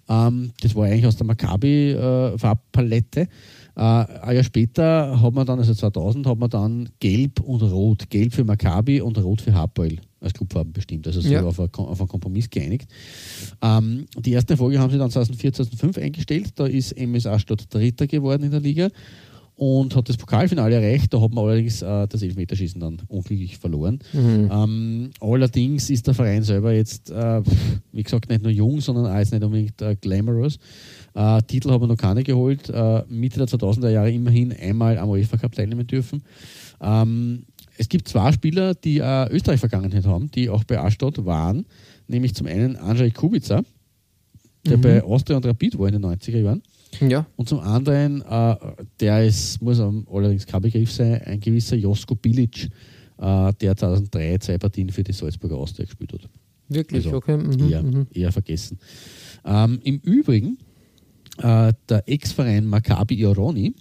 Ähm, 0.08 0.52
das 0.60 0.74
war 0.74 0.86
eigentlich 0.86 1.06
aus 1.06 1.16
der 1.16 1.26
Maccabi-Farbpalette. 1.26 3.20
Äh, 3.20 3.80
ein 3.80 4.34
Jahr 4.34 4.44
später 4.44 5.20
hat 5.20 5.34
man 5.34 5.46
dann, 5.46 5.58
also 5.58 5.74
2000, 5.74 6.26
hat 6.26 6.38
man 6.38 6.50
dann 6.50 6.88
Gelb 6.98 7.40
und 7.40 7.62
Rot. 7.62 8.08
Gelb 8.10 8.32
für 8.32 8.44
Maccabi 8.44 9.00
und 9.00 9.18
Rot 9.18 9.40
für 9.40 9.54
Hapoel 9.54 9.98
als 10.20 10.34
Clubfarben 10.34 10.72
bestimmt. 10.72 11.06
Also 11.06 11.20
so 11.20 11.28
ja. 11.28 11.44
auf, 11.44 11.60
ein, 11.60 11.68
auf, 11.74 12.00
einen 12.00 12.08
Kompromiss 12.08 12.50
geeinigt. 12.50 12.88
Ähm, 13.62 14.06
die 14.18 14.32
erste 14.32 14.56
Folge 14.56 14.80
haben 14.80 14.90
sie 14.90 14.98
dann 14.98 15.10
2004, 15.10 15.52
2005 15.52 15.98
eingestellt. 15.98 16.50
Da 16.56 16.66
ist 16.66 16.98
MSA 16.98 17.38
statt 17.38 17.66
Dritter 17.72 18.06
geworden 18.06 18.44
in 18.44 18.50
der 18.50 18.60
Liga 18.60 18.88
und 19.58 19.96
hat 19.96 20.08
das 20.08 20.16
Pokalfinale 20.16 20.76
erreicht. 20.76 21.12
Da 21.12 21.20
hat 21.20 21.34
man 21.34 21.44
allerdings 21.44 21.82
äh, 21.82 22.06
das 22.06 22.22
Elfmeterschießen 22.22 22.80
dann 22.80 23.02
unglücklich 23.08 23.58
verloren. 23.58 23.98
Mhm. 24.12 24.48
Ähm, 24.52 25.10
allerdings 25.20 25.90
ist 25.90 26.06
der 26.06 26.14
Verein 26.14 26.44
selber 26.44 26.72
jetzt, 26.72 27.10
äh, 27.10 27.42
wie 27.92 28.04
gesagt, 28.04 28.30
nicht 28.30 28.44
nur 28.44 28.52
jung, 28.52 28.80
sondern 28.80 29.06
auch 29.06 29.18
jetzt 29.18 29.32
nicht 29.32 29.42
unbedingt 29.42 29.82
äh, 29.82 29.96
glamorous. 30.00 30.60
Äh, 31.14 31.42
Titel 31.42 31.72
haben 31.72 31.82
wir 31.82 31.88
noch 31.88 31.96
keine 31.96 32.22
geholt. 32.22 32.70
Äh, 32.70 33.02
Mitte 33.08 33.44
der 33.44 33.48
2000er 33.48 33.90
Jahre 33.90 34.12
immerhin 34.12 34.52
einmal 34.52 34.96
am 34.96 35.08
UEFA 35.08 35.36
Cup 35.36 35.56
teilnehmen 35.56 35.88
dürfen. 35.88 36.22
Ähm, 36.80 37.42
es 37.76 37.88
gibt 37.88 38.06
zwei 38.06 38.30
Spieler, 38.30 38.76
die 38.76 38.98
äh, 38.98 39.28
Österreich-Vergangenheit 39.28 40.06
haben, 40.06 40.30
die 40.30 40.50
auch 40.50 40.62
bei 40.62 40.78
Astadt 40.78 41.24
waren, 41.26 41.66
nämlich 42.06 42.32
zum 42.36 42.46
einen 42.46 42.76
Andrzej 42.76 43.10
Kubica, 43.10 43.62
der 44.64 44.76
mhm. 44.76 44.82
bei 44.82 45.02
Austria 45.02 45.36
und 45.36 45.46
Rapid 45.46 45.76
war 45.80 45.88
in 45.88 46.00
den 46.00 46.04
90er 46.04 46.38
Jahren. 46.38 46.62
Ja. 47.00 47.26
Und 47.36 47.48
zum 47.48 47.60
anderen, 47.60 48.22
äh, 48.22 48.56
der 49.00 49.24
ist, 49.26 49.60
muss 49.60 49.80
allerdings 49.80 50.46
kein 50.46 50.62
Begriff 50.62 50.92
sein, 50.92 51.20
ein 51.22 51.40
gewisser 51.40 51.76
Josko 51.76 52.14
Bilic, 52.14 52.68
äh, 53.18 53.52
der 53.54 53.76
2003 53.76 54.38
zwei 54.38 54.58
Partien 54.58 54.90
für 54.90 55.02
die 55.02 55.12
Salzburger 55.12 55.56
Austria 55.56 55.84
gespielt 55.84 56.12
hat. 56.12 56.28
Wirklich, 56.68 57.06
also 57.06 57.16
okay. 57.16 57.36
Mhm, 57.36 57.70
eher, 57.70 57.82
mhm. 57.82 58.06
eher 58.12 58.32
vergessen. 58.32 58.78
Ähm, 59.44 59.80
Im 59.84 59.98
Übrigen, 59.98 60.58
äh, 61.38 61.72
der 61.88 62.02
Ex-Verein 62.06 62.66
Maccabi 62.66 63.14
Ironi, 63.14 63.74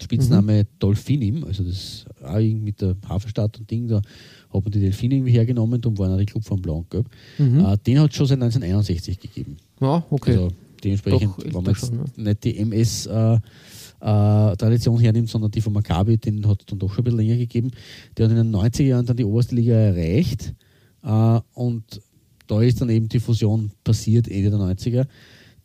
Spitzname 0.00 0.62
mhm. 0.62 0.66
Dolphinim, 0.78 1.44
also 1.44 1.64
das 1.64 2.06
auch 2.22 2.38
mit 2.38 2.80
der 2.80 2.96
Hafenstadt 3.08 3.58
und 3.58 3.70
Ding, 3.70 3.88
da 3.88 3.96
hat 3.96 4.64
man 4.64 4.70
die 4.70 4.80
Delfine 4.80 5.28
hergenommen, 5.28 5.80
darum 5.80 5.98
waren 5.98 6.12
auch 6.12 6.18
die 6.18 6.26
Club 6.26 6.44
von 6.44 6.62
Blanc. 6.62 7.04
Mhm. 7.38 7.64
Äh, 7.64 7.76
den 7.78 8.00
hat 8.00 8.10
es 8.10 8.16
schon 8.16 8.26
seit 8.26 8.40
1961 8.40 9.18
gegeben. 9.20 9.56
Ja, 9.80 10.04
okay. 10.10 10.32
Also 10.32 10.48
Dementsprechend, 10.84 11.22
Doch, 11.22 11.38
wenn 11.44 11.52
man 11.52 11.64
jetzt 11.66 11.80
schon, 11.80 11.98
ja. 11.98 12.04
nicht 12.16 12.44
die 12.44 12.56
MS-Tradition 12.58 14.96
äh, 14.96 15.00
äh, 15.00 15.04
hernimmt, 15.04 15.28
sondern 15.28 15.50
die 15.50 15.60
von 15.60 15.72
Maccabi, 15.72 16.18
den 16.18 16.46
hat 16.46 16.60
es 16.60 16.66
dann 16.66 16.78
doch 16.78 16.90
schon 16.90 17.00
ein 17.00 17.04
bisschen 17.04 17.18
länger 17.18 17.36
gegeben. 17.36 17.70
Der 18.16 18.26
hat 18.26 18.32
in 18.32 18.38
den 18.38 18.54
90er 18.54 18.84
Jahren 18.84 19.06
dann 19.06 19.16
die 19.16 19.24
oberste 19.24 19.54
Liga 19.54 19.74
erreicht 19.74 20.54
äh, 21.02 21.40
und 21.54 22.02
da 22.46 22.62
ist 22.62 22.80
dann 22.80 22.88
eben 22.88 23.08
die 23.08 23.20
Fusion 23.20 23.70
passiert, 23.84 24.28
Ende 24.28 24.50
der 24.50 24.58
90er. 24.58 25.06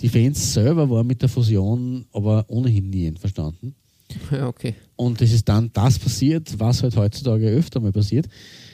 Die 0.01 0.09
Fans 0.09 0.53
selber 0.53 0.89
waren 0.89 1.07
mit 1.07 1.21
der 1.21 1.29
Fusion 1.29 2.05
aber 2.11 2.45
ohnehin 2.49 2.89
nie 2.89 3.07
einverstanden. 3.07 3.75
Ja, 4.31 4.47
okay. 4.47 4.75
Und 4.95 5.21
es 5.21 5.33
ist 5.33 5.49
dann 5.49 5.71
das 5.73 5.97
passiert, 5.97 6.59
was 6.59 6.83
halt 6.83 6.95
heutzutage 6.95 7.47
öfter 7.47 7.79
mal 7.79 7.91
passiert. 7.91 8.27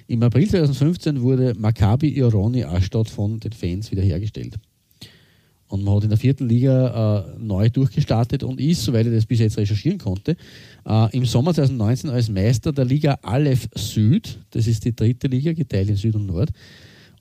Im 0.07 0.21
April 0.23 0.49
2015 0.49 1.21
wurde 1.21 1.53
Maccabi 1.57 2.09
Ironi 2.09 2.63
Aschdod 2.63 3.09
von 3.09 3.39
den 3.39 3.53
Fans 3.53 3.91
wiederhergestellt. 3.91 4.55
Und 5.69 5.83
man 5.83 5.95
hat 5.95 6.03
in 6.03 6.09
der 6.09 6.17
vierten 6.17 6.49
Liga 6.49 7.19
äh, 7.19 7.39
neu 7.39 7.69
durchgestartet 7.69 8.43
und 8.43 8.59
ist, 8.59 8.83
soweit 8.83 9.05
ich 9.05 9.13
das 9.13 9.25
bis 9.25 9.39
jetzt 9.39 9.57
recherchieren 9.57 9.99
konnte, 9.99 10.35
äh, 10.85 11.15
im 11.15 11.25
Sommer 11.25 11.53
2019 11.53 12.09
als 12.09 12.27
Meister 12.29 12.73
der 12.73 12.85
Liga 12.85 13.19
Aleph 13.21 13.69
Süd, 13.75 14.39
das 14.49 14.65
ist 14.65 14.83
die 14.85 14.95
dritte 14.95 15.27
Liga, 15.27 15.53
geteilt 15.53 15.89
in 15.89 15.95
Süd 15.95 16.15
und 16.15 16.25
Nord, 16.25 16.49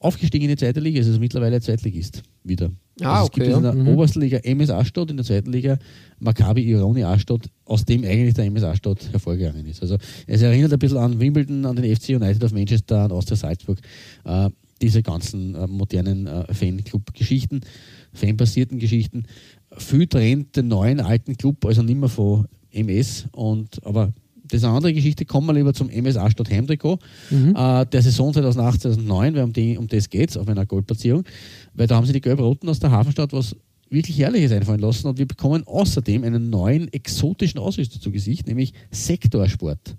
aufgestiegen 0.01 0.45
in 0.45 0.51
die 0.51 0.57
zweite 0.57 0.81
Liga, 0.81 1.01
ist 1.01 1.09
also 1.09 1.21
mittlerweile 1.21 1.61
Zweitligist 1.61 2.23
wieder. 2.43 2.71
Ah, 3.01 3.21
also 3.21 3.25
es 3.25 3.29
okay, 3.29 3.41
gibt 3.41 3.51
ja. 3.51 3.57
in 3.59 3.63
der 3.63 3.75
Mhm. 3.75 3.89
obersten 3.89 4.21
Liga 4.21 4.39
MS 4.39 4.71
Aschdod, 4.71 5.11
in 5.11 5.17
der 5.17 5.27
zweiten 5.27 5.53
Liga 5.53 5.79
Maccabi 6.19 6.63
Ironi 6.63 7.05
Aschdod, 7.05 7.47
aus 7.65 7.85
dem 7.85 8.03
eigentlich 8.05 8.35
der 8.35 8.47
MS 8.47 8.65
Aschdod 8.65 9.13
hervorgegangen 9.13 9.67
ist. 9.67 9.83
Also 9.83 9.99
es 10.27 10.43
erinnert 10.43 10.73
ein 10.73 10.79
bisschen 10.79 10.99
an 10.99 11.21
Wimbledon, 11.21 11.67
an 11.67 11.77
den 11.77 11.95
FC 11.95 12.11
United 12.11 12.43
of 12.43 12.53
Manchester, 12.53 13.03
an 13.03 13.13
Austria 13.13 13.37
Salzburg, 13.37 13.79
äh, 14.25 14.49
diese 14.81 15.03
ganzen 15.03 15.55
äh, 15.55 15.67
modernen 15.67 16.27
äh, 16.27 16.55
Fanclub-Geschichten, 16.55 17.61
fanbasierten 18.13 18.79
Geschichten. 18.79 19.25
Viel 19.77 20.07
trennt 20.07 20.57
den 20.57 20.69
neuen 20.69 21.01
alten 21.01 21.37
Club 21.37 21.65
also 21.65 21.83
nicht 21.83 21.99
mehr 21.99 22.09
von 22.09 22.47
MS 22.71 23.27
und 23.33 23.85
aber 23.85 24.13
das 24.51 24.59
ist 24.61 24.65
eine 24.65 24.75
andere 24.77 24.95
Geschichte. 24.95 25.27
Kommen 25.27 25.47
wir 25.49 25.53
lieber 25.53 25.75
zum 25.75 25.91
MS 25.91 26.17
Aschdod 26.17 26.49
Heimtrikot 26.51 26.99
äh, 27.31 27.85
der 27.87 28.03
Saison 28.03 28.33
2008, 28.33 28.81
2009, 28.81 29.35
weil 29.35 29.43
um, 29.45 29.53
die, 29.53 29.77
um 29.77 29.87
das 29.89 30.09
geht 30.09 30.31
es 30.31 30.37
auf 30.39 30.49
einer 30.49 30.65
Goldplatzierung, 30.65 31.25
weil 31.75 31.87
da 31.87 31.97
haben 31.97 32.07
sie 32.07 32.15
die 32.15 32.21
Gelb-Roten 32.23 32.67
aus 32.69 32.79
der 32.81 32.91
Hafenstadt 32.91 33.33
was 33.35 33.55
wirklich 33.91 34.19
Herrliches 34.19 34.53
einfallen 34.53 34.81
lassen 34.81 35.07
und 35.07 35.19
wir 35.19 35.27
bekommen 35.27 35.65
außerdem 35.67 36.25
einen 36.25 36.49
neuen 36.51 36.91
exotischen 36.93 37.59
Ausrüster 37.61 38.01
zu 38.01 38.11
Gesicht, 38.11 38.47
nämlich 38.47 38.73
Sektorsport. 38.91 39.97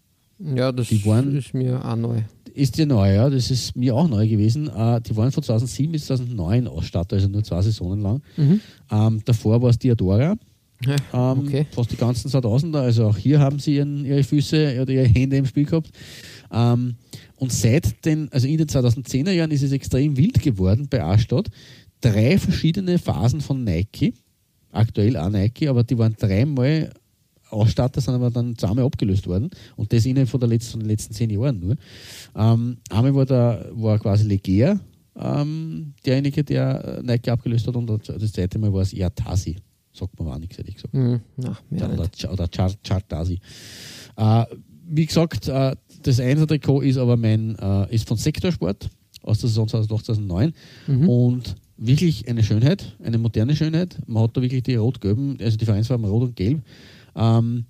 Ja, 0.55 0.72
das 0.72 0.88
Die 0.88 1.05
waren- 1.05 1.36
ist 1.36 1.53
mir 1.53 1.84
auch 1.84 1.95
neu. 1.95 2.22
Ist 2.60 2.78
ja 2.78 2.86
neu, 2.86 3.14
ja, 3.14 3.30
das 3.30 3.51
ist 3.51 3.76
mir 3.78 3.95
auch 3.95 4.10
neu 4.10 4.28
gewesen. 4.28 4.68
Äh, 4.68 4.99
die 5.01 5.16
waren 5.16 5.32
von 5.32 5.41
2007 5.41 5.91
bis 5.93 6.07
2009 6.07 6.68
Ausstatter, 6.68 7.16
also 7.16 7.30
nur 7.30 7.41
zwei 7.43 7.62
Saisonen 7.62 8.01
lang. 8.01 8.22
Mhm. 8.36 8.60
Ähm, 8.91 9.22
davor 9.24 9.62
war 9.62 9.70
es 9.70 9.80
Diadora, 9.80 10.36
Ja, 10.86 10.95
ähm, 11.14 11.39
okay. 11.39 11.66
fast 11.72 11.91
die 11.91 11.95
ganzen 11.95 12.30
2000er, 12.30 12.80
also 12.80 13.07
auch 13.07 13.18
hier 13.18 13.39
haben 13.39 13.60
sie 13.60 13.76
ihren, 13.78 14.03
ihre 14.03 14.24
Füße 14.24 14.82
oder 14.82 14.91
ihre 14.91 15.05
Hände 15.05 15.38
im 15.38 15.45
Spiel 15.45 15.66
gehabt. 15.66 15.89
Ähm, 16.51 16.95
und 17.38 17.53
seit 17.53 18.05
den, 18.05 18.30
also 18.34 18.45
in 18.45 18.57
den 18.57 18.68
2010er 18.68 19.32
Jahren 19.32 19.51
ist 19.51 19.64
es 19.64 19.72
extrem 19.72 20.18
wild 20.18 20.41
geworden 20.41 20.88
bei 20.89 21.01
Astadt. 21.01 21.47
Drei 22.01 22.38
verschiedene 22.38 22.99
Phasen 22.99 23.39
von 23.39 23.64
Nike, 23.64 24.14
aktuell 24.74 25.16
auch 25.16 25.30
Nike, 25.30 25.70
aber 25.70 25.86
die 25.86 25.97
waren 25.97 26.16
dreimal 26.20 26.91
Ausstatter, 27.50 28.02
sind 28.02 28.14
aber 28.14 28.30
dann 28.32 28.58
zweimal 28.58 28.86
abgelöst 28.86 29.28
worden 29.28 29.50
und 29.76 29.91
das 29.91 30.06
innerhalb 30.06 30.30
von, 30.30 30.39
der 30.39 30.50
letzten, 30.50 30.72
von 30.72 30.80
den 30.82 30.89
letzten 30.89 31.14
zehn 31.14 31.30
Jahren 31.30 31.60
nur. 31.60 31.76
Ähm, 32.36 32.78
einmal 32.89 33.16
war, 33.16 33.26
der, 33.26 33.70
war 33.74 34.00
quasi 34.00 34.28
Leger 34.28 34.80
ähm, 35.16 35.93
derjenige, 36.06 36.43
der 36.43 37.00
äh, 37.00 37.04
Nike 37.04 37.30
abgelöst 37.30 37.68
hat 37.68 37.76
und 37.76 37.88
das 38.08 38.32
zweite 38.32 38.58
Mal 38.60 38.72
war 38.74 38.82
es 38.82 38.91
Yatasi. 38.93 39.58
Sagt 39.91 40.18
man 40.20 40.30
auch 40.30 40.38
nichts, 40.38 40.58
hätte 40.58 40.70
ich 40.70 40.76
gesagt. 40.76 40.93
Mhm. 40.93 41.20
Na, 41.38 41.58
mehr 41.70 41.91
oder, 41.91 42.04
nicht. 42.04 42.20
Char 42.56 42.72
Chartasi. 42.84 43.39
Äh, 44.16 44.45
wie 44.91 45.06
gesagt, 45.06 45.47
äh, 45.47 45.76
das 46.04 46.20
Einser-Trikot 46.20 46.82
ist 46.82 46.97
aber 46.97 47.18
mein, 47.18 47.56
äh, 47.60 47.93
ist 47.93 48.08
von 48.08 48.18
Sektorsport 48.18 48.89
aus 49.24 49.39
der 49.39 49.50
Saison 49.50 49.68
2008, 49.68 50.06
2009 50.06 50.54
Mhm. 50.88 51.10
und 51.10 51.56
wirklich 51.78 52.28
eine 52.28 52.43
Schönheit, 52.43 52.95
eine 53.04 53.18
moderne 53.18 53.56
Schönheit. 53.56 53.97
Man 54.08 54.24
hat 54.24 54.38
da 54.38 54.41
wirklich 54.41 54.64
die 54.64 54.76
rot-gelben, 54.76 55.38
also 55.41 55.58
die 55.58 55.66
Vereinsfarben 55.66 56.06
rot 56.06 56.24
und 56.24 56.36
gelb, 56.36 56.62
ähm, 57.16 57.66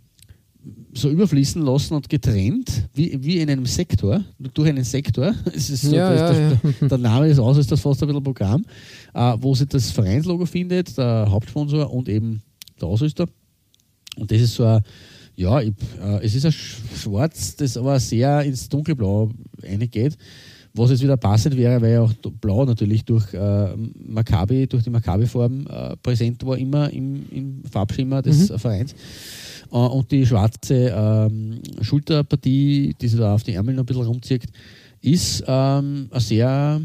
so 0.93 1.09
überfließen 1.09 1.61
lassen 1.61 1.93
und 1.93 2.09
getrennt, 2.09 2.87
wie, 2.93 3.17
wie 3.23 3.39
in 3.39 3.49
einem 3.49 3.65
Sektor, 3.65 4.23
durch 4.53 4.69
einen 4.69 4.83
Sektor. 4.83 5.33
Es 5.55 5.69
ist 5.69 5.83
so, 5.83 5.95
Ja, 5.95 6.13
ja, 6.13 6.53
das, 6.79 6.89
Der 6.89 6.97
Name 6.97 7.27
des 7.29 7.39
Aus 7.39 7.57
ist 7.57 7.71
das 7.71 7.79
fast 7.79 8.01
ein 8.03 8.07
bisschen 8.07 8.23
Programm, 8.23 8.65
äh, 9.13 9.35
wo 9.39 9.55
sich 9.55 9.67
das 9.67 9.91
Vereinslogo 9.91 10.45
findet, 10.45 10.97
der 10.97 11.27
Hauptsponsor 11.29 11.91
und 11.91 12.09
eben 12.09 12.41
der 12.79 12.87
Ausrüster. 12.89 13.25
Und 14.17 14.29
das 14.31 14.41
ist 14.41 14.55
so 14.55 14.65
ein, 14.65 14.81
ja, 15.35 15.61
ich, 15.61 15.73
äh, 16.03 16.25
es 16.25 16.35
ist 16.35 16.45
ein 16.45 16.51
Sch- 16.51 16.77
Schwarz, 17.01 17.55
das 17.55 17.77
aber 17.77 17.97
sehr 17.99 18.41
ins 18.43 18.67
Dunkelblau 18.67 19.31
reingeht. 19.63 20.17
Was 20.79 20.91
jetzt 20.91 21.03
wieder 21.03 21.17
passend 21.17 21.57
wäre, 21.57 21.81
weil 21.81 21.91
ja 21.91 22.01
auch 22.01 22.13
Blau 22.39 22.63
natürlich 22.63 23.03
durch 23.03 23.33
äh, 23.33 23.75
Maccabi, 23.75 24.65
durch 24.65 24.83
die 24.83 24.89
Maccabi-Form 24.89 25.67
äh, 25.67 25.97
präsent 25.97 26.45
war, 26.45 26.57
immer 26.57 26.89
im, 26.89 27.25
im 27.31 27.63
Farbschimmer 27.69 28.21
des 28.21 28.49
äh, 28.49 28.57
Vereins. 28.57 28.93
Äh, 29.71 29.75
und 29.75 30.09
die 30.09 30.25
schwarze 30.25 30.93
ähm, 30.95 31.59
Schulterpartie, 31.81 32.95
die 32.99 33.07
sich 33.07 33.19
da 33.19 33.35
auf 33.35 33.43
die 33.43 33.55
Ärmel 33.55 33.75
noch 33.75 33.83
ein 33.83 33.87
bisschen 33.87 34.05
rumzieht, 34.05 34.45
ist 35.01 35.43
ähm, 35.47 36.07
eine 36.11 36.21
sehr 36.21 36.81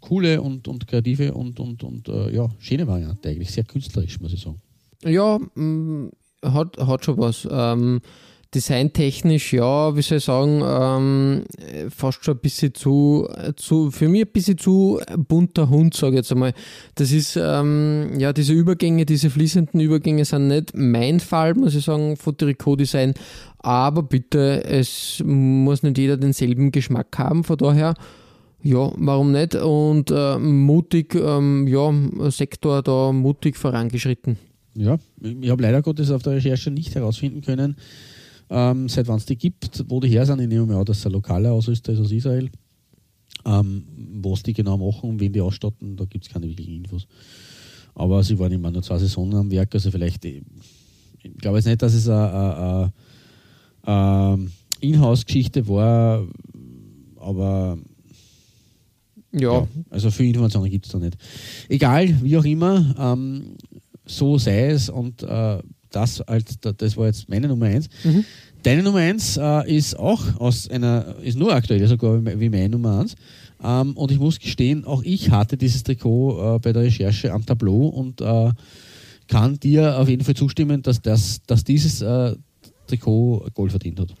coole 0.00 0.40
und, 0.42 0.68
und 0.68 0.86
kreative 0.86 1.32
und, 1.32 1.58
und, 1.60 1.82
und 1.82 2.08
äh, 2.08 2.34
ja, 2.34 2.48
schöne 2.58 2.86
Variante 2.86 3.30
eigentlich. 3.30 3.50
Sehr 3.50 3.64
künstlerisch, 3.64 4.20
muss 4.20 4.34
ich 4.34 4.42
sagen. 4.42 4.60
Ja, 5.04 5.38
mh, 5.54 6.10
hat, 6.42 6.76
hat 6.76 7.04
schon 7.04 7.18
was. 7.18 7.48
Ähm, 7.50 8.00
designtechnisch, 8.54 9.52
ja, 9.52 9.94
wie 9.94 10.02
soll 10.02 10.18
ich 10.18 10.24
sagen, 10.24 10.62
ähm, 10.64 11.44
äh, 11.58 11.90
fast 11.90 12.24
schon 12.24 12.36
ein 12.36 12.40
bisschen 12.40 12.74
zu, 12.74 13.28
zu, 13.56 13.90
für 13.90 14.08
mich 14.08 14.22
ein 14.22 14.32
bisschen 14.32 14.56
zu 14.56 15.00
bunter 15.16 15.68
Hund, 15.68 15.94
sage 15.94 16.12
ich 16.12 16.18
jetzt 16.18 16.32
einmal. 16.32 16.54
Das 16.94 17.12
ist, 17.12 17.36
ähm, 17.36 18.12
ja, 18.18 18.32
diese 18.32 18.54
Übergänge, 18.54 19.04
diese 19.04 19.28
fließenden 19.28 19.80
Übergänge 19.80 20.24
sind 20.24 20.48
nicht 20.48 20.72
mein 20.74 21.20
Fall, 21.20 21.54
muss 21.54 21.74
ich 21.74 21.84
sagen, 21.84 22.16
von 22.16 22.36
Trikotdesign. 22.36 23.14
Aber 23.58 24.02
bitte, 24.02 24.64
es 24.64 25.22
muss 25.24 25.82
nicht 25.82 25.98
jeder 25.98 26.16
denselben 26.16 26.72
Geschmack 26.72 27.18
haben, 27.18 27.44
von 27.44 27.58
daher, 27.58 27.94
ja, 28.62 28.90
warum 28.96 29.32
nicht? 29.32 29.54
Und 29.56 30.10
äh, 30.10 30.38
mutig, 30.38 31.14
ähm, 31.14 31.68
ja, 31.68 31.92
Sektor 32.30 32.82
da 32.82 33.12
mutig 33.12 33.56
vorangeschritten. 33.56 34.38
Ja, 34.74 34.96
ich 35.20 35.50
habe 35.50 35.62
leider 35.62 35.82
Gottes 35.82 36.10
auf 36.10 36.22
der 36.22 36.34
Recherche 36.34 36.70
nicht 36.70 36.94
herausfinden 36.94 37.42
können, 37.42 37.76
ähm, 38.50 38.88
seit 38.88 39.08
wann 39.08 39.18
es 39.18 39.26
die 39.26 39.36
gibt, 39.36 39.84
wo 39.88 40.00
die 40.00 40.08
her 40.08 40.26
sind. 40.26 40.40
Ich 40.40 40.48
nehme 40.48 40.66
mal 40.66 40.78
an, 40.78 40.84
dass 40.84 40.98
es 40.98 41.06
ein 41.06 41.12
lokaler 41.12 41.52
Ausrüster 41.52 41.92
ist 41.92 42.00
aus 42.00 42.12
Israel. 42.12 42.50
Ähm, 43.44 43.84
was 44.20 44.42
die 44.42 44.52
genau 44.52 44.76
machen 44.76 45.10
und 45.10 45.20
wen 45.20 45.32
die 45.32 45.40
ausstatten, 45.40 45.96
da 45.96 46.04
gibt 46.04 46.26
es 46.26 46.32
keine 46.32 46.48
wirklichen 46.48 46.76
Infos. 46.76 47.06
Aber 47.94 48.22
sie 48.22 48.38
waren 48.38 48.52
immer 48.52 48.70
nur 48.70 48.82
zwei 48.82 48.98
Saisonen 48.98 49.34
am 49.34 49.50
Werk, 49.50 49.74
also 49.74 49.90
vielleicht, 49.90 50.24
ich, 50.24 50.42
glaube 51.38 51.58
jetzt 51.58 51.66
nicht, 51.66 51.82
dass 51.82 51.94
es 51.94 52.08
eine, 52.08 52.92
eine, 53.82 54.32
eine 54.36 54.50
Inhouse-Geschichte 54.80 55.66
war, 55.68 56.26
aber 57.16 57.78
Ja, 59.32 59.52
ja, 59.52 59.68
also 59.90 60.10
viel 60.10 60.26
Informationen 60.26 60.70
gibt 60.70 60.86
es 60.86 60.92
da 60.92 60.98
nicht. 60.98 61.16
Egal, 61.68 62.22
wie 62.22 62.36
auch 62.36 62.44
immer, 62.44 62.94
ähm, 62.98 63.56
so 64.06 64.38
sei 64.38 64.70
es 64.70 64.88
und 64.88 65.22
äh, 65.22 65.58
das, 65.90 66.20
als, 66.22 66.58
das 66.60 66.96
war 66.96 67.06
jetzt 67.06 67.28
meine 67.28 67.48
Nummer 67.48 67.66
eins. 67.66 67.88
Mhm. 68.04 68.24
Deine 68.62 68.82
Nummer 68.82 68.98
eins 68.98 69.36
äh, 69.36 69.76
ist 69.76 69.98
auch 69.98 70.40
aus 70.40 70.68
einer, 70.68 71.16
ist 71.22 71.38
nur 71.38 71.54
aktuell 71.54 71.86
sogar 71.86 72.24
wie 72.24 72.48
meine 72.48 72.70
Nummer 72.70 73.00
eins. 73.00 73.14
Ähm, 73.62 73.96
und 73.96 74.10
ich 74.10 74.18
muss 74.18 74.38
gestehen, 74.38 74.84
auch 74.84 75.02
ich 75.02 75.30
hatte 75.30 75.56
dieses 75.56 75.82
Trikot 75.82 76.56
äh, 76.56 76.58
bei 76.58 76.72
der 76.72 76.82
Recherche 76.82 77.32
am 77.32 77.44
Tableau 77.44 77.86
und 77.88 78.20
äh, 78.20 78.50
kann 79.28 79.60
dir 79.60 79.98
auf 79.98 80.08
jeden 80.08 80.24
Fall 80.24 80.34
zustimmen, 80.34 80.82
dass, 80.82 81.02
das, 81.02 81.42
dass 81.46 81.64
dieses 81.64 82.02
äh, 82.02 82.34
Trikot 82.86 83.46
Gold 83.54 83.70
verdient 83.70 84.00
hat. 84.00 84.14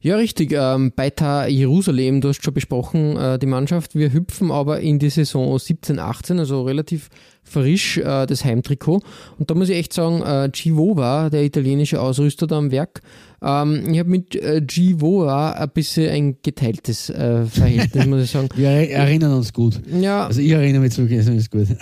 Ja, 0.00 0.16
richtig. 0.16 0.52
Ähm, 0.52 0.92
Beitar 0.94 1.48
Jerusalem, 1.48 2.20
du 2.20 2.28
hast 2.28 2.42
schon 2.42 2.54
besprochen, 2.54 3.16
äh, 3.16 3.38
die 3.38 3.46
Mannschaft. 3.46 3.94
Wir 3.94 4.12
hüpfen 4.12 4.50
aber 4.50 4.80
in 4.80 4.98
die 4.98 5.10
Saison 5.10 5.58
17, 5.58 5.98
18, 5.98 6.38
also 6.38 6.62
relativ 6.62 7.08
frisch 7.46 7.98
äh, 7.98 8.26
das 8.26 8.44
Heimtrikot. 8.44 9.00
Und 9.38 9.50
da 9.50 9.54
muss 9.54 9.68
ich 9.68 9.78
echt 9.78 9.92
sagen, 9.92 10.22
äh, 10.22 10.50
Givova, 10.52 11.30
der 11.30 11.44
italienische 11.44 12.00
Ausrüster 12.00 12.46
da 12.46 12.58
am 12.58 12.70
Werk, 12.70 13.00
ähm, 13.42 13.92
ich 13.92 13.98
habe 13.98 14.08
mit 14.10 14.34
äh, 14.34 14.60
Givova 14.60 15.52
ein 15.52 15.70
bisschen 15.70 16.10
ein 16.10 16.36
geteiltes 16.42 17.10
äh, 17.10 17.44
Verhältnis, 17.44 18.06
muss 18.06 18.22
ich 18.24 18.30
sagen. 18.30 18.48
Wir 18.56 18.70
erinnern 18.70 19.32
uns 19.32 19.52
gut. 19.52 19.80
Ja, 20.00 20.26
Also 20.26 20.40
ich 20.40 20.50
erinnere 20.50 20.82
mich 20.82 20.92
zurück, 20.92 21.10
das 21.10 21.26
ist 21.28 21.50
gut. 21.50 21.68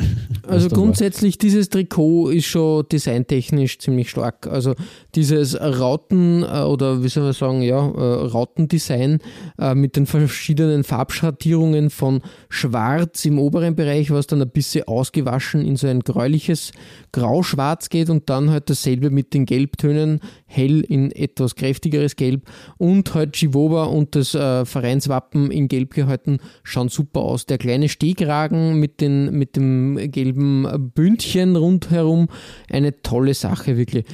Also 0.46 0.68
grundsätzlich, 0.68 1.38
dieses 1.38 1.70
Trikot 1.70 2.28
ist 2.28 2.44
schon 2.44 2.84
designtechnisch 2.92 3.78
ziemlich 3.78 4.10
stark. 4.10 4.46
Also 4.46 4.74
dieses 5.14 5.58
Rauten 5.58 6.42
äh, 6.42 6.60
oder 6.60 7.02
wie 7.02 7.08
soll 7.08 7.24
man 7.24 7.32
sagen, 7.32 7.62
ja, 7.62 7.78
äh, 7.78 8.26
Rautendesign 8.26 9.20
äh, 9.58 9.74
mit 9.74 9.96
den 9.96 10.06
verschiedenen 10.06 10.84
Farbschattierungen 10.84 11.88
von 11.88 12.20
Schwarz 12.50 13.24
im 13.24 13.38
oberen 13.38 13.74
Bereich, 13.74 14.10
was 14.10 14.26
dann 14.26 14.42
ein 14.42 14.50
bisschen 14.50 14.86
ausgewaschen 14.86 15.64
in 15.64 15.76
so 15.76 15.86
ein 15.86 16.00
gräuliches 16.00 16.72
Grau-Schwarz 17.12 17.88
geht 17.88 18.10
und 18.10 18.28
dann 18.28 18.50
halt 18.50 18.68
dasselbe 18.68 19.10
mit 19.10 19.32
den 19.34 19.46
Gelbtönen, 19.46 20.20
hell 20.46 20.80
in 20.80 21.10
etwas 21.12 21.43
kräftigeres 21.48 22.16
Gelb 22.16 22.50
und 22.78 23.14
halt 23.14 23.36
Chivoba 23.36 23.84
und 23.84 24.14
das 24.14 24.34
äh, 24.34 24.64
Vereinswappen 24.64 25.50
in 25.50 25.68
Gelb 25.68 25.94
gehalten, 25.94 26.38
schauen 26.62 26.88
super 26.88 27.20
aus. 27.20 27.46
Der 27.46 27.58
kleine 27.58 27.88
Stehkragen 27.88 28.78
mit, 28.80 29.00
den, 29.00 29.32
mit 29.32 29.56
dem 29.56 30.10
gelben 30.10 30.92
Bündchen 30.94 31.56
rundherum, 31.56 32.28
eine 32.70 33.02
tolle 33.02 33.34
Sache, 33.34 33.76
wirklich. 33.76 34.04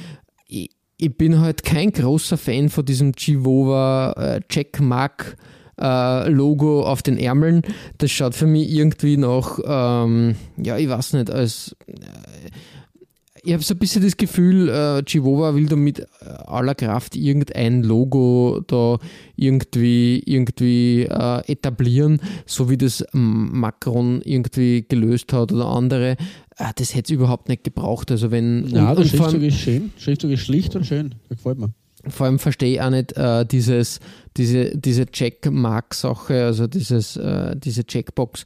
Ich, 0.47 0.69
ich 0.97 1.17
bin 1.17 1.39
halt 1.39 1.63
kein 1.63 1.91
großer 1.91 2.37
Fan 2.37 2.69
von 2.69 2.85
diesem 2.85 3.13
Chivova 3.13 4.13
äh, 4.13 4.41
Checkmark 4.49 5.37
äh, 5.79 6.29
Logo 6.29 6.83
auf 6.83 7.01
den 7.01 7.17
Ärmeln. 7.17 7.63
Das 7.97 8.11
schaut 8.11 8.35
für 8.35 8.45
mich 8.45 8.69
irgendwie 8.69 9.17
noch, 9.17 9.59
ähm, 9.65 10.35
ja, 10.57 10.77
ich 10.77 10.87
weiß 10.87 11.13
nicht, 11.13 11.31
als 11.31 11.75
äh, 11.87 11.93
ich 13.43 13.53
habe 13.53 13.63
so 13.63 13.73
ein 13.73 13.79
bisschen 13.79 14.03
das 14.03 14.17
Gefühl, 14.17 14.69
äh, 14.69 15.03
Chihuahua 15.03 15.55
will 15.55 15.65
da 15.65 15.75
mit 15.75 16.05
aller 16.45 16.75
Kraft 16.75 17.15
irgendein 17.15 17.83
Logo 17.83 18.61
da 18.67 18.97
irgendwie, 19.35 20.21
irgendwie 20.25 21.03
äh, 21.03 21.51
etablieren, 21.51 22.21
so 22.45 22.69
wie 22.69 22.77
das 22.77 23.03
Macron 23.13 24.21
irgendwie 24.23 24.85
gelöst 24.87 25.33
hat 25.33 25.51
oder 25.51 25.65
andere. 25.65 26.17
Äh, 26.57 26.71
das 26.75 26.93
hätte 26.93 27.13
es 27.13 27.17
überhaupt 27.17 27.49
nicht 27.49 27.63
gebraucht. 27.63 28.11
Also 28.11 28.31
wenn, 28.31 28.67
ja, 28.67 28.93
der 28.93 29.05
Schriftzug 29.05 29.41
ist 29.41 29.57
schön. 29.57 29.91
Schriftzug 29.97 30.31
ist 30.31 30.41
schlicht 30.41 30.75
und 30.75 30.85
schön. 30.85 31.15
Das 31.29 31.37
gefällt 31.37 31.59
mir. 31.59 31.73
Vor 32.07 32.25
allem 32.25 32.39
verstehe 32.39 32.73
ich 32.73 32.81
auch 32.81 32.89
nicht 32.89 33.15
äh, 33.15 33.45
dieses, 33.45 33.99
diese, 34.37 34.75
diese 34.75 35.05
Checkmark-Sache, 35.05 36.45
also 36.45 36.67
dieses, 36.67 37.15
äh, 37.17 37.55
diese 37.55 37.85
Checkbox. 37.85 38.45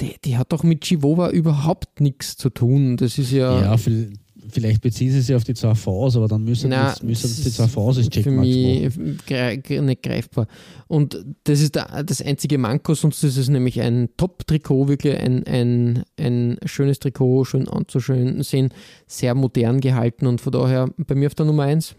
Die, 0.00 0.16
die, 0.24 0.36
hat 0.36 0.52
doch 0.52 0.62
mit 0.62 0.82
Chihuahua 0.82 1.30
überhaupt 1.30 2.00
nichts 2.00 2.36
zu 2.36 2.50
tun. 2.50 2.96
Das 2.96 3.16
ist 3.16 3.30
ja. 3.30 3.60
Ja, 3.60 3.76
viel, 3.78 4.12
vielleicht 4.48 4.82
beziehen 4.82 5.10
sie 5.10 5.20
sich 5.20 5.34
auf 5.34 5.44
die 5.44 5.54
zwei 5.54 5.74
Vs, 5.74 6.16
aber 6.16 6.28
dann 6.28 6.44
müssen, 6.44 6.70
Nein, 6.70 6.86
das, 6.86 7.02
müssen 7.02 7.28
die 7.28 7.60
als 7.60 8.10
Checkmarks 8.10 8.22
für 8.22 8.30
mich 8.30 9.80
nicht 9.80 10.02
greifbar. 10.02 10.46
Und 10.88 11.24
das 11.44 11.60
ist 11.60 11.74
der, 11.74 12.02
das 12.04 12.22
einzige 12.22 12.58
Manko, 12.58 12.94
sonst 12.94 13.22
ist 13.22 13.36
es 13.36 13.48
nämlich 13.48 13.80
ein 13.80 14.08
Top-Trikot, 14.16 14.88
wirklich 14.88 15.18
ein, 15.18 15.44
ein, 15.46 16.04
ein 16.18 16.58
schönes 16.64 16.98
Trikot, 16.98 17.44
schön 17.44 17.68
anzusehen, 17.68 18.70
sehr 19.06 19.34
modern 19.34 19.80
gehalten 19.80 20.26
und 20.26 20.40
von 20.40 20.52
daher 20.52 20.88
bei 20.96 21.14
mir 21.14 21.26
auf 21.26 21.34
der 21.34 21.46
Nummer 21.46 21.64
1. 21.64 21.94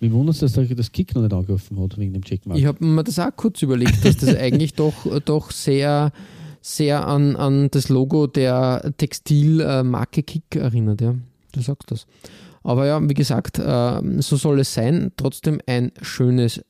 Wie 0.00 0.10
wundert 0.10 0.34
es, 0.34 0.40
dass 0.40 0.56
er 0.56 0.74
das 0.74 0.90
Kick 0.90 1.14
noch 1.14 1.22
nicht 1.22 1.32
angegriffen 1.32 1.80
hat 1.80 1.96
wegen 1.96 2.12
dem 2.12 2.24
Checkmark. 2.24 2.58
Ich 2.58 2.66
habe 2.66 2.84
mir 2.84 3.04
das 3.04 3.18
auch 3.20 3.30
kurz 3.36 3.62
überlegt, 3.62 4.04
dass 4.04 4.16
das 4.16 4.34
eigentlich 4.36 4.74
doch, 4.74 5.20
doch 5.24 5.52
sehr 5.52 6.12
sehr 6.62 7.06
an, 7.06 7.36
an 7.36 7.70
das 7.70 7.88
Logo 7.88 8.26
der 8.26 8.92
Textilmarke 8.96 10.22
Kick 10.22 10.56
erinnert, 10.56 11.00
ja. 11.00 11.14
Du 11.52 11.60
sagst 11.60 11.90
das. 11.90 12.06
Aber 12.62 12.86
ja, 12.86 13.00
wie 13.08 13.14
gesagt, 13.14 13.58
äh, 13.58 14.20
so 14.20 14.36
soll 14.36 14.60
es 14.60 14.74
sein. 14.74 15.12
Trotzdem 15.16 15.60
ein 15.66 15.92
schönes 16.02 16.62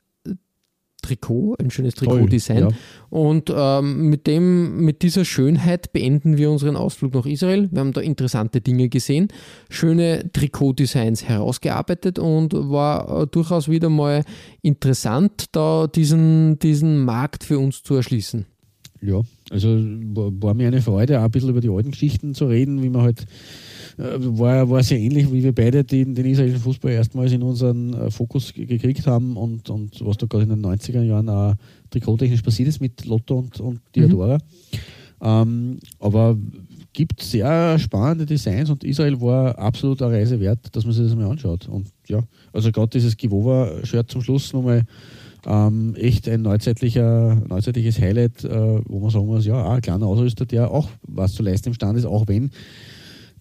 Trikot, 1.01 1.57
ein 1.59 1.71
schönes 1.71 1.95
Trikotdesign. 1.95 2.59
Ja. 2.59 2.69
Und 3.09 3.53
ähm, 3.55 4.09
mit 4.09 4.27
dem, 4.27 4.85
mit 4.85 5.03
dieser 5.03 5.25
Schönheit 5.25 5.93
beenden 5.93 6.37
wir 6.37 6.51
unseren 6.51 6.77
Ausflug 6.77 7.15
nach 7.15 7.27
Israel. 7.27 7.69
Wir 7.71 7.81
haben 7.81 7.93
da 7.93 8.01
interessante 8.01 8.61
Dinge 8.61 8.89
gesehen, 8.89 9.29
schöne 9.69 10.31
Trikotdesigns 10.33 11.25
herausgearbeitet 11.25 12.19
und 12.19 12.53
war 12.53 13.23
äh, 13.23 13.27
durchaus 13.27 13.69
wieder 13.69 13.89
mal 13.89 14.25
interessant, 14.63 15.47
da 15.53 15.87
diesen, 15.87 16.59
diesen 16.59 17.05
Markt 17.05 17.45
für 17.45 17.59
uns 17.59 17.83
zu 17.83 17.95
erschließen. 17.95 18.47
Ja, 19.03 19.23
also 19.51 19.69
war 19.71 20.53
mir 20.53 20.69
eine 20.69 20.83
Freude, 20.83 21.21
auch 21.21 21.25
ein 21.25 21.31
bisschen 21.31 21.49
über 21.51 21.63
die 21.63 21.71
alten 21.71 21.93
Geschichten 21.93 22.35
zu 22.35 22.47
reden, 22.47 22.83
wie 22.83 22.91
man 22.91 23.03
halt 23.03 23.23
äh, 23.23 23.25
war, 24.01 24.71
war 24.71 24.83
sehr 24.83 24.99
ähnlich, 24.99 25.31
wie 25.33 25.43
wir 25.43 25.55
beide 25.55 25.85
den, 25.85 26.15
den 26.15 26.27
israelischen 26.27 26.61
Fußball 26.61 26.93
erstmals 26.93 27.33
in 27.33 27.43
unseren 27.43 27.95
äh, 27.95 28.11
Fokus 28.11 28.53
gekriegt 28.53 29.07
haben 29.07 29.37
und, 29.37 29.69
und 29.69 30.05
was 30.05 30.17
da 30.17 30.27
gerade 30.27 30.45
in 30.45 30.51
den 30.51 30.65
90er 30.65 31.03
Jahren 31.03 31.29
auch 31.29 31.55
trikottechnisch 31.91 32.43
passiert 32.43 32.69
ist 32.69 32.81
mit 32.81 33.05
Lotto 33.05 33.39
und, 33.39 33.61
und 33.61 33.81
Diadora. 33.95 34.39
Mhm. 34.39 34.79
Ähm, 35.23 35.79
aber 35.99 36.37
gibt 36.93 37.23
sehr 37.23 37.79
spannende 37.79 38.27
Designs 38.27 38.71
und 38.71 38.85
Israel 38.85 39.21
war 39.21 39.59
absolut 39.59 40.03
eine 40.03 40.13
Reise 40.13 40.41
wert, 40.41 40.75
dass 40.75 40.85
man 40.85 40.93
sich 40.93 41.05
das 41.07 41.15
mal 41.15 41.31
anschaut. 41.31 41.69
Und 41.69 41.89
ja, 42.09 42.23
also 42.53 42.73
gerade 42.73 42.91
dieses 42.91 43.17
Givova-Shirt 43.17 44.11
zum 44.11 44.23
Schluss 44.23 44.53
nochmal 44.53 44.85
ähm, 45.47 45.95
echt 45.97 46.29
ein 46.29 46.43
neuzeitlicher, 46.43 47.43
neuzeitliches 47.49 48.01
Highlight, 48.01 48.45
äh, 48.45 48.81
wo 48.87 48.99
man 49.01 49.11
sagen 49.11 49.27
muss, 49.27 49.47
ja, 49.47 49.71
ein 49.71 49.81
kleiner 49.81 50.07
Ausrüster, 50.07 50.47
der 50.47 50.71
auch 50.71 50.89
was 51.03 51.35
zu 51.35 51.43
leisten 51.43 51.69
imstande 51.69 51.99
ist, 51.99 52.07
auch 52.07 52.27
wenn 52.27 52.51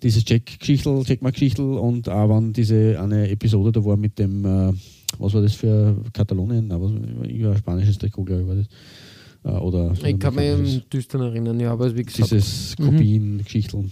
dieses 0.02 0.24
Check-Geschichtel, 0.26 1.04
Checkmark-Geschichtel 1.04 1.78
und 1.78 2.10
auch 2.10 2.30
wenn 2.30 2.54
diese 2.54 3.00
eine 3.00 3.30
Episode 3.30 3.72
da 3.72 3.84
war 3.84 3.97
mit 3.97 4.18
dem, 4.20 4.45
äh, 4.45 4.74
was 5.18 5.34
war 5.34 5.41
das 5.41 5.54
für 5.54 5.95
Katalonien? 6.14 6.72
Aber 6.72 6.88
ein 6.88 7.56
spanisches 7.58 7.97
Trikot, 7.97 8.24
glaube 8.24 8.41
ich, 8.41 8.47
war 8.47 8.56
das. 8.56 8.68
Äh, 9.43 9.58
oder 9.60 9.93
ich 10.04 10.20
kann 10.20 10.36
mich 10.36 10.84
düstern 10.89 11.22
erinnern, 11.22 11.60
ja, 11.60 11.72
aber 11.72 11.95
wie 11.95 12.04
gesagt. 12.04 12.32
Dieses 12.32 12.76
Kopien-Geschichtel. 12.78 13.82
Mhm. 13.82 13.91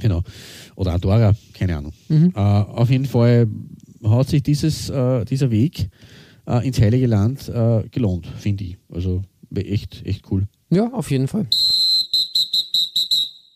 Genau. 0.00 0.22
Oder 0.76 0.92
Adora, 0.92 1.32
keine 1.52 1.76
Ahnung. 1.76 1.92
Mhm. 2.08 2.32
Äh, 2.34 2.38
auf 2.38 2.90
jeden 2.90 3.06
Fall 3.06 3.48
hat 4.04 4.28
sich 4.28 4.42
dieses, 4.42 4.88
äh, 4.90 5.24
dieser 5.24 5.50
Weg 5.50 5.88
äh, 6.46 6.66
ins 6.66 6.80
Heilige 6.80 7.06
Land 7.06 7.48
äh, 7.48 7.84
gelohnt, 7.90 8.26
finde 8.38 8.64
ich. 8.64 8.78
Also 8.92 9.22
echt, 9.54 10.04
echt 10.04 10.30
cool. 10.30 10.48
Ja, 10.70 10.90
auf 10.92 11.10
jeden 11.10 11.28
Fall. 11.28 11.46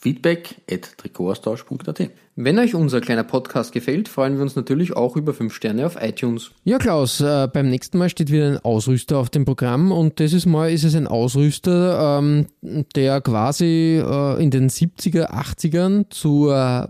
feedback 0.00 0.56
at 0.70 0.96
trikotaustausch.at. 0.96 2.10
Wenn 2.36 2.58
euch 2.58 2.74
unser 2.74 3.02
kleiner 3.02 3.24
Podcast 3.24 3.72
gefällt, 3.72 4.08
freuen 4.08 4.36
wir 4.36 4.42
uns 4.42 4.56
natürlich 4.56 4.96
auch 4.96 5.14
über 5.14 5.34
5 5.34 5.54
Sterne 5.54 5.84
auf 5.84 5.96
iTunes. 6.00 6.52
Ja, 6.64 6.78
Klaus, 6.78 7.20
äh, 7.20 7.48
beim 7.52 7.68
nächsten 7.68 7.98
Mal 7.98 8.08
steht 8.08 8.32
wieder 8.32 8.46
ein 8.46 8.58
Ausrüster 8.58 9.18
auf 9.18 9.28
dem 9.28 9.44
Programm 9.44 9.92
und 9.92 10.18
dieses 10.18 10.46
Mal 10.46 10.72
ist 10.72 10.84
es 10.84 10.94
ein 10.94 11.06
Ausrüster, 11.06 12.18
ähm, 12.18 12.46
der 12.62 13.20
quasi 13.20 14.02
äh, 14.02 14.42
in 14.42 14.50
den 14.50 14.70
70er, 14.70 15.32
80ern 15.32 16.06
zur 16.08 16.88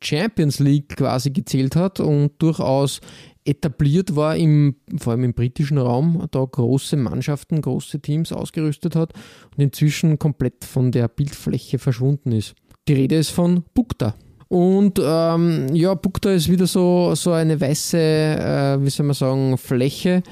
Champions 0.00 0.60
League 0.60 0.96
quasi 0.96 1.30
gezählt 1.30 1.74
hat 1.74 1.98
und 1.98 2.40
durchaus 2.40 3.00
etabliert 3.48 4.14
war, 4.14 4.36
im, 4.36 4.76
vor 4.98 5.12
allem 5.12 5.24
im 5.24 5.34
britischen 5.34 5.78
Raum, 5.78 6.26
da 6.30 6.44
große 6.44 6.96
Mannschaften, 6.96 7.62
große 7.62 8.00
Teams 8.00 8.32
ausgerüstet 8.32 8.94
hat 8.94 9.14
und 9.56 9.62
inzwischen 9.62 10.18
komplett 10.18 10.64
von 10.64 10.92
der 10.92 11.08
Bildfläche 11.08 11.78
verschwunden 11.78 12.32
ist. 12.32 12.54
Die 12.86 12.94
Rede 12.94 13.16
ist 13.16 13.30
von 13.30 13.64
Bukta. 13.74 14.14
Und 14.48 14.98
ähm, 15.02 15.74
ja, 15.74 15.94
Bukta 15.94 16.30
ist 16.30 16.50
wieder 16.50 16.66
so, 16.66 17.14
so 17.14 17.32
eine 17.32 17.60
weiße, 17.60 17.98
äh, 17.98 18.78
wie 18.80 18.90
soll 18.90 19.06
man 19.06 19.14
sagen, 19.14 19.58
Fläche 19.58 20.22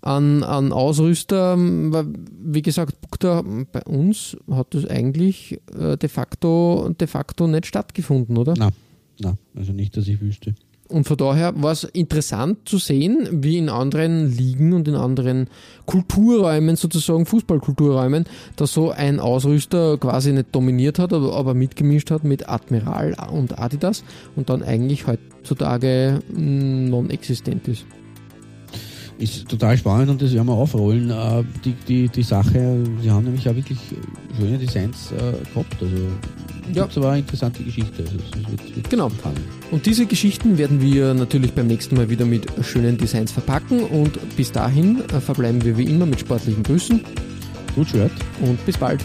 an, 0.00 0.42
an 0.44 0.72
Ausrüster. 0.72 1.56
Wie 1.58 2.62
gesagt, 2.62 3.00
Bukta 3.00 3.42
bei 3.72 3.82
uns 3.82 4.36
hat 4.50 4.74
das 4.74 4.86
eigentlich 4.86 5.60
äh, 5.76 5.96
de, 5.96 6.08
facto, 6.08 6.90
de 7.00 7.08
facto 7.08 7.46
nicht 7.48 7.66
stattgefunden, 7.66 8.36
oder? 8.36 8.54
Nein, 8.56 8.72
nein, 9.18 9.38
also 9.56 9.72
nicht, 9.72 9.96
dass 9.96 10.06
ich 10.06 10.20
wüsste. 10.20 10.54
Und 10.88 11.08
von 11.08 11.16
daher 11.16 11.54
war 11.62 11.72
es 11.72 11.84
interessant 11.84 12.68
zu 12.68 12.78
sehen, 12.78 13.28
wie 13.30 13.56
in 13.56 13.68
anderen 13.68 14.30
Ligen 14.30 14.74
und 14.74 14.86
in 14.86 14.94
anderen 14.94 15.48
Kulturräumen, 15.86 16.76
sozusagen 16.76 17.24
Fußballkulturräumen, 17.24 18.26
da 18.56 18.66
so 18.66 18.90
ein 18.90 19.18
Ausrüster 19.18 19.96
quasi 19.98 20.32
nicht 20.32 20.54
dominiert 20.54 20.98
hat, 20.98 21.12
aber, 21.12 21.54
mitgemischt 21.54 22.10
hat 22.10 22.24
mit 22.24 22.48
Admiral 22.48 23.16
und 23.32 23.58
Adidas 23.58 24.04
und 24.36 24.50
dann 24.50 24.62
eigentlich 24.62 25.06
heutzutage 25.06 26.20
hm, 26.34 26.90
non-existent 26.90 27.66
ist 27.68 27.86
ist 29.18 29.48
total 29.48 29.76
spannend 29.78 30.10
und 30.10 30.22
das 30.22 30.32
werden 30.32 30.46
wir 30.46 30.54
aufrollen. 30.54 31.10
Äh, 31.10 31.44
die, 31.64 31.72
die, 31.88 32.08
die 32.08 32.22
Sache, 32.22 32.78
sie 33.00 33.10
haben 33.10 33.24
nämlich 33.24 33.48
auch 33.48 33.54
wirklich 33.54 33.78
schöne 34.36 34.58
Designs 34.58 35.12
äh, 35.12 35.32
gehabt. 35.52 35.76
Also 35.80 35.96
ja. 36.72 36.86
das 36.86 36.96
war 36.96 37.10
eine 37.10 37.20
interessante 37.20 37.62
Geschichte. 37.62 38.02
Also, 38.02 38.50
wird, 38.50 38.76
wird 38.76 38.90
genau. 38.90 39.10
Spannend. 39.10 39.40
Und 39.70 39.86
diese 39.86 40.06
Geschichten 40.06 40.58
werden 40.58 40.80
wir 40.80 41.14
natürlich 41.14 41.52
beim 41.52 41.66
nächsten 41.66 41.96
Mal 41.96 42.08
wieder 42.10 42.24
mit 42.24 42.46
schönen 42.62 42.96
Designs 42.98 43.32
verpacken 43.32 43.80
und 43.84 44.18
bis 44.36 44.52
dahin 44.52 45.02
äh, 45.10 45.20
verbleiben 45.20 45.64
wir 45.64 45.76
wie 45.76 45.84
immer 45.84 46.06
mit 46.06 46.20
sportlichen 46.20 46.62
Grüßen. 46.62 47.00
Gut 47.74 47.88
Shirt. 47.88 48.12
Und 48.40 48.64
bis 48.66 48.76
bald. 48.76 49.00